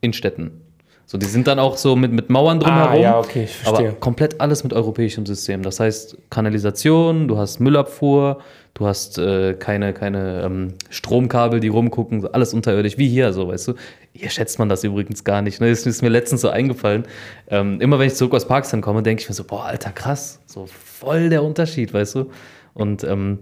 in 0.00 0.12
Städten. 0.12 0.62
So, 1.10 1.18
die 1.18 1.26
sind 1.26 1.48
dann 1.48 1.58
auch 1.58 1.76
so 1.76 1.96
mit, 1.96 2.12
mit 2.12 2.30
Mauern 2.30 2.60
drumherum. 2.60 2.92
Ah, 2.92 2.94
ja, 2.94 3.18
okay, 3.18 3.42
ich 3.42 3.56
verstehe. 3.56 3.88
Aber 3.88 3.98
komplett 3.98 4.40
alles 4.40 4.62
mit 4.62 4.72
europäischem 4.72 5.26
System. 5.26 5.64
Das 5.64 5.80
heißt 5.80 6.16
Kanalisation, 6.30 7.26
du 7.26 7.36
hast 7.36 7.58
Müllabfuhr, 7.58 8.38
du 8.74 8.86
hast 8.86 9.18
äh, 9.18 9.54
keine, 9.54 9.92
keine 9.92 10.42
ähm, 10.44 10.74
Stromkabel, 10.88 11.58
die 11.58 11.66
rumgucken, 11.66 12.32
alles 12.32 12.54
unterirdisch, 12.54 12.96
wie 12.96 13.08
hier, 13.08 13.32
so 13.32 13.48
weißt 13.48 13.66
du. 13.66 13.74
Hier 14.12 14.30
schätzt 14.30 14.60
man 14.60 14.68
das 14.68 14.84
übrigens 14.84 15.24
gar 15.24 15.42
nicht. 15.42 15.60
Ne? 15.60 15.70
Das 15.70 15.84
ist 15.84 16.00
mir 16.00 16.10
letztens 16.10 16.42
so 16.42 16.48
eingefallen. 16.48 17.02
Ähm, 17.48 17.80
immer 17.80 17.98
wenn 17.98 18.06
ich 18.06 18.14
zurück 18.14 18.34
aus 18.34 18.46
Pakistan 18.46 18.80
komme, 18.80 19.02
denke 19.02 19.20
ich 19.20 19.28
mir 19.28 19.34
so, 19.34 19.42
boah, 19.42 19.64
Alter, 19.64 19.90
krass, 19.90 20.38
so 20.46 20.66
voll 20.68 21.28
der 21.28 21.42
Unterschied, 21.42 21.92
weißt 21.92 22.14
du. 22.14 22.30
Und 22.72 23.02
ähm, 23.02 23.40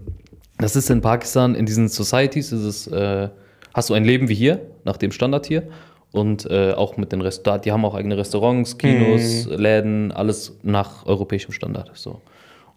das 0.57 0.75
ist 0.75 0.89
in 0.89 1.03
Pakistan, 1.03 1.55
in 1.55 1.67
diesen 1.67 1.89
Societies, 1.89 2.51
ist 2.51 2.63
es, 2.63 2.87
äh, 2.87 3.29
hast 3.75 3.91
du 3.91 3.95
ein 3.95 4.07
Leben 4.07 4.31
wie 4.31 4.35
hier, 4.35 4.63
nach 4.85 4.97
dem 4.97 5.13
Standard 5.13 5.45
hier. 5.45 5.65
Und 6.13 6.51
äh, 6.51 6.73
auch 6.73 6.97
mit 6.97 7.13
den 7.13 7.21
Restaurants, 7.21 7.65
die 7.65 7.73
haben 7.73 7.85
auch 7.85 7.95
eigene 7.95 8.17
Restaurants, 8.17 8.79
Kinos, 8.79 9.47
Läden, 9.47 10.11
alles 10.13 10.57
nach 10.63 11.05
europäischem 11.07 11.53
Standard. 11.53 11.91
So. 11.95 12.21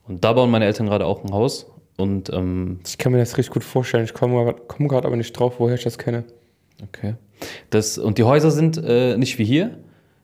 Und 0.08 0.24
da 0.24 0.34
bauen 0.34 0.52
meine 0.52 0.66
Eltern 0.66 0.88
gerade 0.88 1.06
auch 1.06 1.24
ein 1.24 1.32
Haus. 1.32 1.66
Und 1.98 2.30
ähm, 2.34 2.80
Ich 2.86 2.98
kann 2.98 3.12
mir 3.14 3.20
das 3.20 3.38
richtig 3.38 3.54
gut 3.54 3.64
vorstellen. 3.64 4.04
Ich 4.04 4.14
komme 4.14 4.56
komm 4.68 4.88
gerade 4.88 5.08
aber 5.08 5.16
nicht 5.16 5.32
drauf, 5.34 5.56
woher 5.60 5.76
ich 5.76 5.84
das 5.84 5.98
kenne. 5.98 6.24
okay. 6.84 7.16
Das, 7.70 7.98
und 7.98 8.18
die 8.20 8.24
Häuser 8.24 8.52
sind 8.52 8.78
äh, 8.84 9.18
nicht 9.18 9.40
wie 9.40 9.46
hier, 9.46 9.72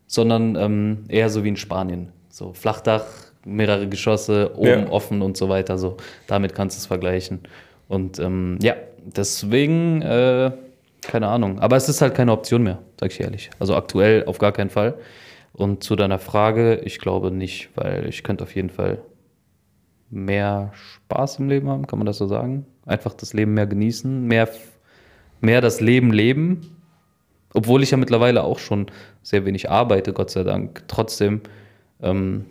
sondern 0.06 0.54
ähm, 0.56 1.04
eher 1.08 1.30
so 1.30 1.42
wie 1.44 1.48
in 1.48 1.56
Spanien. 1.56 2.12
So 2.28 2.52
Flachdach, 2.52 3.04
mehrere 3.44 3.88
Geschosse, 3.88 4.52
oben 4.56 4.66
Ja. 4.68 4.88
offen 4.90 5.22
und 5.22 5.36
so 5.36 5.48
weiter. 5.48 5.78
So, 5.78 5.96
damit 6.28 6.54
kannst 6.54 6.76
du 6.76 6.80
es 6.80 6.86
vergleichen. 6.86 7.40
Und 7.88 8.18
ähm, 8.20 8.58
ja, 8.62 8.74
deswegen, 9.04 10.02
äh, 10.02 10.52
keine 11.08 11.26
Ahnung. 11.26 11.58
Aber 11.58 11.76
es 11.76 11.88
ist 11.88 12.00
halt 12.00 12.14
keine 12.14 12.32
Option 12.32 12.62
mehr, 12.62 12.78
sag 13.00 13.10
ich 13.10 13.20
ehrlich. 13.20 13.50
Also 13.58 13.74
aktuell 13.74 14.24
auf 14.26 14.38
gar 14.38 14.52
keinen 14.52 14.70
Fall. 14.70 14.94
Und 15.52 15.82
zu 15.82 15.96
deiner 15.96 16.20
Frage, 16.20 16.76
ich 16.84 17.00
glaube 17.00 17.32
nicht, 17.32 17.70
weil 17.74 18.06
ich 18.06 18.22
könnte 18.22 18.44
auf 18.44 18.54
jeden 18.54 18.70
Fall 18.70 19.00
mehr 20.10 20.70
Spaß 20.74 21.40
im 21.40 21.48
Leben 21.48 21.68
haben, 21.68 21.86
kann 21.86 21.98
man 21.98 22.06
das 22.06 22.18
so 22.18 22.26
sagen? 22.26 22.66
Einfach 22.86 23.14
das 23.14 23.32
Leben 23.32 23.54
mehr 23.54 23.66
genießen, 23.66 24.26
mehr, 24.26 24.48
mehr 25.40 25.60
das 25.60 25.80
Leben 25.80 26.12
leben. 26.12 26.76
Obwohl 27.54 27.82
ich 27.82 27.90
ja 27.90 27.96
mittlerweile 27.96 28.44
auch 28.44 28.58
schon 28.58 28.86
sehr 29.22 29.44
wenig 29.46 29.70
arbeite, 29.70 30.12
Gott 30.12 30.30
sei 30.30 30.44
Dank. 30.44 30.84
Trotzdem, 30.86 31.40
ähm, 32.02 32.44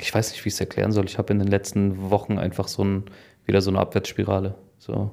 ich 0.00 0.12
weiß 0.12 0.32
nicht, 0.32 0.44
wie 0.44 0.48
ich 0.48 0.54
es 0.54 0.60
erklären 0.60 0.92
soll. 0.92 1.04
Ich 1.04 1.18
habe 1.18 1.32
in 1.32 1.38
den 1.38 1.48
letzten 1.48 2.10
Wochen 2.10 2.38
einfach 2.38 2.68
so 2.68 2.82
ein, 2.82 3.04
wieder 3.44 3.60
so 3.60 3.70
eine 3.70 3.78
Abwärtsspirale. 3.80 4.54
So. 4.78 5.12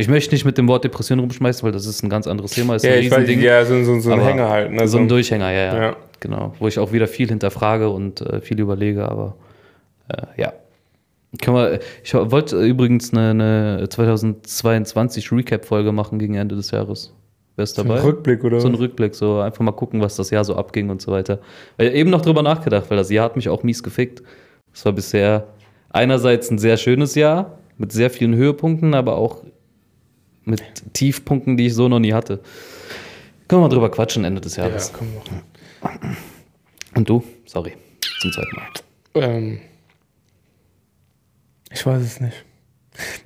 Ich 0.00 0.08
möchte 0.08 0.34
nicht 0.34 0.44
mit 0.44 0.58
dem 0.58 0.68
Wort 0.68 0.84
Depression 0.84 1.18
rumschmeißen, 1.18 1.62
weil 1.64 1.72
das 1.72 1.86
ist 1.86 2.02
ein 2.02 2.10
ganz 2.10 2.26
anderes 2.26 2.52
Thema. 2.52 2.76
Ist 2.76 2.84
Ja, 2.84 2.92
ein 2.92 3.00
ich 3.00 3.10
weiß, 3.10 3.28
ja, 3.42 3.64
so, 3.64 3.82
so, 3.84 4.00
so 4.00 4.12
ein 4.12 4.20
Hänger 4.20 4.48
halt. 4.48 4.72
Ne? 4.72 4.88
so 4.88 4.98
ein 4.98 5.08
Durchhänger, 5.08 5.50
ja, 5.50 5.74
ja, 5.74 5.82
Ja. 5.82 5.96
Genau. 6.20 6.54
Wo 6.58 6.68
ich 6.68 6.78
auch 6.78 6.92
wieder 6.92 7.06
viel 7.06 7.28
hinterfrage 7.28 7.88
und 7.88 8.20
äh, 8.20 8.40
viel 8.40 8.60
überlege, 8.60 9.08
aber 9.08 9.36
äh, 10.08 10.22
ja. 10.36 10.52
Können 11.40 11.56
wir, 11.56 11.80
ich 12.02 12.12
wollte 12.12 12.60
übrigens 12.60 13.12
eine, 13.12 13.30
eine 13.30 13.88
2022 13.88 15.30
Recap-Folge 15.30 15.92
machen 15.92 16.18
gegen 16.18 16.34
Ende 16.34 16.56
des 16.56 16.72
Jahres. 16.72 17.14
Wer 17.56 17.64
ist 17.64 17.76
so 17.76 17.82
ein 17.82 17.88
dabei? 17.88 18.02
Rückblick, 18.02 18.42
oder? 18.42 18.60
So 18.60 18.68
ein 18.68 18.74
Rückblick, 18.74 19.14
so 19.14 19.38
einfach 19.38 19.60
mal 19.60 19.72
gucken, 19.72 20.00
was 20.00 20.16
das 20.16 20.30
Jahr 20.30 20.44
so 20.44 20.56
abging 20.56 20.90
und 20.90 21.00
so 21.00 21.12
weiter. 21.12 21.38
Weil 21.76 21.88
ich 21.88 21.94
eben 21.94 22.10
noch 22.10 22.22
drüber 22.22 22.42
nachgedacht, 22.42 22.90
weil 22.90 22.96
das 22.96 23.10
Jahr 23.10 23.26
hat 23.26 23.36
mich 23.36 23.48
auch 23.48 23.62
mies 23.62 23.82
gefickt. 23.82 24.22
Es 24.72 24.84
war 24.84 24.92
bisher 24.92 25.46
einerseits 25.90 26.50
ein 26.50 26.58
sehr 26.58 26.76
schönes 26.76 27.14
Jahr 27.14 27.58
mit 27.78 27.92
sehr 27.92 28.10
vielen 28.10 28.34
Höhepunkten, 28.34 28.94
aber 28.94 29.16
auch 29.16 29.42
mit 30.50 30.62
Tiefpunkten, 30.92 31.56
die 31.56 31.66
ich 31.66 31.74
so 31.74 31.88
noch 31.88 32.00
nie 32.00 32.12
hatte. 32.12 32.40
Können 33.48 33.62
wir 33.62 33.68
mal 33.68 33.74
drüber 33.74 33.90
quatschen 33.90 34.24
Ende 34.24 34.40
des 34.40 34.56
ja, 34.56 34.66
Jahres. 34.66 34.92
komm 34.92 35.08
noch. 35.14 35.24
Und 36.94 37.08
du? 37.08 37.24
Sorry, 37.46 37.72
zum 38.20 38.32
zweiten 38.32 38.56
Mal. 38.56 38.68
Ähm, 39.14 39.60
ich 41.70 41.84
weiß 41.84 42.02
es 42.02 42.20
nicht. 42.20 42.44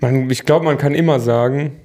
Man, 0.01 0.31
ich 0.31 0.45
glaube, 0.45 0.65
man 0.65 0.79
kann 0.79 0.95
immer 0.95 1.19
sagen, 1.19 1.81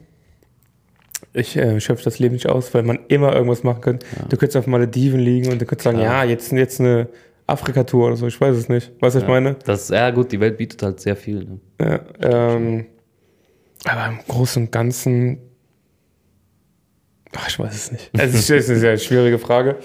ich 1.34 1.56
äh, 1.56 1.80
schöpfe 1.80 2.04
das 2.04 2.20
Leben 2.20 2.34
nicht 2.34 2.48
aus, 2.48 2.74
weil 2.74 2.84
man 2.84 3.00
immer 3.08 3.34
irgendwas 3.34 3.64
machen 3.64 3.82
kann. 3.82 4.00
Du 4.30 4.38
könntest 4.38 4.58
auf 4.58 4.68
Malediven 4.68 5.20
liegen 5.20 5.52
und 5.52 5.62
du 5.62 5.66
könntest 5.66 5.86
sagen, 5.86 6.00
Klar. 6.00 6.24
ja, 6.26 6.30
jetzt, 6.30 6.52
jetzt 6.52 6.80
eine 6.80 7.08
Afrika-Tour 7.48 8.08
oder 8.08 8.16
so. 8.16 8.28
Ich 8.28 8.40
weiß 8.40 8.56
es 8.56 8.70
nicht. 8.70 8.92
Weißt 9.00 9.16
du, 9.16 9.20
was 9.20 9.24
ich 9.24 9.28
meine? 9.28 9.56
Das, 9.66 9.90
ja, 9.90 10.12
gut, 10.12 10.32
die 10.32 10.40
Welt 10.40 10.58
bietet 10.58 10.82
halt 10.84 11.00
sehr 11.00 11.16
viel. 11.16 11.46
Ne? 11.46 11.60
Ja, 11.82 12.56
ähm, 12.56 12.86
aber 13.86 14.08
im 14.08 14.20
Großen 14.28 14.64
und 14.66 14.72
Ganzen, 14.72 15.40
ach, 17.36 17.48
ich 17.48 17.60
weiß 17.60 17.74
es 17.74 17.92
nicht. 17.92 18.10
Es 18.14 18.34
ist, 18.50 18.70
eine 18.70 18.80
sehr 18.80 18.98
schwierige 18.98 19.40
Frage. 19.40 19.78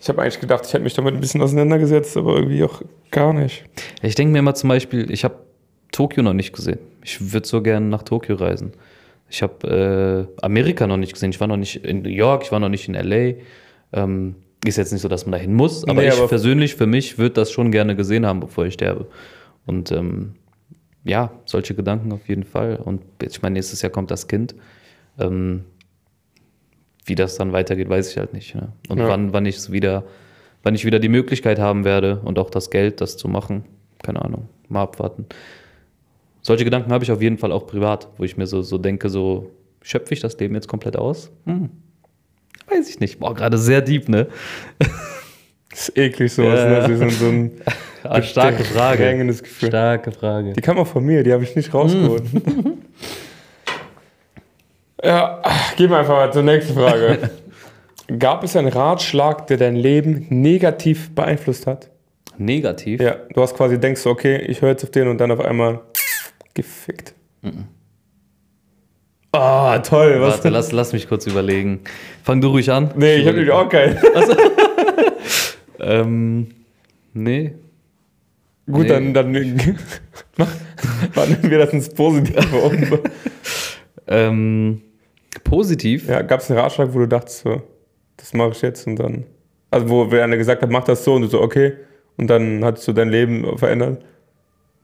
Ich 0.00 0.08
habe 0.08 0.20
eigentlich 0.22 0.40
gedacht, 0.40 0.64
ich 0.66 0.72
hätte 0.72 0.82
mich 0.82 0.94
damit 0.94 1.14
ein 1.14 1.20
bisschen 1.20 1.40
auseinandergesetzt, 1.42 2.16
aber 2.16 2.34
irgendwie 2.36 2.64
auch 2.64 2.82
gar 3.10 3.32
nicht. 3.32 3.64
Ich 4.02 4.14
denke 4.16 4.32
mir 4.32 4.40
immer 4.40 4.54
zum 4.54 4.68
Beispiel, 4.68 5.10
ich 5.10 5.22
habe 5.24 5.36
Tokio 5.92 6.22
noch 6.22 6.32
nicht 6.32 6.52
gesehen. 6.52 6.78
Ich 7.04 7.32
würde 7.32 7.46
so 7.46 7.62
gerne 7.62 7.86
nach 7.86 8.02
Tokio 8.02 8.34
reisen. 8.36 8.72
Ich 9.28 9.42
habe 9.42 10.28
äh, 10.38 10.42
Amerika 10.44 10.86
noch 10.86 10.96
nicht 10.96 11.12
gesehen. 11.12 11.30
Ich 11.30 11.40
war 11.40 11.46
noch 11.46 11.56
nicht 11.56 11.84
in 11.84 12.02
New 12.02 12.08
York, 12.08 12.42
ich 12.44 12.52
war 12.52 12.58
noch 12.60 12.68
nicht 12.68 12.88
in 12.88 12.94
LA. 12.94 13.34
Ähm, 13.92 14.34
ist 14.64 14.76
jetzt 14.76 14.92
nicht 14.92 15.02
so, 15.02 15.08
dass 15.08 15.24
man 15.26 15.32
dahin 15.32 15.54
muss, 15.54 15.84
aber 15.84 16.02
Nee, 16.02 16.08
ich 16.08 16.14
aber- 16.18 16.28
persönlich, 16.28 16.74
für 16.76 16.86
mich, 16.86 17.18
würde 17.18 17.34
das 17.34 17.50
schon 17.52 17.70
gerne 17.72 17.94
gesehen 17.96 18.26
haben, 18.26 18.40
bevor 18.40 18.66
ich 18.66 18.74
sterbe. 18.74 19.06
Und 19.66 19.90
ähm, 19.92 20.34
ja, 21.04 21.30
solche 21.46 21.74
Gedanken 21.74 22.12
auf 22.12 22.28
jeden 22.28 22.44
Fall. 22.44 22.76
Und 22.76 23.02
ich 23.22 23.42
meine, 23.42 23.54
nächstes 23.54 23.82
Jahr 23.82 23.90
kommt 23.90 24.10
das 24.10 24.28
Kind. 24.28 24.54
Ähm, 25.18 25.64
wie 27.04 27.14
das 27.16 27.36
dann 27.36 27.52
weitergeht, 27.52 27.88
weiß 27.88 28.10
ich 28.10 28.18
halt 28.18 28.32
nicht. 28.32 28.54
Ne? 28.54 28.72
Und 28.88 28.98
Ja. 28.98 29.08
wann, 29.08 29.32
wann 29.32 29.44
ich 29.44 29.56
es 29.56 29.72
wieder, 29.72 30.04
wann 30.62 30.74
ich 30.74 30.84
wieder 30.84 31.00
die 31.00 31.08
Möglichkeit 31.08 31.58
haben 31.58 31.84
werde 31.84 32.20
und 32.24 32.38
auch 32.38 32.48
das 32.50 32.70
Geld, 32.70 33.00
das 33.00 33.16
zu 33.16 33.26
machen, 33.28 33.64
keine 34.02 34.22
Ahnung, 34.22 34.48
mal 34.68 34.82
abwarten. 34.82 35.26
Solche 36.42 36.64
Gedanken 36.64 36.92
habe 36.92 37.02
ich 37.04 37.10
auf 37.12 37.20
jeden 37.20 37.38
Fall 37.38 37.52
auch 37.52 37.66
privat, 37.66 38.08
wo 38.18 38.24
ich 38.24 38.36
mir 38.36 38.46
so, 38.46 38.62
so 38.62 38.78
denke, 38.78 39.08
so 39.08 39.50
schöpfe 39.82 40.14
ich 40.14 40.20
das 40.20 40.38
Leben 40.38 40.54
jetzt 40.54 40.68
komplett 40.68 40.96
aus? 40.96 41.30
Hm. 41.46 41.70
Weiß 42.68 42.88
ich 42.88 43.00
nicht. 43.00 43.18
Boah, 43.18 43.34
gerade 43.34 43.58
sehr 43.58 43.80
deep, 43.80 44.08
ne? 44.08 44.28
Das 45.70 45.88
ist 45.88 45.98
eklig 45.98 46.32
sowas. 46.32 46.60
Ja. 46.60 46.86
Ne? 46.88 46.94
Ist 46.94 47.18
so, 47.18 47.24
so 47.26 47.30
ein 47.30 47.50
Ah, 48.12 48.22
starke 48.22 48.64
Frage. 48.64 48.98
bedrängendes 48.98 49.42
Gefühl. 49.42 49.68
Starke 49.68 50.12
Frage. 50.12 50.52
Die 50.52 50.60
kam 50.60 50.78
auch 50.78 50.86
von 50.86 51.04
mir, 51.04 51.22
die 51.22 51.32
habe 51.32 51.44
ich 51.44 51.56
nicht 51.56 51.72
rausgeholt. 51.72 52.24
ja, 55.02 55.42
gehen 55.76 55.90
wir 55.90 55.98
einfach 55.98 56.14
mal 56.14 56.32
zur 56.32 56.42
nächsten 56.42 56.74
Frage. 56.74 57.30
Gab 58.18 58.44
es 58.44 58.56
einen 58.56 58.68
Ratschlag, 58.68 59.46
der 59.46 59.56
dein 59.56 59.76
Leben 59.76 60.26
negativ 60.28 61.14
beeinflusst 61.14 61.66
hat? 61.66 61.90
Negativ? 62.36 63.00
Ja, 63.00 63.16
du 63.32 63.40
hast 63.40 63.56
quasi 63.56 63.78
denkst, 63.78 64.04
okay, 64.06 64.36
ich 64.38 64.60
höre 64.60 64.70
jetzt 64.70 64.84
auf 64.84 64.90
den 64.90 65.08
und 65.08 65.18
dann 65.18 65.30
auf 65.30 65.40
einmal 65.40 65.80
gefickt. 66.52 67.14
Ah, 69.30 69.78
toll. 69.78 70.20
Was? 70.20 70.34
Warte, 70.34 70.48
lass, 70.50 70.72
lass 70.72 70.92
mich 70.92 71.08
kurz 71.08 71.26
überlegen. 71.26 71.80
Fang 72.22 72.40
du 72.42 72.48
ruhig 72.48 72.70
an. 72.70 72.90
nee, 72.96 73.16
ich 73.16 73.26
habe 73.26 73.36
nämlich 73.36 73.52
auch 73.52 73.68
keinen. 73.68 73.98
Ähm, 75.82 76.46
nee. 77.12 77.54
Gut, 78.66 78.82
Nee. 78.82 78.88
dann, 78.88 79.12
dann 79.14 79.34
wandeln 81.14 81.50
wir 81.50 81.58
das 81.58 81.72
ins 81.72 81.88
Positive 81.88 82.56
um. 82.56 82.98
Ähm, 84.06 84.82
positiv? 85.44 86.08
Ja, 86.08 86.22
gab 86.22 86.40
es 86.40 86.50
einen 86.50 86.60
Ratschlag, 86.60 86.92
wo 86.92 87.00
du 87.00 87.08
dachtest, 87.08 87.40
so, 87.40 87.62
das 88.16 88.32
mache 88.34 88.50
ich 88.52 88.62
jetzt 88.62 88.86
und 88.86 88.96
dann. 88.96 89.24
Also, 89.70 89.88
wo 89.88 90.10
wer 90.10 90.24
einer 90.24 90.36
gesagt 90.36 90.62
hat, 90.62 90.70
mach 90.70 90.84
das 90.84 91.04
so 91.04 91.14
und 91.14 91.22
du 91.22 91.28
so, 91.28 91.40
okay. 91.40 91.74
Und 92.16 92.28
dann 92.28 92.62
hattest 92.64 92.86
du 92.86 92.92
dein 92.92 93.08
Leben 93.08 93.56
verändert. 93.58 94.04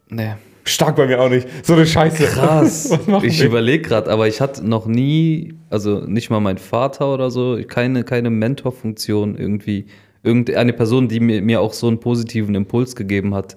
Nee. 0.08 0.32
Stark 0.64 0.96
bei 0.96 1.06
mir 1.06 1.20
auch 1.20 1.28
nicht. 1.30 1.46
So 1.64 1.74
eine 1.74 1.86
Scheiße. 1.86 2.24
Krass. 2.24 2.98
Ich 3.22 3.42
überlege 3.42 3.82
gerade, 3.88 4.10
aber 4.10 4.28
ich 4.28 4.40
hatte 4.40 4.66
noch 4.66 4.86
nie, 4.86 5.54
also 5.70 6.00
nicht 6.00 6.30
mal 6.30 6.40
mein 6.40 6.58
Vater 6.58 7.12
oder 7.12 7.30
so, 7.30 7.58
keine, 7.66 8.04
keine 8.04 8.30
Mentorfunktion 8.30 9.36
irgendwie. 9.36 9.86
Irgendeine 10.22 10.72
Person, 10.72 11.08
die 11.08 11.20
mir, 11.20 11.40
mir 11.42 11.60
auch 11.60 11.72
so 11.72 11.86
einen 11.88 12.00
positiven 12.00 12.54
Impuls 12.54 12.96
gegeben 12.96 13.34
hat, 13.34 13.56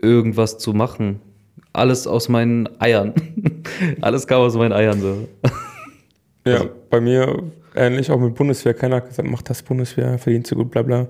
irgendwas 0.00 0.58
zu 0.58 0.72
machen. 0.72 1.20
Alles 1.72 2.06
aus 2.06 2.28
meinen 2.28 2.68
Eiern. 2.80 3.14
Alles 4.00 4.26
kam 4.26 4.40
aus 4.42 4.54
meinen 4.56 4.72
Eiern 4.72 5.00
so. 5.00 5.28
Ja, 6.46 6.54
Also- 6.54 6.70
bei 6.88 7.00
mir 7.02 7.42
ähnlich, 7.74 8.10
auch 8.10 8.18
mit 8.18 8.34
Bundeswehr. 8.34 8.72
Keiner 8.72 8.96
hat 8.96 9.08
gesagt, 9.08 9.28
mach 9.28 9.42
das 9.42 9.62
Bundeswehr, 9.62 10.18
verdienst 10.18 10.50
du 10.50 10.56
gut, 10.56 10.70
bla 10.70 10.80
bla. 10.82 11.06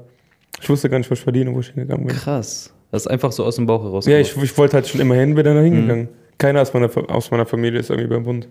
Ich 0.61 0.69
wusste 0.69 0.91
gar 0.91 0.99
nicht, 0.99 1.09
was 1.11 1.19
ich 1.19 1.25
verdiene, 1.25 1.55
wo 1.55 1.61
ich 1.61 1.69
hingegangen 1.69 2.05
bin. 2.07 2.17
Krass. 2.17 2.75
Das 2.91 3.03
ist 3.03 3.07
einfach 3.07 3.31
so 3.31 3.45
aus 3.45 3.55
dem 3.55 3.65
Bauch 3.67 3.83
heraus. 3.85 4.07
Ja, 4.07 4.19
ich, 4.19 4.37
ich 4.37 4.59
wollte 4.59 4.75
halt 4.75 4.89
schon 4.89 5.01
immer 5.01 5.15
hin, 5.15 5.37
bin 5.37 5.45
dann 5.45 5.55
da 5.55 5.63
hingegangen. 5.63 6.09
Keiner 6.37 6.61
aus 6.63 6.75
meiner, 6.75 6.91
aus 7.15 7.31
meiner 7.31 7.47
Familie 7.47 7.79
ist 7.79 7.91
irgendwie 7.91 8.09
beim 8.09 8.25
Bund. 8.25 8.49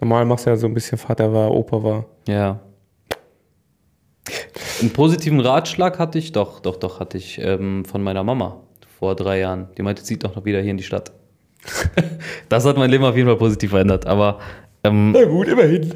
Normal 0.00 0.24
machst 0.26 0.46
du 0.46 0.50
ja 0.50 0.56
so 0.56 0.68
ein 0.68 0.74
bisschen 0.74 0.96
Vater 0.96 1.32
war, 1.32 1.50
Opa 1.50 1.82
war. 1.82 2.06
Ja. 2.28 2.60
Einen 4.80 4.90
positiven 4.90 5.40
Ratschlag 5.40 5.98
hatte 5.98 6.18
ich, 6.18 6.32
doch, 6.32 6.60
doch, 6.60 6.76
doch, 6.76 7.00
hatte 7.00 7.16
ich 7.16 7.38
ähm, 7.40 7.84
von 7.84 8.02
meiner 8.02 8.24
Mama 8.24 8.60
vor 8.98 9.14
drei 9.14 9.40
Jahren. 9.40 9.68
Die 9.76 9.82
meinte, 9.82 10.02
zieht 10.02 10.24
doch 10.24 10.36
noch 10.36 10.44
wieder 10.44 10.60
hier 10.60 10.70
in 10.70 10.76
die 10.76 10.82
Stadt. 10.82 11.12
das 12.48 12.64
hat 12.64 12.76
mein 12.76 12.90
Leben 12.90 13.04
auf 13.04 13.16
jeden 13.16 13.28
Fall 13.28 13.38
positiv 13.38 13.70
verändert, 13.70 14.06
aber 14.06 14.38
ähm, 14.84 15.12
Na 15.12 15.24
gut, 15.24 15.48
immerhin. 15.48 15.94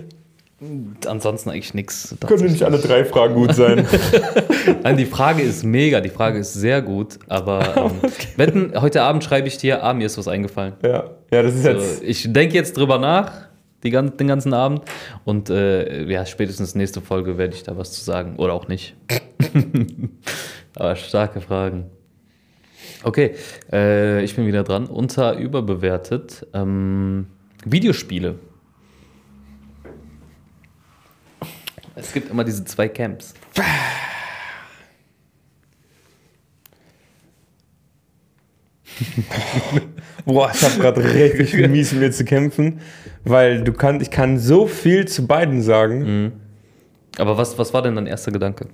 ansonsten 1.06 1.50
eigentlich 1.50 1.74
nichts. 1.74 2.14
Können 2.26 2.50
nicht 2.50 2.62
alle 2.62 2.78
drei 2.78 3.04
Fragen 3.04 3.34
gut 3.34 3.54
sein. 3.54 3.86
Nein, 4.82 4.96
die 4.96 5.06
Frage 5.06 5.42
ist 5.42 5.62
mega, 5.62 6.00
die 6.00 6.08
Frage 6.08 6.38
ist 6.38 6.54
sehr 6.54 6.80
gut, 6.82 7.18
aber 7.28 7.76
ähm, 8.02 8.10
wetten, 8.36 8.72
heute 8.80 9.02
Abend 9.02 9.22
schreibe 9.22 9.48
ich 9.48 9.58
dir, 9.58 9.84
ah, 9.84 9.92
mir 9.92 10.06
ist 10.06 10.16
was 10.18 10.28
eingefallen. 10.28 10.74
ja. 10.82 11.04
ja, 11.30 11.42
das 11.42 11.54
ist 11.54 11.64
jetzt. 11.64 11.76
Also, 11.76 12.02
ich 12.02 12.32
denke 12.32 12.54
jetzt 12.54 12.76
drüber 12.76 12.98
nach, 12.98 13.49
die, 13.82 13.90
gan- 13.90 14.16
den 14.16 14.28
ganzen 14.28 14.52
Abend. 14.54 14.82
Und 15.24 15.50
äh, 15.50 16.04
ja, 16.10 16.26
spätestens 16.26 16.74
nächste 16.74 17.00
Folge 17.00 17.38
werde 17.38 17.54
ich 17.54 17.62
da 17.62 17.76
was 17.76 17.92
zu 17.92 18.02
sagen. 18.04 18.36
Oder 18.36 18.52
auch 18.54 18.68
nicht. 18.68 18.94
Aber 20.76 20.96
starke 20.96 21.40
Fragen. 21.40 21.86
Okay, 23.02 23.34
äh, 23.72 24.22
ich 24.22 24.36
bin 24.36 24.46
wieder 24.46 24.62
dran. 24.62 24.86
Unter 24.86 25.36
überbewertet. 25.36 26.46
Ähm, 26.52 27.26
Videospiele. 27.64 28.36
Es 31.94 32.12
gibt 32.12 32.30
immer 32.30 32.44
diese 32.44 32.64
zwei 32.64 32.88
Camps. 32.88 33.34
Boah, 40.24 40.50
ich 40.54 40.62
habe 40.62 40.80
gerade 40.80 41.02
richtig 41.14 41.54
mies 41.68 41.92
mit 41.92 42.00
mir 42.02 42.10
zu 42.10 42.24
kämpfen, 42.24 42.80
weil 43.24 43.62
du 43.62 43.72
kannst, 43.72 44.02
ich 44.02 44.10
kann 44.10 44.38
so 44.38 44.66
viel 44.66 45.06
zu 45.08 45.26
beiden 45.26 45.62
sagen, 45.62 46.32
Aber 47.18 47.36
was, 47.36 47.58
was 47.58 47.74
war 47.74 47.82
denn 47.82 47.96
dein 47.96 48.06
erster 48.06 48.30
Gedanke? 48.32 48.66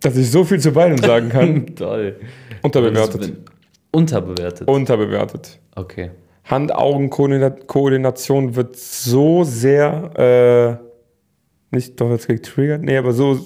dass 0.00 0.16
ich 0.16 0.28
so 0.30 0.42
viel 0.44 0.58
zu 0.58 0.72
beiden 0.72 0.98
sagen 0.98 1.28
kann. 1.28 1.66
Toll. 1.76 2.16
Unterbewertet. 2.62 3.32
Unterbewertet. 3.92 4.66
Unterbewertet. 4.68 5.60
Okay. 5.76 6.10
Hand-Augen-Koordination 6.44 8.56
wird 8.56 8.74
so 8.76 9.44
sehr, 9.44 10.80
äh, 11.70 11.74
nicht 11.74 12.00
doch 12.00 12.10
jetzt 12.10 12.26
getriggert, 12.26 12.82
nee, 12.82 12.96
aber 12.96 13.12
so, 13.12 13.38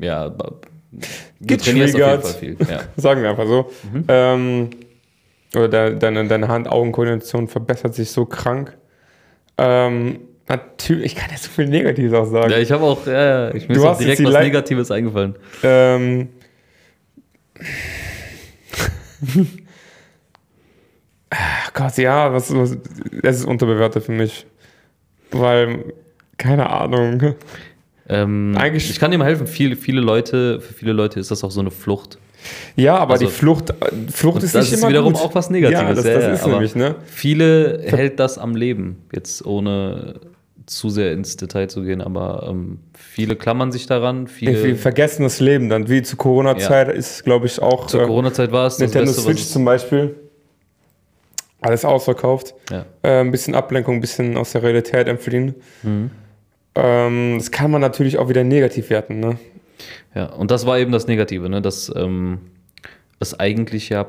Ja, 0.00 0.28
trainierst 0.30 0.66
auf 0.90 0.96
jeden 0.96 1.46
Getriggert. 1.46 2.26
Fall 2.26 2.34
viel. 2.34 2.56
Ja. 2.68 2.80
sagen 2.96 3.22
wir 3.22 3.30
einfach 3.30 3.46
so. 3.46 3.70
Mhm. 3.92 4.04
Ähm, 4.08 4.70
oder 5.56 5.68
de, 5.68 5.98
deine, 5.98 6.26
deine 6.26 6.48
Hand-Augen-Koordination 6.48 7.48
verbessert 7.48 7.94
sich 7.94 8.10
so 8.10 8.24
krank. 8.26 8.76
Ähm, 9.58 10.20
natürlich, 10.48 11.06
ich 11.06 11.14
kann 11.14 11.30
jetzt 11.30 11.44
so 11.44 11.50
viel 11.50 11.66
Negatives 11.68 12.12
auch 12.12 12.26
sagen. 12.26 12.50
ja, 12.50 12.58
ich 12.58 12.70
habe 12.72 12.84
auch, 12.84 13.06
ja, 13.06 13.12
ja, 13.48 13.54
ich 13.54 13.68
mir 13.68 13.74
Du 13.74 13.80
ist 13.82 13.86
auch 13.86 13.98
direkt 13.98 14.24
was 14.24 14.32
Lei- 14.32 14.44
Negatives 14.44 14.90
eingefallen. 14.90 15.36
Ähm. 15.62 16.28
Ach 21.30 21.72
Gott, 21.74 21.96
ja, 21.98 22.32
was, 22.32 22.54
was, 22.54 22.76
es 23.22 23.36
ist 23.40 23.44
unterbewertet 23.44 24.04
für 24.04 24.12
mich. 24.12 24.46
Weil, 25.30 25.92
keine 26.36 26.68
Ahnung. 26.70 27.34
Ähm, 28.08 28.54
Eigentlich- 28.58 28.90
ich 28.90 29.00
kann 29.00 29.10
dir 29.10 29.18
mal 29.18 29.24
helfen, 29.26 29.46
viele, 29.46 29.76
viele 29.76 30.00
Leute, 30.00 30.60
für 30.60 30.74
viele 30.74 30.92
Leute 30.92 31.18
ist 31.20 31.30
das 31.30 31.42
auch 31.42 31.50
so 31.50 31.60
eine 31.60 31.70
Flucht. 31.70 32.18
Ja, 32.76 32.96
aber 32.96 33.14
Also- 33.14 33.26
die 33.26 33.32
Flucht, 33.32 33.70
äh, 33.70 33.74
Flucht 34.12 34.42
ist 34.42 34.54
das 34.54 34.64
nicht 34.64 34.72
ist 34.74 34.80
immer 34.80 34.90
wiederum 34.90 35.12
gut. 35.12 35.22
auch 35.22 35.34
was 35.34 35.50
Negatives. 35.50 35.80
Ja, 35.82 35.94
das, 35.94 36.04
ja, 36.04 36.14
das 36.14 36.24
ja, 36.24 36.32
ist 36.34 36.46
nämlich, 36.46 36.74
ne? 36.74 36.94
Viele 37.06 37.82
hält 37.86 38.18
das 38.20 38.38
am 38.38 38.56
Leben, 38.56 39.02
jetzt 39.12 39.44
ohne 39.44 40.14
zu 40.66 40.88
sehr 40.88 41.12
ins 41.12 41.36
Detail 41.36 41.68
zu 41.68 41.82
gehen, 41.82 42.00
aber 42.00 42.46
ähm, 42.48 42.78
viele 42.94 43.36
klammern 43.36 43.70
sich 43.70 43.86
daran, 43.86 44.26
viele. 44.28 44.64
Wir 44.64 44.76
vergessen 44.76 45.22
das 45.22 45.38
Leben 45.40 45.68
dann. 45.68 45.88
Wie 45.90 46.02
zu 46.02 46.16
Corona-Zeit 46.16 46.88
ist, 46.88 47.22
glaube 47.24 47.46
ich, 47.46 47.60
auch 47.60 47.86
zur 47.86 48.02
äh, 48.02 48.06
Corona-Zeit 48.06 48.50
war 48.50 48.66
es 48.66 48.78
Nintendo 48.78 49.06
Beste, 49.06 49.20
Switch 49.22 49.44
zum 49.44 49.64
Beispiel. 49.64 50.14
Alles 51.60 51.84
ausverkauft. 51.84 52.54
ja. 52.70 52.84
Äh, 53.02 53.20
ein 53.20 53.30
bisschen 53.30 53.54
Ablenkung, 53.54 53.96
ein 53.96 54.00
bisschen 54.00 54.36
aus 54.36 54.52
der 54.52 54.62
Realität 54.62 55.08
entfliehen. 55.08 55.54
Mhm. 55.82 56.10
Ähm, 56.74 57.34
das 57.38 57.50
kann 57.50 57.70
man 57.70 57.80
natürlich 57.80 58.18
auch 58.18 58.28
wieder 58.28 58.44
negativ 58.44 58.90
werten, 58.90 59.20
ne? 59.20 59.38
Ja, 60.14 60.26
und 60.26 60.50
das 60.50 60.64
war 60.66 60.78
eben 60.78 60.92
das 60.92 61.06
Negative, 61.06 61.48
ne? 61.48 61.60
dass 61.60 61.92
ähm, 61.94 62.38
es 63.20 63.38
eigentlich 63.38 63.88
ja 63.88 64.06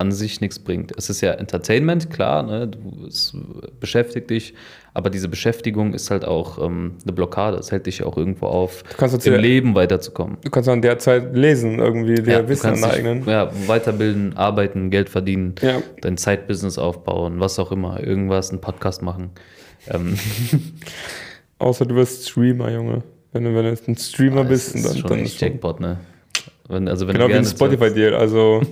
an 0.00 0.12
sich 0.12 0.40
nichts 0.40 0.60
bringt. 0.60 0.92
Es 0.96 1.10
ist 1.10 1.20
ja 1.22 1.32
Entertainment, 1.32 2.08
klar, 2.10 2.44
ne? 2.44 2.68
du, 2.68 3.06
es 3.08 3.36
beschäftigt 3.80 4.30
dich, 4.30 4.54
aber 4.94 5.10
diese 5.10 5.28
Beschäftigung 5.28 5.92
ist 5.92 6.10
halt 6.12 6.24
auch 6.24 6.64
ähm, 6.64 6.94
eine 7.02 7.12
Blockade. 7.12 7.56
Es 7.56 7.72
hält 7.72 7.86
dich 7.86 7.98
ja 7.98 8.06
auch 8.06 8.16
irgendwo 8.16 8.46
auf, 8.46 8.84
im 9.00 9.32
ja- 9.32 9.38
Leben 9.40 9.74
weiterzukommen. 9.74 10.38
Du 10.44 10.50
kannst 10.50 10.68
an 10.68 10.82
der 10.82 10.98
Zeit 11.00 11.34
lesen, 11.36 11.80
irgendwie 11.80 12.14
dir 12.14 12.42
du 12.42 12.48
Wissen 12.48 12.74
dich, 12.74 12.84
aneignen. 12.84 13.24
ja, 13.26 13.50
weiterbilden, 13.66 14.36
arbeiten, 14.36 14.90
Geld 14.90 15.08
verdienen, 15.08 15.56
Ja. 15.62 15.82
dein 16.00 16.16
Zeitbusiness 16.16 16.78
aufbauen, 16.78 17.40
was 17.40 17.58
auch 17.58 17.72
immer, 17.72 18.00
irgendwas, 18.00 18.50
einen 18.50 18.60
Podcast 18.60 19.02
machen. 19.02 19.30
Ähm, 19.88 20.16
Außer 21.58 21.86
du 21.86 21.96
wirst 21.96 22.28
Streamer, 22.28 22.70
Junge. 22.70 23.02
Wenn 23.32 23.44
du, 23.44 23.54
wenn 23.54 23.64
du 23.64 23.70
jetzt 23.70 23.88
ein 23.88 23.96
Streamer 23.96 24.42
das 24.42 24.48
bist, 24.48 24.74
ist 24.74 24.86
dann, 24.86 24.96
schon 24.98 25.10
dann 25.10 25.18
ist 25.20 25.38
schon, 25.38 25.48
Jackpot, 25.48 25.80
ne? 25.80 25.98
Wenn, 26.68 26.88
also 26.88 27.06
wenn 27.06 27.14
Genau 27.14 27.28
wie 27.28 27.34
ein 27.34 27.44
Spotify-Deal. 27.44 28.14
Also, 28.14 28.62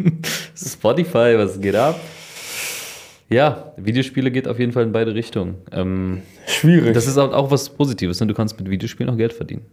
Spotify, 0.54 1.34
was 1.36 1.60
geht 1.60 1.74
ab? 1.74 1.98
Ja, 3.28 3.72
Videospiele 3.76 4.30
geht 4.30 4.46
auf 4.46 4.58
jeden 4.58 4.72
Fall 4.72 4.84
in 4.84 4.92
beide 4.92 5.14
Richtungen. 5.14 5.56
Ähm, 5.72 6.22
schwierig. 6.46 6.94
das 6.94 7.06
ist 7.06 7.18
auch, 7.18 7.32
auch 7.32 7.50
was 7.50 7.68
Positives, 7.70 8.20
ne? 8.20 8.26
du 8.26 8.34
kannst 8.34 8.58
mit 8.58 8.70
Videospielen 8.70 9.12
auch 9.12 9.16
Geld 9.16 9.32
verdienen. 9.32 9.66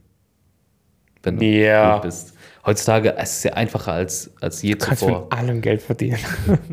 Wenn 1.22 1.38
du 1.38 1.46
Ja. 1.46 1.96
gut 1.96 2.04
bist. 2.04 2.34
Heutzutage 2.66 3.10
ist 3.10 3.38
es 3.38 3.44
ja 3.44 3.54
einfacher 3.54 3.92
als, 3.92 4.32
als 4.40 4.62
je 4.62 4.72
du 4.72 4.78
kannst 4.78 5.02
zuvor. 5.02 5.24
mit 5.24 5.34
allem 5.34 5.62
Geld 5.62 5.82
verdienen. 5.82 6.20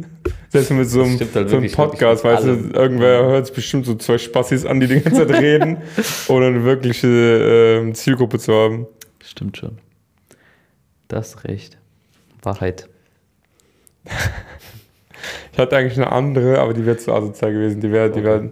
Selbst 0.49 0.71
mit 0.71 0.89
so 0.89 1.03
einem, 1.03 1.19
halt 1.19 1.51
so 1.51 1.57
einem 1.57 1.71
Podcast, 1.73 2.23
weißt 2.23 2.45
du, 2.45 2.71
irgendwer 2.73 3.25
hört 3.25 3.47
es 3.47 3.51
bestimmt 3.53 3.87
so 3.87 3.95
zwei 3.97 4.19
Spassis 4.19 4.65
an, 4.65 4.79
die 4.79 4.87
die 4.87 5.01
ganze 5.01 5.27
Zeit 5.27 5.41
reden, 5.41 5.79
ohne 6.29 6.47
eine 6.47 6.65
wirkliche 6.65 7.09
ähm, 7.09 7.95
Zielgruppe 7.95 8.39
zu 8.39 8.53
haben. 8.53 8.87
Stimmt 9.23 9.57
schon. 9.57 9.79
Das 11.09 11.45
recht. 11.45 11.79
Wahrheit. 12.43 12.89
Ich 15.53 15.59
hatte 15.59 15.77
eigentlich 15.77 15.99
eine 15.99 16.11
andere, 16.11 16.59
aber 16.59 16.73
die 16.73 16.87
wäre 16.87 16.97
zu 16.97 17.13
asozial 17.13 17.53
gewesen. 17.53 17.81
Die 17.81 17.91
wäre, 17.91 18.11
die 18.11 18.25
wäre. 18.25 18.51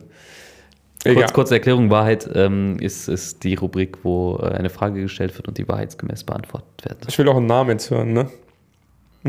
Kurz, 1.15 1.33
kurze 1.33 1.55
Erklärung: 1.55 1.91
Wahrheit 1.91 2.29
ähm, 2.35 2.79
ist, 2.81 3.09
ist 3.09 3.45
die 3.45 3.55
Rubrik, 3.55 3.99
wo 4.03 4.39
äh, 4.43 4.49
eine 4.55 4.71
Frage 4.71 5.03
gestellt 5.03 5.35
wird 5.37 5.49
und 5.49 5.59
die 5.59 5.69
wahrheitsgemäß 5.69 6.25
beantwortet 6.25 6.85
wird. 6.85 7.07
Ich 7.09 7.19
will 7.19 7.29
auch 7.29 7.37
einen 7.37 7.47
Namen 7.47 7.71
jetzt 7.71 7.91
hören, 7.91 8.13
ne? 8.13 8.29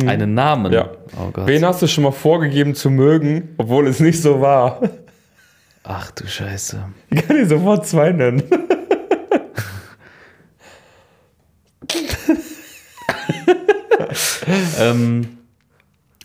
Einen 0.05 0.33
Namen? 0.33 0.71
Ja. 0.71 0.91
Oh 1.19 1.31
Gott. 1.31 1.47
Wen 1.47 1.65
hast 1.65 1.81
du 1.81 1.87
schon 1.87 2.03
mal 2.03 2.11
vorgegeben 2.11 2.75
zu 2.75 2.89
mögen, 2.89 3.49
obwohl 3.57 3.87
es 3.87 3.99
nicht 3.99 4.21
so 4.21 4.39
war? 4.39 4.81
Ach 5.83 6.11
du 6.11 6.27
Scheiße. 6.27 6.83
Ich 7.09 7.27
kann 7.27 7.37
dir 7.37 7.47
sofort 7.47 7.87
zwei 7.87 8.11
nennen. 8.11 8.43
Ähm, 14.79 15.37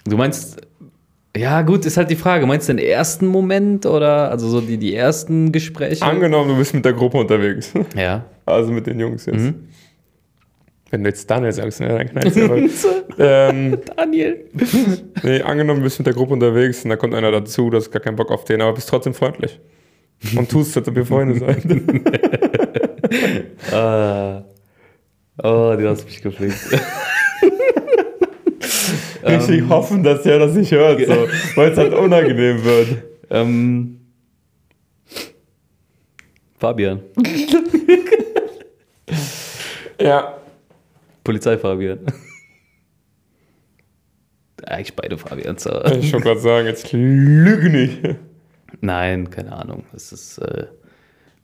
du 0.05 0.17
meinst, 0.17 0.61
ja 1.37 1.62
gut, 1.62 1.85
ist 1.85 1.97
halt 1.97 2.11
die 2.11 2.16
Frage, 2.16 2.47
meinst 2.47 2.68
du 2.68 2.74
den 2.74 2.85
ersten 2.85 3.26
Moment 3.26 3.87
oder 3.87 4.30
also 4.30 4.49
so 4.49 4.61
die, 4.61 4.78
die 4.78 4.95
ersten 4.95 5.53
Gespräche? 5.53 6.05
Angenommen, 6.05 6.51
du 6.51 6.57
bist 6.57 6.74
mit 6.74 6.85
der 6.85 6.93
Gruppe 6.93 7.18
unterwegs. 7.18 7.72
ja. 7.97 8.24
Also 8.47 8.72
mit 8.72 8.87
den 8.87 9.01
Jungs 9.01 9.24
jetzt. 9.24 9.39
Mhm. 9.39 9.68
Wenn 10.91 11.03
du 11.03 11.09
jetzt 11.09 11.30
Daniel 11.30 11.51
sagst, 11.51 11.80
ne, 11.80 11.89
dann 11.89 12.09
knallst 12.11 12.37
du 12.37 12.45
aber. 12.45 12.59
ähm, 13.18 13.78
Daniel. 13.97 14.45
nee, 15.22 15.41
angenommen, 15.41 15.80
du 15.80 15.85
bist 15.85 15.99
mit 15.99 16.07
der 16.07 16.12
Gruppe 16.12 16.35
unterwegs 16.35 16.85
und 16.85 16.91
da 16.91 16.97
kommt 16.97 17.14
einer 17.14 17.32
dazu, 17.32 17.70
du 17.70 17.78
hast 17.78 17.91
gar 17.91 18.03
keinen 18.03 18.16
Bock 18.16 18.30
auf 18.30 18.45
den, 18.45 18.61
aber 18.61 18.74
bist 18.74 18.91
trotzdem 18.91 19.14
freundlich. 19.14 19.59
Und 20.37 20.51
tust, 20.51 20.76
als 20.76 20.87
ob 20.89 20.97
ihr 20.97 21.07
Freunde 21.07 21.39
seid. 21.39 21.64
Ah. 23.72 24.45
Oh, 25.43 25.74
du 25.76 25.89
hast 25.89 26.05
mich 26.05 26.22
gefickt. 26.22 26.55
Richtig 29.27 29.68
hoffen, 29.68 30.03
dass 30.03 30.22
der 30.22 30.39
das 30.39 30.55
nicht 30.55 30.72
hört, 30.72 31.01
so, 31.07 31.12
weil 31.57 31.72
es 31.72 31.79
halt 31.79 31.95
unangenehm 31.95 32.62
wird. 32.64 32.89
ähm, 33.31 34.01
Fabian. 36.59 37.01
Ja. 40.01 40.35
Polizei 41.22 41.57
Fabian. 41.57 42.01
Eigentlich 44.66 44.95
beide 44.97 45.16
Fabians. 45.18 45.68
Ich 45.99 46.11
schon 46.11 46.20
gerade 46.20 46.41
sagen, 46.41 46.66
jetzt 46.66 46.93
lüge 46.93 47.70
nicht. 47.70 48.01
Nein, 48.81 49.31
keine 49.31 49.53
Ahnung. 49.53 49.85
Es 49.95 50.11
ist, 50.12 50.39
äh, 50.39 50.66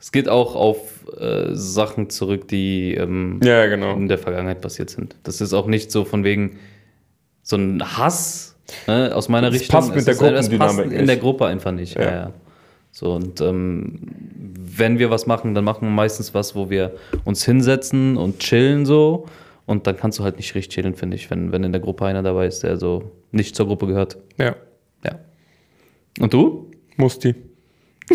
es 0.01 0.11
geht 0.11 0.29
auch 0.29 0.57
auf 0.57 1.07
äh, 1.19 1.51
Sachen 1.55 2.11
zurück, 2.11 2.49
die 2.49 2.95
ähm, 2.95 3.41
Ja, 3.43 3.67
genau. 3.67 3.95
in 3.95 4.09
der 4.09 4.19
Vergangenheit 4.19 4.61
passiert 4.61 4.91
sind. 4.91 5.17
Das 5.23 5.41
ist 5.41 5.53
auch 5.53 5.67
nicht 5.67 5.93
so 5.93 6.05
von 6.05 6.25
wegen 6.25 6.59
so 7.51 7.57
ein 7.57 7.83
Hass, 7.99 8.47
Ne? 8.87 9.11
Aus 9.15 9.29
meiner 9.29 9.49
Es 9.49 9.55
Richtung. 9.55 9.81
passt 9.81 9.95
mit 9.95 10.07
der 10.07 10.13
ist- 10.15 10.21
passt 10.21 10.49
Gruppendynamik 10.51 10.93
in 10.93 11.07
der. 11.07 11.17
Gruppe 11.17 11.47
einfach 11.47 11.73
nicht. 11.73 11.97
Ja. 11.97 12.03
Ja. 12.03 12.33
So, 12.93 13.13
und 13.15 13.41
ähm, 13.41 13.99
wenn 14.37 14.99
wir 15.01 15.11
was 15.11 15.27
machen, 15.27 15.55
dann 15.55 15.65
machen 15.65 15.83
wir 15.89 15.91
meistens 15.91 16.35
was, 16.35 16.55
wo 16.55 16.71
wir 16.71 16.95
uns 17.25 17.45
hinsetzen 17.45 18.17
und 18.17 18.39
chillen 18.39 18.87
so. 18.87 19.27
Und 19.67 19.87
dann 19.89 19.97
kannst 19.97 20.19
du 20.21 20.25
halt 20.25 20.37
nicht 20.37 20.55
richtig 20.55 20.73
chillen, 20.75 20.95
finde 20.95 21.17
ich, 21.17 21.31
wenn, 21.31 21.51
wenn 21.53 21.65
in 21.65 21.73
der 21.73 21.81
Gruppe 21.81 22.05
einer 22.07 22.23
dabei 22.23 22.47
ist, 22.47 22.63
der 22.63 22.77
so 22.77 23.11
nicht 23.33 23.57
zur 23.57 23.67
Gruppe 23.67 23.87
gehört. 23.89 24.17
Ja, 24.39 24.55
Ja. 25.05 25.19
Und 26.21 26.33
du? 26.33 26.71
Musti. 26.97 27.35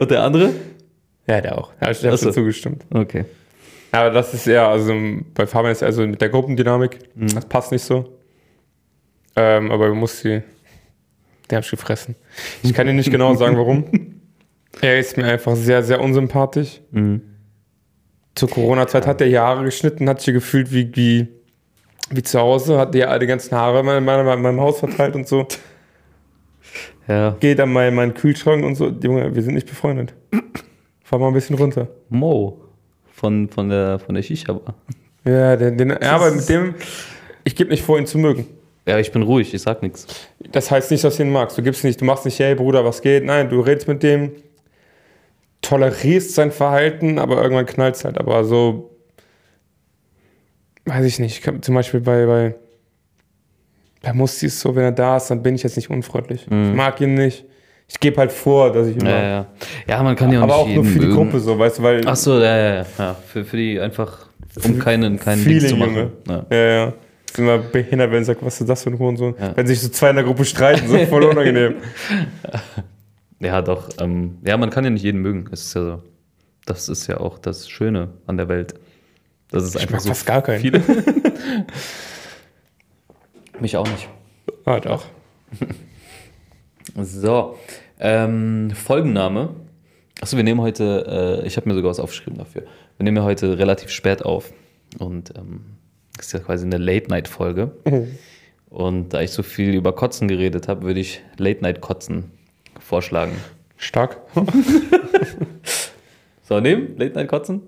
Und 0.00 0.10
der 0.10 0.22
andere? 0.22 0.50
Ja, 1.26 1.40
der 1.40 1.58
auch. 1.58 1.72
Ich 1.80 2.06
Ach 2.06 2.16
so. 2.16 2.16
schon 2.16 2.32
zugestimmt. 2.32 2.84
Okay. 2.92 3.24
Aber 3.94 4.10
das 4.10 4.34
ist 4.34 4.48
eher, 4.48 4.66
also 4.66 4.92
bei 5.34 5.46
Fabian 5.46 5.70
ist 5.70 5.82
also 5.84 6.04
mit 6.04 6.20
der 6.20 6.28
Gruppendynamik, 6.28 6.98
Mhm. 7.14 7.28
das 7.34 7.46
passt 7.46 7.70
nicht 7.70 7.84
so. 7.84 8.18
Ähm, 9.36 9.70
aber 9.70 9.86
wir 9.86 9.94
mussten, 9.94 10.42
den 11.50 11.56
hab 11.56 11.64
ich 11.64 11.70
gefressen. 11.70 12.16
Ich 12.64 12.74
kann 12.74 12.88
dir 12.88 12.92
nicht 12.92 13.10
genau 13.12 13.34
sagen, 13.36 13.56
warum. 13.56 13.84
Er 14.80 14.98
ist 14.98 15.16
mir 15.16 15.24
einfach 15.26 15.54
sehr, 15.54 15.84
sehr 15.84 16.00
unsympathisch. 16.00 16.80
Mhm. 16.90 17.22
Zur 18.34 18.50
Corona-Zeit 18.50 19.06
hat 19.06 19.20
er 19.20 19.28
die 19.28 19.38
Haare 19.38 19.62
geschnitten, 19.64 20.08
hat 20.08 20.20
sich 20.20 20.34
gefühlt 20.34 20.72
wie, 20.72 20.90
wie, 20.96 21.28
wie 22.10 22.22
zu 22.24 22.40
Hause, 22.40 22.76
hat 22.78 22.96
ja 22.96 23.16
die 23.16 23.26
ganzen 23.28 23.56
Haare 23.56 23.78
in 23.78 23.86
meinem, 23.86 24.04
meinem, 24.04 24.42
meinem 24.42 24.60
Haus 24.60 24.80
verteilt 24.80 25.14
und 25.14 25.28
so. 25.28 25.46
Ja. 27.06 27.36
Geht 27.38 27.60
an 27.60 27.72
meinen, 27.72 27.94
meinen 27.94 28.14
Kühlschrank 28.14 28.64
und 28.64 28.74
so. 28.74 28.88
Junge, 28.88 29.32
wir 29.36 29.42
sind 29.42 29.54
nicht 29.54 29.68
befreundet. 29.68 30.14
Fahr 31.04 31.20
mal 31.20 31.28
ein 31.28 31.34
bisschen 31.34 31.54
runter. 31.54 31.86
Mo 32.08 32.63
von, 33.24 33.48
von 33.48 33.70
der, 33.70 33.98
von 33.98 34.14
der 34.14 34.22
Shisha-Bar. 34.22 34.74
Ja, 35.24 35.56
den, 35.56 35.78
den, 35.78 35.88
ja 35.88 36.12
aber 36.12 36.30
mit 36.30 36.46
dem, 36.46 36.74
ich 37.42 37.56
gebe 37.56 37.70
nicht 37.70 37.82
vor, 37.82 37.98
ihn 37.98 38.06
zu 38.06 38.18
mögen. 38.18 38.46
Ja, 38.86 38.98
ich 38.98 39.12
bin 39.12 39.22
ruhig, 39.22 39.54
ich 39.54 39.62
sag 39.62 39.80
nichts. 39.80 40.06
Das 40.52 40.70
heißt 40.70 40.90
nicht, 40.90 41.02
dass 41.04 41.16
du 41.16 41.22
ihn 41.22 41.32
magst. 41.32 41.56
Du 41.56 41.62
gibst 41.62 41.84
nicht, 41.84 41.98
du 42.02 42.04
machst 42.04 42.26
nicht, 42.26 42.38
hey 42.38 42.54
Bruder, 42.54 42.84
was 42.84 43.00
geht? 43.00 43.24
Nein, 43.24 43.48
du 43.48 43.60
redest 43.60 43.88
mit 43.88 44.02
dem, 44.02 44.32
tolerierst 45.62 46.34
sein 46.34 46.52
Verhalten, 46.52 47.18
aber 47.18 47.42
irgendwann 47.42 47.64
knallt 47.64 47.94
es 47.94 48.04
halt. 48.04 48.18
Aber 48.18 48.44
so, 48.44 48.94
weiß 50.84 51.06
ich 51.06 51.18
nicht. 51.18 51.38
Ich 51.38 51.40
kann, 51.40 51.62
zum 51.62 51.74
Beispiel 51.74 52.00
bei, 52.00 52.26
bei, 52.26 52.54
bei 54.02 54.12
Musti 54.12 54.44
ist 54.46 54.60
so, 54.60 54.76
wenn 54.76 54.84
er 54.84 54.92
da 54.92 55.16
ist, 55.16 55.28
dann 55.28 55.42
bin 55.42 55.54
ich 55.54 55.62
jetzt 55.62 55.76
nicht 55.76 55.88
unfreundlich. 55.88 56.42
Ich 56.42 56.50
mag 56.50 57.00
ihn 57.00 57.14
nicht. 57.14 57.46
Ich 57.86 58.00
gebe 58.00 58.16
halt 58.16 58.32
vor, 58.32 58.72
dass 58.72 58.86
ich 58.88 58.96
ihn 58.96 59.06
Ja, 59.06 59.22
ja. 59.22 59.46
ja, 59.86 60.02
man 60.02 60.16
kann 60.16 60.32
ja 60.32 60.40
auch 60.40 60.44
aber 60.44 60.56
auch 60.56 60.68
nur 60.68 60.84
für 60.84 60.98
die. 60.98 61.08
Gruppe 61.08 61.38
so, 61.38 61.58
weißt 61.58 61.78
du, 61.78 61.82
weil 61.82 62.00
Ach 62.06 62.16
so, 62.16 62.40
ja, 62.40 62.56
ja, 62.56 62.86
ja. 62.98 63.14
Für, 63.26 63.44
für 63.44 63.56
die 63.56 63.78
einfach, 63.78 64.26
um 64.64 64.78
keinen, 64.78 65.18
keinen 65.18 65.42
Feeling, 65.42 65.58
Dings 65.60 65.70
zu 65.70 65.76
machen. 65.76 65.94
Junge. 65.96 66.12
Ja. 66.28 66.46
Ja, 66.50 66.56
ja. 66.86 66.92
Ist 67.26 67.38
immer 67.38 67.58
behindert, 67.58 68.10
wenn 68.10 68.22
er 68.22 68.24
sagt, 68.24 68.44
was 68.44 68.60
ist 68.60 68.68
das 68.68 68.82
für 68.84 68.90
ein 68.90 68.98
Hurensohn? 68.98 69.34
Ja. 69.40 69.56
Wenn 69.56 69.66
sich 69.66 69.80
so 69.80 69.88
zwei 69.88 70.10
in 70.10 70.16
der 70.16 70.24
Gruppe 70.24 70.44
streiten, 70.44 70.88
so 70.88 70.96
voll 71.06 71.24
unangenehm. 71.24 71.74
ja, 73.40 73.60
doch. 73.60 73.88
Ähm, 74.00 74.38
ja, 74.46 74.56
man 74.56 74.70
kann 74.70 74.84
ja 74.84 74.90
nicht 74.90 75.02
jeden 75.02 75.20
mögen. 75.20 75.46
Das 75.50 75.60
ist 75.62 75.74
ja 75.74 75.82
so. 75.82 76.02
Das 76.66 76.88
ist 76.88 77.06
ja 77.08 77.18
auch 77.20 77.38
das 77.38 77.68
Schöne 77.68 78.08
an 78.26 78.38
der 78.38 78.48
Welt. 78.48 78.74
Das 79.50 79.64
ist 79.64 79.74
Ich 79.74 79.82
einfach 79.82 79.92
mag 79.94 80.00
so 80.00 80.08
fast 80.08 80.26
gar 80.26 80.42
keinen. 80.42 80.60
viele. 80.60 80.80
Mich 83.60 83.76
auch 83.76 83.86
nicht. 83.86 84.08
Ah, 84.64 84.80
doch. 84.80 85.04
So, 86.96 87.58
ähm, 87.98 88.70
Folgenname. 88.70 89.56
Achso, 90.20 90.36
wir 90.36 90.44
nehmen 90.44 90.60
heute, 90.60 91.40
äh, 91.42 91.46
ich 91.46 91.56
habe 91.56 91.68
mir 91.68 91.74
sogar 91.74 91.90
was 91.90 91.98
aufgeschrieben 91.98 92.38
dafür. 92.38 92.62
Wir 92.96 93.04
nehmen 93.04 93.16
ja 93.16 93.24
heute 93.24 93.58
relativ 93.58 93.90
spät 93.90 94.24
auf. 94.24 94.52
Und 94.98 95.34
ähm, 95.36 95.64
das 96.16 96.26
ist 96.26 96.32
ja 96.32 96.38
quasi 96.38 96.64
eine 96.64 96.78
Late-Night-Folge. 96.78 97.72
Und 98.70 99.12
da 99.12 99.22
ich 99.22 99.32
so 99.32 99.42
viel 99.42 99.74
über 99.74 99.92
Kotzen 99.92 100.28
geredet 100.28 100.68
habe, 100.68 100.82
würde 100.82 101.00
ich 101.00 101.20
Late-Night-Kotzen 101.36 102.30
vorschlagen. 102.80 103.32
Stark. 103.76 104.18
So, 106.46 106.60
nehmen? 106.60 106.98
Late-Night-Kotzen? 106.98 107.62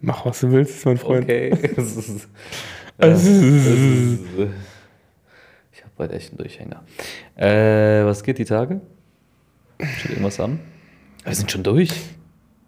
Mach, 0.00 0.26
was 0.26 0.40
du 0.40 0.50
willst, 0.50 0.84
mein 0.84 0.96
Freund. 0.96 1.22
Okay. 1.24 1.52
Das 2.98 3.24
heute 5.98 6.14
echt 6.14 6.30
einen 6.30 6.38
Durchhänger. 6.38 6.82
Äh, 7.36 8.04
was 8.04 8.22
geht 8.22 8.38
die 8.38 8.44
Tage? 8.44 8.80
Steht 9.98 10.10
irgendwas 10.12 10.40
an? 10.40 10.60
Wir 11.24 11.34
sind 11.34 11.50
schon 11.50 11.62
durch. 11.62 11.90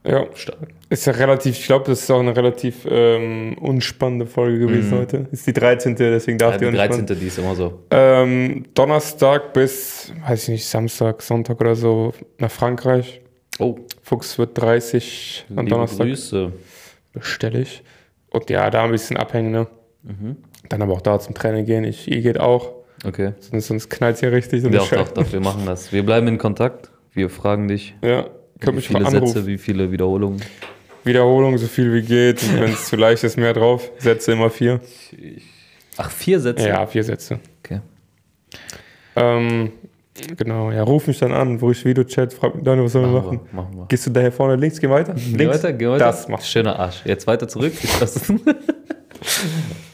Ja, 0.03 0.24
Stark. 0.35 0.68
ist 0.89 1.07
ja 1.07 1.12
relativ, 1.12 1.59
ich 1.59 1.66
glaube, 1.66 1.85
das 1.87 2.01
ist 2.01 2.11
auch 2.11 2.20
eine 2.20 2.35
relativ 2.35 2.87
ähm, 2.89 3.59
unspannende 3.59 4.24
Folge 4.26 4.59
gewesen 4.61 4.97
heute. 4.97 5.26
Ist 5.31 5.47
die 5.47 5.53
13. 5.53 5.95
deswegen 5.95 6.39
darf 6.39 6.53
Ja, 6.53 6.59
die 6.59 6.64
die 6.64 6.81
auch 6.81 6.89
nicht 6.89 7.07
13. 7.09 7.20
die 7.20 7.26
ist 7.26 7.39
immer 7.39 7.55
so. 7.55 7.81
Ähm, 7.91 8.64
Donnerstag 8.74 9.53
bis, 9.53 10.11
weiß 10.26 10.45
ich 10.45 10.49
nicht, 10.49 10.66
Samstag, 10.66 11.20
Sonntag 11.20 11.61
oder 11.61 11.74
so 11.76 12.14
nach 12.39 12.51
Frankreich. 12.51 13.20
Oh, 13.59 13.76
Fuchs 14.03 14.39
wird 14.39 14.57
30 14.59 15.45
an 15.51 15.57
liebe 15.57 15.68
Donnerstag 15.70 16.07
Grüße. 16.07 16.51
bestelle 17.12 17.61
ich. 17.61 17.83
Und 18.31 18.49
ja, 18.49 18.70
da 18.70 18.85
ein 18.85 18.93
bisschen 18.93 19.18
abhängen, 19.18 19.51
ne? 19.51 19.66
Mhm. 20.03 20.37
Dann 20.70 20.81
aber 20.81 20.95
auch 20.95 21.03
da 21.03 21.18
zum 21.20 21.35
Training 21.35 21.66
gehen. 21.66 21.85
Ich, 21.85 22.11
ihr 22.11 22.22
geht 22.22 22.41
auch. 22.41 22.72
Okay. 23.05 23.32
Sonst, 23.40 23.66
sonst 23.66 23.90
knallt 23.90 24.16
es 24.16 24.20
ja 24.20 24.28
richtig. 24.28 24.62
Ja, 24.62 24.68
doch, 24.70 24.90
doch, 24.90 25.09
doch, 25.09 25.32
wir 25.32 25.40
machen 25.40 25.64
das. 25.66 25.92
Wir 25.92 26.05
bleiben 26.05 26.28
in 26.28 26.38
Kontakt. 26.38 26.90
Wir 27.12 27.28
fragen 27.30 27.66
dich, 27.68 27.94
Ja, 28.03 28.24
könnt 28.61 28.72
wie 28.72 28.76
mich 28.76 28.88
viele 28.88 29.01
mal 29.01 29.11
Sätze, 29.11 29.46
wie 29.46 29.59
viele 29.59 29.90
Wiederholungen. 29.90 30.40
Wiederholung, 31.05 31.57
so 31.59 31.66
viel 31.66 31.92
wie 31.94 32.03
geht. 32.03 32.42
Und 32.42 32.61
wenn 32.61 32.72
es 32.72 32.84
zu 32.88 32.96
leicht 32.96 33.24
ist, 33.24 33.36
mehr 33.36 33.55
drauf. 33.55 33.90
Sätze 33.98 34.32
immer 34.32 34.51
vier. 34.51 34.80
Ach, 35.96 36.11
vier 36.11 36.38
Sätze? 36.40 36.68
Ja, 36.68 36.86
vier 36.86 37.03
Sätze. 37.03 37.40
Okay. 37.64 37.80
Ähm, 39.16 39.72
genau, 40.36 40.70
ja, 40.70 40.82
ruf 40.82 41.07
mich 41.07 41.18
dann 41.18 41.32
an, 41.32 41.61
wo 41.61 41.70
ich 41.70 41.84
Videochat, 41.84 42.32
frag 42.32 42.55
mich 42.55 42.64
dann, 42.64 42.82
was 42.84 42.92
sollen 42.92 43.12
wir 43.12 43.22
machen? 43.22 43.40
machen 43.51 43.76
wir. 43.76 43.86
Gehst 43.88 44.07
du 44.07 44.11
daher 44.11 44.30
vorne 44.30 44.57
links, 44.57 44.78
geh 44.78 44.88
weiter? 44.88 45.14
Geh 45.14 45.36
links? 45.36 45.57
weiter, 45.57 45.72
geh 45.72 45.88
weiter. 45.88 46.05
Das 46.05 46.28
machst 46.28 46.48
Schöner 46.48 46.78
Arsch. 46.78 47.03
Jetzt 47.05 47.26
weiter 47.26 47.48
zurück. 47.48 47.72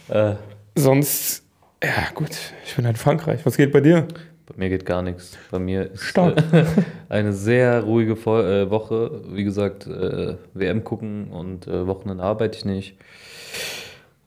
Äh, 0.09 0.34
Sonst, 0.76 1.42
ja 1.83 2.09
gut, 2.14 2.31
ich 2.64 2.74
bin 2.74 2.85
halt 2.85 2.97
in 2.97 3.01
Frankreich. 3.01 3.45
Was 3.45 3.57
geht 3.57 3.72
bei 3.72 3.81
dir? 3.81 4.07
bei 4.47 4.55
mir 4.57 4.68
geht 4.68 4.87
gar 4.87 5.03
nichts. 5.03 5.37
Bei 5.51 5.59
mir 5.59 5.93
ist 5.93 6.03
Stark. 6.03 6.39
äh, 6.53 6.64
eine 7.09 7.33
sehr 7.33 7.83
ruhige 7.83 8.12
äh, 8.12 8.70
Woche. 8.70 9.22
Wie 9.29 9.45
gesagt, 9.45 9.87
äh, 9.87 10.37
WM 10.55 10.85
gucken 10.85 11.29
und 11.31 11.66
Wochenende 11.66 12.22
arbeite 12.22 12.59
ich 12.59 12.64
nicht. 12.64 12.97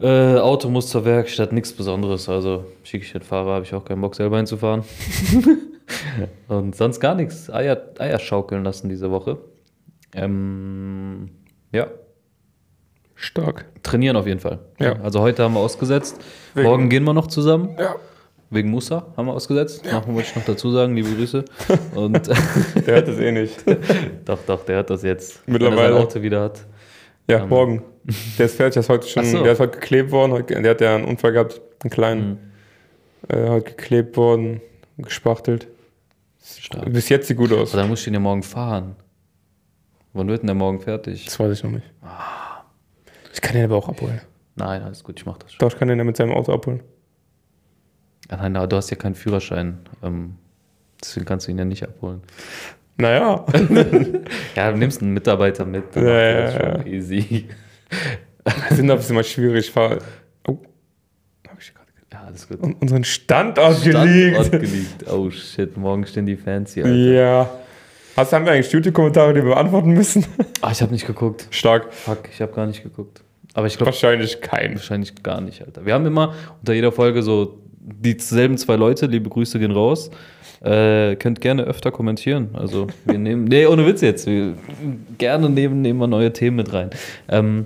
Auto 0.02 0.70
muss 0.70 0.88
zur 0.88 1.04
Werkstatt, 1.04 1.52
nichts 1.52 1.74
Besonderes. 1.74 2.30
Also 2.30 2.64
schicke 2.84 3.04
ich 3.04 3.12
den 3.12 3.22
Fahrer, 3.22 3.56
habe 3.56 3.66
ich 3.66 3.74
auch 3.74 3.84
keinen 3.84 4.00
Bock 4.00 4.16
selber 4.16 4.38
hinzufahren. 4.38 4.84
und 6.48 6.74
sonst 6.74 7.02
gar 7.02 7.16
nichts. 7.16 7.50
Eier, 7.50 7.82
Eier 7.98 8.18
schaukeln 8.20 8.64
lassen 8.64 8.88
diese 8.88 9.12
Woche. 9.12 9.40
Ähm, 10.14 11.32
ja, 11.74 11.88
Stark. 13.20 13.66
trainieren 13.84 14.16
auf 14.16 14.26
jeden 14.28 14.40
Fall. 14.40 14.60
Ja. 14.80 14.94
Also 15.02 15.20
heute 15.22 15.44
haben 15.44 15.54
wir 15.54 15.60
ausgesetzt. 15.60 16.18
Wegen- 16.54 16.68
Morgen 16.68 16.90
gehen 16.90 17.04
wir 17.04 17.14
noch 17.14 17.28
zusammen. 17.28 17.76
Ja. 17.78 17.96
Wegen 18.50 18.70
Musa 18.72 19.06
haben 19.16 19.28
wir 19.28 19.34
ausgesetzt. 19.34 19.86
Machen 19.92 20.16
wollte 20.16 20.30
ich 20.30 20.36
noch 20.36 20.46
dazu 20.46 20.72
sagen, 20.72 20.96
liebe 20.96 21.10
Grüße. 21.14 21.44
Und 21.96 22.28
Der 22.28 22.96
hört 22.96 23.08
das 23.08 23.20
eh 23.20 23.32
nicht. 23.32 23.64
doch, 24.26 24.40
doch, 24.48 24.66
der 24.66 24.80
hat 24.80 24.90
das 24.90 25.04
jetzt. 25.04 25.48
Mittlerweile. 25.48 25.90
Wenn 25.90 25.98
er 25.98 26.00
Auto 26.00 26.22
wieder 26.22 26.42
hat. 26.42 26.66
Ja, 27.30 27.46
morgen. 27.46 27.84
Der 28.40 28.48
ist 28.48 28.56
fertig, 28.56 28.74
der 28.74 28.80
ist 28.82 28.90
heute 28.90 29.08
schon, 29.08 29.24
so. 29.26 29.44
der 29.44 29.52
ist 29.52 29.60
heute 29.60 29.78
geklebt 29.78 30.10
worden. 30.12 30.44
Der 30.48 30.72
hat 30.72 30.82
ja 30.82 30.96
einen 30.96 31.06
Unfall 31.06 31.34
gehabt, 31.34 31.62
einen 31.84 31.92
kleinen. 31.92 32.30
Mhm. 32.30 33.36
Äh, 33.36 33.50
heute 33.50 33.66
geklebt 33.72 34.18
worden, 34.18 34.62
gespachtelt. 34.98 35.68
Stark. 36.44 36.92
Bis 36.92 37.10
jetzt 37.10 37.28
sieht 37.28 37.38
gut 37.38 37.52
aus. 37.52 37.74
Aber 37.74 37.82
dann 37.82 37.90
muss 37.90 38.02
ich 38.02 38.08
ihn 38.08 38.14
ja 38.16 38.20
morgen 38.20 38.42
fahren. 38.42 38.96
Wann 40.14 40.28
wird 40.28 40.42
denn 40.42 40.48
der 40.48 40.56
morgen 40.56 40.80
fertig? 40.80 41.26
Das 41.26 41.40
weiß 41.40 41.56
ich 41.56 41.64
noch 41.64 41.70
nicht. 41.72 41.86
Ich 43.40 43.42
kann 43.42 43.56
den 43.56 43.64
aber 43.66 43.78
auch 43.78 43.88
abholen. 43.88 44.20
Nein, 44.56 44.82
alles 44.84 45.02
gut, 45.04 45.18
ich 45.18 45.26
mach 45.26 45.38
das 45.38 45.54
schon. 45.54 45.60
Doch, 45.60 45.72
ich 45.74 45.80
kann 45.80 45.88
den 45.88 45.98
ja 45.98 46.04
mit 46.04 46.18
seinem 46.18 46.34
Auto 46.34 46.52
abholen. 46.54 46.82
Ja, 48.30 48.36
nein, 48.38 48.58
aber 48.58 48.68
du 48.68 48.76
hast 48.76 48.90
ja 48.90 48.98
keinen 48.98 49.16
Führerschein. 49.16 49.78
Ähm, 50.04 50.36
deswegen 51.02 51.26
kannst 51.26 51.48
du 51.48 51.52
ihn 51.52 51.58
ja 51.58 51.64
nicht 51.66 51.84
abholen. 51.84 52.22
Naja. 52.98 53.46
Ja, 54.56 54.72
du 54.72 54.78
nimmst 54.78 55.02
einen 55.02 55.14
Mitarbeiter 55.14 55.64
mit. 55.64 55.96
Dann 55.96 56.04
Ja, 56.06 56.20
ja, 56.22 56.42
das 56.42 56.54
schon 56.84 56.88
easy. 56.88 57.48
Sindorf 58.72 59.00
ist 59.00 59.10
immer 59.12 59.24
schwierig. 59.24 59.72
Fahr, 59.72 60.00
oh. 60.48 60.58
Hab 61.48 61.58
ich 61.62 61.74
gerade 61.74 61.88
Ja, 62.12 62.24
alles 62.28 62.46
gut. 62.48 62.62
un- 62.62 62.74
unseren 62.74 63.06
Standort 63.06 63.78
Standort 63.78 64.06
gelegt. 64.06 64.52
geleakt. 64.52 65.08
Oh 65.10 65.32
shit, 65.32 65.78
morgen 65.78 66.06
stehen 66.06 66.26
die 66.26 66.36
Fans 66.36 66.74
hier. 66.74 66.84
Alter. 66.84 66.98
Ja. 66.98 67.50
Hast, 68.18 68.34
haben 68.34 68.44
wir 68.46 68.52
eigentlich 68.52 68.70
YouTube-Kommentare, 68.72 69.34
die 69.34 69.42
wir 69.46 69.54
beantworten 69.54 69.92
müssen? 69.92 70.26
Ah, 70.62 70.72
ich 70.72 70.82
habe 70.82 70.92
nicht 70.92 71.08
geguckt. 71.08 71.48
Stark. 71.52 71.94
Fuck, 71.94 72.28
ich 72.34 72.42
habe 72.42 72.52
gar 72.52 72.66
nicht 72.66 72.84
geguckt. 72.84 73.24
Aber 73.54 73.68
ich 73.68 73.78
glaube 73.78 73.88
Wahrscheinlich 73.88 74.42
kein. 74.42 74.76
wahrscheinlich 74.76 75.22
gar 75.24 75.42
nicht, 75.42 75.62
Alter. 75.66 75.86
Wir 75.86 75.94
haben 75.94 76.06
immer 76.06 76.34
unter 76.60 76.74
jeder 76.74 76.92
Folge 76.92 77.24
so 77.24 77.60
dieselben 77.80 78.58
zwei 78.58 78.76
Leute. 78.76 79.08
Liebe 79.08 79.30
Grüße 79.30 79.60
gehen 79.60 79.72
raus. 79.72 80.12
Äh, 80.62 81.16
könnt 81.16 81.40
gerne 81.42 81.64
öfter 81.64 81.90
kommentieren. 81.92 82.50
Also 82.54 82.88
wir 83.06 83.18
nehmen, 83.18 83.46
nee, 83.46 83.66
ohne 83.66 83.86
Witz 83.88 84.02
jetzt. 84.02 84.28
Wir, 84.28 84.56
gerne 85.18 85.50
nehmen, 85.50 85.82
nehmen 85.82 86.00
wir 86.00 86.08
neue 86.08 86.32
Themen 86.34 86.58
mit 86.58 86.74
rein. 86.74 86.90
Ähm, 87.30 87.66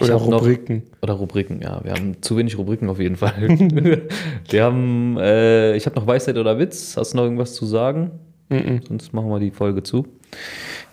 Oder 0.00 0.14
hab 0.14 0.26
noch- 0.28 0.40
Rubriken. 0.40 0.82
Oder 1.02 1.12
Rubriken, 1.14 1.60
ja. 1.62 1.80
Wir 1.84 1.92
haben 1.92 2.16
zu 2.22 2.36
wenig 2.36 2.56
Rubriken 2.58 2.88
auf 2.88 2.98
jeden 2.98 3.16
Fall. 3.16 3.34
wir 4.50 4.64
haben, 4.64 5.16
äh, 5.18 5.76
ich 5.76 5.84
habe 5.86 5.96
noch 5.96 6.06
Weisheit 6.06 6.36
oder 6.38 6.58
Witz. 6.58 6.96
Hast 6.96 7.12
du 7.12 7.18
noch 7.18 7.24
irgendwas 7.24 7.54
zu 7.54 7.66
sagen? 7.66 8.10
Mhm. 8.48 8.80
Sonst 8.88 9.12
machen 9.12 9.28
wir 9.28 9.38
die 9.38 9.50
Folge 9.50 9.82
zu. 9.82 10.06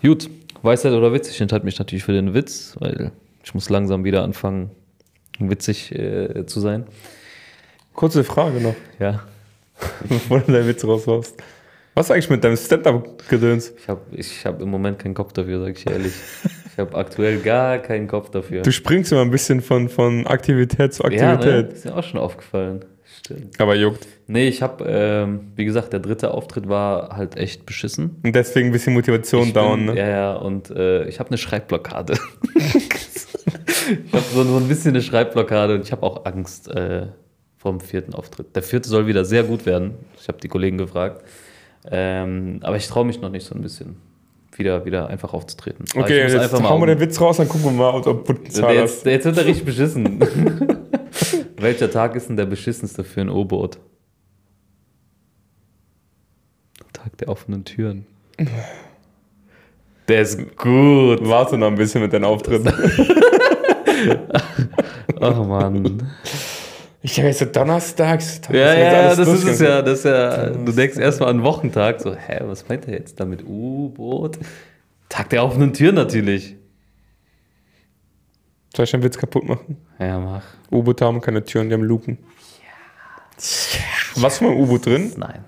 Gut, 0.02 0.28
Weisheit 0.62 0.92
oder 0.92 1.12
Witz? 1.12 1.30
Ich 1.30 1.40
enthalte 1.40 1.64
mich 1.64 1.78
natürlich 1.78 2.04
für 2.04 2.12
den 2.12 2.34
Witz, 2.34 2.76
weil 2.78 3.10
ich 3.44 3.54
muss 3.54 3.68
langsam 3.68 4.04
wieder 4.04 4.22
anfangen, 4.22 4.70
witzig 5.38 5.92
äh, 5.92 6.46
zu 6.46 6.60
sein. 6.60 6.86
Kurze 7.94 8.24
Frage 8.24 8.60
noch, 8.60 8.74
Ja, 8.98 9.22
bevor 10.08 10.40
du 10.40 10.52
deinen 10.52 10.68
Witz 10.68 10.84
raushaust. 10.84 11.42
Was 11.94 12.10
eigentlich 12.10 12.30
mit 12.30 12.42
deinem 12.42 12.56
Stand-Up-Gedöns? 12.56 13.74
ich 13.78 13.88
habe 13.88 14.00
ich 14.12 14.46
hab 14.46 14.62
im 14.62 14.70
Moment 14.70 14.98
keinen 14.98 15.14
Kopf 15.14 15.32
dafür, 15.34 15.60
sag 15.60 15.76
ich 15.76 15.86
ehrlich. 15.86 16.14
Ich 16.72 16.78
habe 16.78 16.96
aktuell 16.96 17.38
gar 17.40 17.78
keinen 17.80 18.08
Kopf 18.08 18.30
dafür. 18.30 18.62
Du 18.62 18.72
springst 18.72 19.12
immer 19.12 19.20
ein 19.20 19.30
bisschen 19.30 19.60
von, 19.60 19.90
von 19.90 20.26
Aktivität 20.26 20.94
zu 20.94 21.02
ja, 21.04 21.10
ne? 21.10 21.28
Aktivität. 21.34 21.72
ist 21.74 21.84
mir 21.84 21.94
auch 21.94 22.02
schon 22.02 22.18
aufgefallen. 22.18 22.86
Stimmt. 23.18 23.60
Aber 23.60 23.74
juckt. 23.74 24.06
Nee, 24.26 24.48
ich 24.48 24.62
habe, 24.62 24.84
ähm, 24.88 25.52
wie 25.54 25.66
gesagt, 25.66 25.92
der 25.92 26.00
dritte 26.00 26.32
Auftritt 26.32 26.66
war 26.68 27.14
halt 27.14 27.36
echt 27.36 27.66
beschissen. 27.66 28.16
Und 28.24 28.34
deswegen 28.34 28.68
ein 28.68 28.72
bisschen 28.72 28.94
Motivation 28.94 29.48
Ich 29.48 29.52
down, 29.52 29.86
bin, 29.86 29.94
ne? 29.94 30.00
Ja, 30.00 30.08
ja, 30.08 30.32
und 30.32 30.70
äh, 30.70 31.06
ich 31.08 31.20
habe 31.20 31.28
eine 31.28 31.36
Schreibblockade. 31.36 32.14
ich 34.06 34.12
habe 34.12 34.24
so, 34.34 34.44
so 34.44 34.56
ein 34.56 34.68
bisschen 34.68 34.90
eine 34.92 35.02
Schreibblockade 35.02 35.74
und 35.74 35.82
ich 35.82 35.92
habe 35.92 36.02
auch 36.02 36.24
Angst 36.24 36.68
äh, 36.68 37.06
vor 37.56 37.72
dem 37.72 37.80
vierten 37.80 38.14
Auftritt. 38.14 38.54
Der 38.54 38.62
vierte 38.62 38.88
soll 38.88 39.06
wieder 39.06 39.24
sehr 39.24 39.44
gut 39.44 39.66
werden. 39.66 39.94
Ich 40.20 40.28
habe 40.28 40.38
die 40.38 40.48
Kollegen 40.48 40.78
gefragt. 40.78 41.24
Ähm, 41.90 42.60
aber 42.62 42.76
ich 42.76 42.86
traue 42.86 43.04
mich 43.04 43.20
noch 43.20 43.30
nicht 43.30 43.46
so 43.46 43.54
ein 43.54 43.62
bisschen, 43.62 43.96
wieder, 44.56 44.84
wieder 44.84 45.08
einfach 45.08 45.32
aufzutreten. 45.32 45.84
Aber 45.94 46.04
Okay, 46.04 46.20
jetzt 46.20 46.36
einfach 46.36 46.62
hauen 46.62 46.80
wir 46.80 46.86
den 46.86 47.00
Witz 47.00 47.20
raus, 47.20 47.38
dann 47.38 47.48
gucken 47.48 47.66
wir 47.66 47.72
mal, 47.72 47.94
ob 47.94 48.04
du 48.04 48.14
Potenzial 48.14 48.74
jetzt, 48.74 48.98
hast. 48.98 49.06
jetzt 49.06 49.24
wird 49.24 49.36
er 49.38 49.46
richtig 49.46 49.64
beschissen. 49.64 50.20
Welcher 51.56 51.90
Tag 51.90 52.16
ist 52.16 52.28
denn 52.28 52.36
der 52.36 52.46
beschissenste 52.46 53.04
für 53.04 53.20
ein 53.20 53.28
U-Boot? 53.28 53.78
Tag 56.92 57.16
der 57.18 57.28
offenen 57.28 57.64
Türen. 57.64 58.06
Der 60.08 60.22
ist 60.22 60.38
gut. 60.56 61.26
Warte 61.28 61.58
noch 61.58 61.68
ein 61.68 61.74
bisschen 61.74 62.02
mit 62.02 62.12
deinen 62.12 62.24
Auftritten. 62.24 62.68
Ach 65.20 65.46
Mann. 65.46 66.02
Ich 67.02 67.18
habe 67.18 67.28
jetzt 67.28 67.40
so 67.40 67.46
donnerstags. 67.46 68.40
Ja, 68.50 68.74
ja, 68.74 69.14
das 69.14 69.18
ist 69.18 69.44
es 69.44 69.60
ja. 69.60 69.82
Das 69.82 69.98
ist 69.98 70.04
ja 70.04 70.50
du 70.50 70.72
denkst 70.72 70.98
erstmal 70.98 71.30
an 71.30 71.42
Wochentag. 71.42 72.00
So, 72.00 72.14
hä, 72.14 72.40
was 72.42 72.68
meint 72.68 72.86
er 72.86 72.94
jetzt 72.94 73.18
damit? 73.18 73.44
U-Boot? 73.44 74.38
Tag 75.08 75.28
der 75.30 75.44
offenen 75.44 75.72
Tür 75.72 75.92
natürlich. 75.92 76.56
Soll 78.74 78.84
ich 78.84 78.90
den 78.90 79.02
Witz 79.02 79.18
kaputt 79.18 79.44
machen? 79.44 79.76
Ja, 79.98 80.18
mach. 80.18 80.44
U-Boote 80.70 81.04
haben 81.04 81.20
keine 81.20 81.44
Türen, 81.44 81.68
die 81.68 81.74
haben 81.74 81.82
Luken. 81.82 82.18
Was 84.16 84.38
für 84.38 84.46
ein 84.46 84.56
U-Boot 84.56 84.86
drin? 84.86 85.12
Nein. 85.16 85.44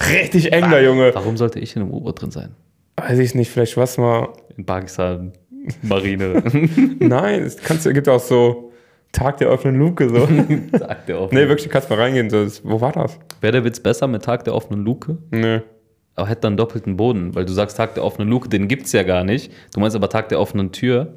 Richtig 0.00 0.52
eng 0.52 0.70
Junge. 0.82 1.14
Warum 1.14 1.36
sollte 1.36 1.58
ich 1.58 1.76
in 1.76 1.82
einem 1.82 1.92
U-Boot 1.92 2.22
drin 2.22 2.30
sein? 2.30 2.54
Weiß 2.96 3.18
ich 3.18 3.34
nicht, 3.34 3.50
vielleicht 3.50 3.76
was 3.76 3.98
mal. 3.98 4.32
In 4.56 4.64
Pakistan. 4.64 5.32
Marine. 5.82 6.42
Nein, 6.98 7.42
es 7.42 7.56
kannst, 7.56 7.84
gibt 7.92 8.08
auch 8.08 8.20
so 8.20 8.72
Tag 9.12 9.38
der 9.38 9.50
offenen 9.50 9.78
Luke. 9.78 10.08
So. 10.08 10.26
Tag 10.78 11.06
der 11.06 11.20
offenen 11.20 11.42
nee, 11.42 11.48
wirklich, 11.48 11.66
du 11.66 11.72
kannst 11.72 11.88
mal 11.90 11.98
reingehen. 11.98 12.30
So. 12.30 12.46
Wo 12.64 12.80
war 12.80 12.92
das? 12.92 13.18
Wäre 13.40 13.52
der 13.52 13.64
Witz 13.64 13.80
besser 13.80 14.06
mit 14.06 14.22
Tag 14.22 14.44
der 14.44 14.54
offenen 14.54 14.84
Luke? 14.84 15.18
Nö. 15.30 15.60
Aber 16.16 16.28
hätte 16.28 16.42
dann 16.42 16.56
doppelten 16.56 16.96
Boden, 16.96 17.34
weil 17.34 17.44
du 17.44 17.52
sagst 17.52 17.76
Tag 17.76 17.94
der 17.94 18.04
offenen 18.04 18.28
Luke, 18.28 18.48
den 18.48 18.68
gibt's 18.68 18.92
ja 18.92 19.02
gar 19.02 19.24
nicht. 19.24 19.52
Du 19.72 19.80
meinst 19.80 19.96
aber 19.96 20.08
Tag 20.08 20.28
der 20.28 20.40
offenen 20.40 20.70
Tür. 20.70 21.14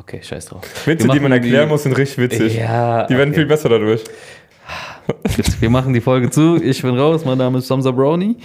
Okay, 0.00 0.20
scheiß 0.22 0.46
drauf. 0.46 0.62
Witze, 0.86 1.08
die 1.08 1.20
man 1.20 1.32
erklären 1.32 1.68
muss, 1.68 1.82
sind 1.82 1.96
richtig 1.96 2.18
witzig. 2.18 2.56
Ja, 2.56 3.06
Die 3.06 3.16
werden 3.16 3.30
okay. 3.30 3.40
viel 3.40 3.46
besser 3.46 3.68
dadurch. 3.68 4.04
Wir 5.60 5.70
machen 5.70 5.92
die 5.92 6.00
Folge 6.00 6.30
zu. 6.30 6.56
Ich 6.62 6.82
bin 6.82 6.96
raus. 6.96 7.24
Mein 7.24 7.38
Name 7.38 7.58
ist 7.58 7.68
Samsa 7.68 7.90
Brownie. 7.90 8.36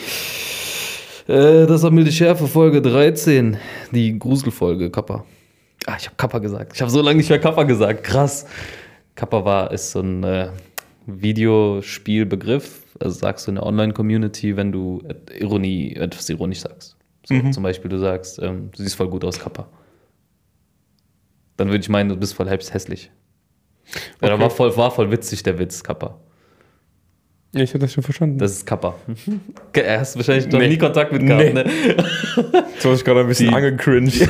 Äh, 1.27 1.65
das 1.67 1.83
wir 1.97 2.03
die 2.03 2.11
Schärfe 2.11 2.47
Folge 2.47 2.81
13. 2.81 3.57
Die 3.91 4.17
Gruselfolge 4.19 4.89
Kappa. 4.89 5.25
Ah, 5.85 5.95
ich 5.99 6.05
habe 6.05 6.15
Kappa 6.17 6.39
gesagt. 6.39 6.73
Ich 6.75 6.81
habe 6.81 6.91
so 6.91 7.01
lange 7.01 7.17
nicht 7.17 7.29
mehr 7.29 7.39
Kappa 7.39 7.63
gesagt. 7.63 8.03
Krass. 8.03 8.45
Kappa 9.15 9.45
war 9.45 9.71
ist 9.71 9.91
so 9.91 10.01
ein 10.01 10.23
äh, 10.23 10.49
Videospielbegriff. 11.05 12.83
Also 12.99 13.19
sagst 13.19 13.47
du 13.47 13.51
in 13.51 13.55
der 13.55 13.65
Online-Community, 13.65 14.55
wenn 14.55 14.71
du 14.71 15.01
Ironie, 15.37 15.95
etwas 15.95 16.29
ironisch 16.29 16.61
sagst. 16.61 16.97
So, 17.25 17.33
Mhm. 17.35 17.53
Zum 17.53 17.63
Beispiel, 17.63 17.89
du 17.89 17.99
sagst, 17.99 18.39
ähm, 18.39 18.69
du 18.75 18.83
siehst 18.83 18.95
voll 18.95 19.09
gut 19.09 19.23
aus, 19.23 19.39
Kappa. 19.39 19.67
Dann 21.57 21.69
würde 21.69 21.79
ich 21.79 21.89
meinen, 21.89 22.09
du 22.09 22.17
bist 22.17 22.33
voll 22.33 22.49
hässlich. 22.49 23.11
Okay. 24.21 24.39
war 24.39 24.49
voll, 24.49 24.75
war 24.75 24.91
voll 24.91 25.11
witzig, 25.11 25.43
der 25.43 25.59
Witz, 25.59 25.83
Kappa. 25.83 26.19
Ich 27.55 27.69
habe 27.69 27.79
das 27.79 27.93
schon 27.93 28.03
verstanden. 28.03 28.39
Das 28.39 28.51
ist 28.51 28.65
Kappa. 28.65 28.95
Er 29.73 29.99
hast 29.99 30.15
wahrscheinlich 30.15 30.47
noch 30.51 30.57
Nee. 30.59 30.69
nie 30.69 30.77
Kontakt 30.79 31.11
mit 31.11 31.21
gehabt, 31.25 31.43
Nee. 31.43 31.53
ne? 31.53 31.65
so 32.79 32.85
habe 32.89 32.95
ich 32.95 33.03
gerade 33.05 33.19
ein 33.19 33.27
bisschen 33.27 33.49
Die- 33.49 33.55
angecringed. 33.55 34.27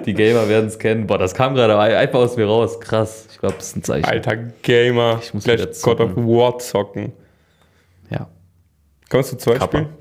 Die 0.06 0.14
Gamer 0.14 0.48
werden 0.48 0.66
es 0.66 0.76
kennen. 0.78 1.06
Boah, 1.06 1.18
das 1.18 1.32
kam 1.34 1.54
gerade 1.54 1.78
einfach 1.78 2.18
aus 2.18 2.36
mir 2.36 2.46
raus. 2.46 2.80
Krass. 2.80 3.28
Ich 3.30 3.38
glaube, 3.38 3.54
das 3.56 3.68
ist 3.68 3.76
ein 3.76 3.82
Zeichen. 3.84 4.04
Alter 4.04 4.36
Gamer. 4.62 5.20
Ich 5.22 5.32
muss 5.32 5.44
Vielleicht 5.44 5.80
God 5.82 6.00
of. 6.00 6.16
War 6.16 6.58
zocken. 6.58 7.12
Ja. 8.10 8.18
Kann 8.18 8.28
man 9.12 9.20
das 9.20 9.30
zu 9.30 9.36
zweit 9.36 9.58
Kappa. 9.60 9.78
spielen? 9.78 9.94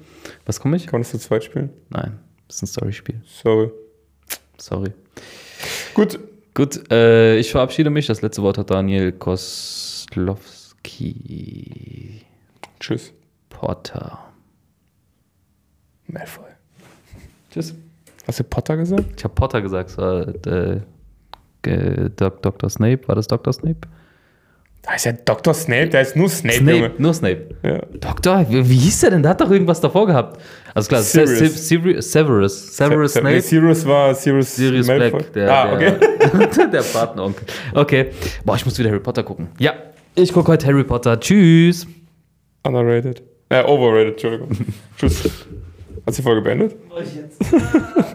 Was 0.47 0.59
komme 0.59 0.75
ich? 0.75 0.85
Kann 0.87 0.93
man 0.93 1.01
das 1.03 1.11
zu 1.11 1.19
zweit 1.19 1.43
spielen? 1.43 1.69
Nein. 1.89 2.17
Das 2.47 2.55
ist 2.57 2.63
ein 2.63 2.67
Storyspiel. 2.67 3.21
Sorry. 3.27 3.69
Sorry. 4.57 4.91
Gut. 5.93 6.17
Gut, 6.55 6.91
äh, 6.91 7.37
ich 7.37 7.51
verabschiede 7.51 7.91
mich. 7.91 8.07
Das 8.07 8.23
letzte 8.23 8.41
Wort 8.41 8.57
hat 8.57 8.71
Daniel 8.71 9.11
Koslowski 10.79 12.21
Tschüss. 12.79 13.13
Potter. 13.49 14.19
Malfoy. 16.07 16.45
Tschüss. 17.51 17.75
Hast 18.27 18.39
du 18.39 18.43
Potter 18.43 18.77
gesagt? 18.77 19.05
Ich 19.17 19.23
habe 19.23 19.33
Potter 19.33 19.61
gesagt. 19.61 19.89
Es 19.91 19.97
war, 19.97 20.27
äh, 20.47 20.81
Dr. 21.61 22.69
Snape. 22.69 23.07
War 23.07 23.15
das 23.15 23.27
Dr. 23.27 23.51
Snape? 23.53 23.79
Da 24.81 24.93
ist 24.95 25.05
ja 25.05 25.11
Dr. 25.11 25.53
Snape, 25.53 25.89
der 25.89 26.01
ist 26.01 26.15
nur 26.15 26.29
Snape, 26.29 26.55
Junge. 26.59 26.77
Snape. 26.77 26.93
Nur 27.01 27.13
Snape. 27.13 27.55
Ja. 27.63 27.79
Doktor, 27.99 28.49
wie, 28.49 28.67
wie 28.69 28.77
hieß 28.77 29.01
der 29.01 29.09
denn? 29.11 29.21
Der 29.23 29.31
hat 29.31 29.41
doch 29.41 29.51
irgendwas 29.51 29.81
davor 29.81 30.07
gehabt. 30.07 30.41
Also 30.73 30.87
klar, 30.87 31.01
Se- 31.01 31.27
Sirius. 31.27 31.39
Se- 31.53 31.57
Sirius. 31.67 32.11
Severus. 32.11 32.77
Severus 32.77 33.13
Se- 33.13 33.19
nee, 33.21 33.29
Snape. 33.31 33.41
Sirius 33.41 33.85
war 33.85 34.15
Sirius, 34.15 34.55
Sirius 34.55 34.87
Malfoy. 34.87 35.09
Black, 35.19 35.33
der, 35.33 35.53
ah, 35.53 35.73
okay. 35.73 35.93
der, 36.57 36.67
der 36.67 36.81
Patenonkel. 36.81 37.45
Okay. 37.73 38.11
Boah, 38.45 38.55
ich 38.55 38.65
muss 38.65 38.79
wieder 38.79 38.89
Harry 38.89 39.01
Potter 39.01 39.23
gucken. 39.23 39.49
Ja, 39.59 39.73
ich 40.15 40.31
gucke 40.31 40.49
heute 40.49 40.65
Harry 40.67 40.85
Potter. 40.85 41.19
Tschüss. 41.19 41.85
Underrated. 42.63 43.23
Äh, 43.49 43.63
overrated, 43.63 44.13
Entschuldigung. 44.13 44.49
Tschüss. 44.97 45.23
Hast 46.05 46.17
du 46.17 46.21
die 46.21 46.21
Folge 46.21 46.41
beendet? 46.41 46.75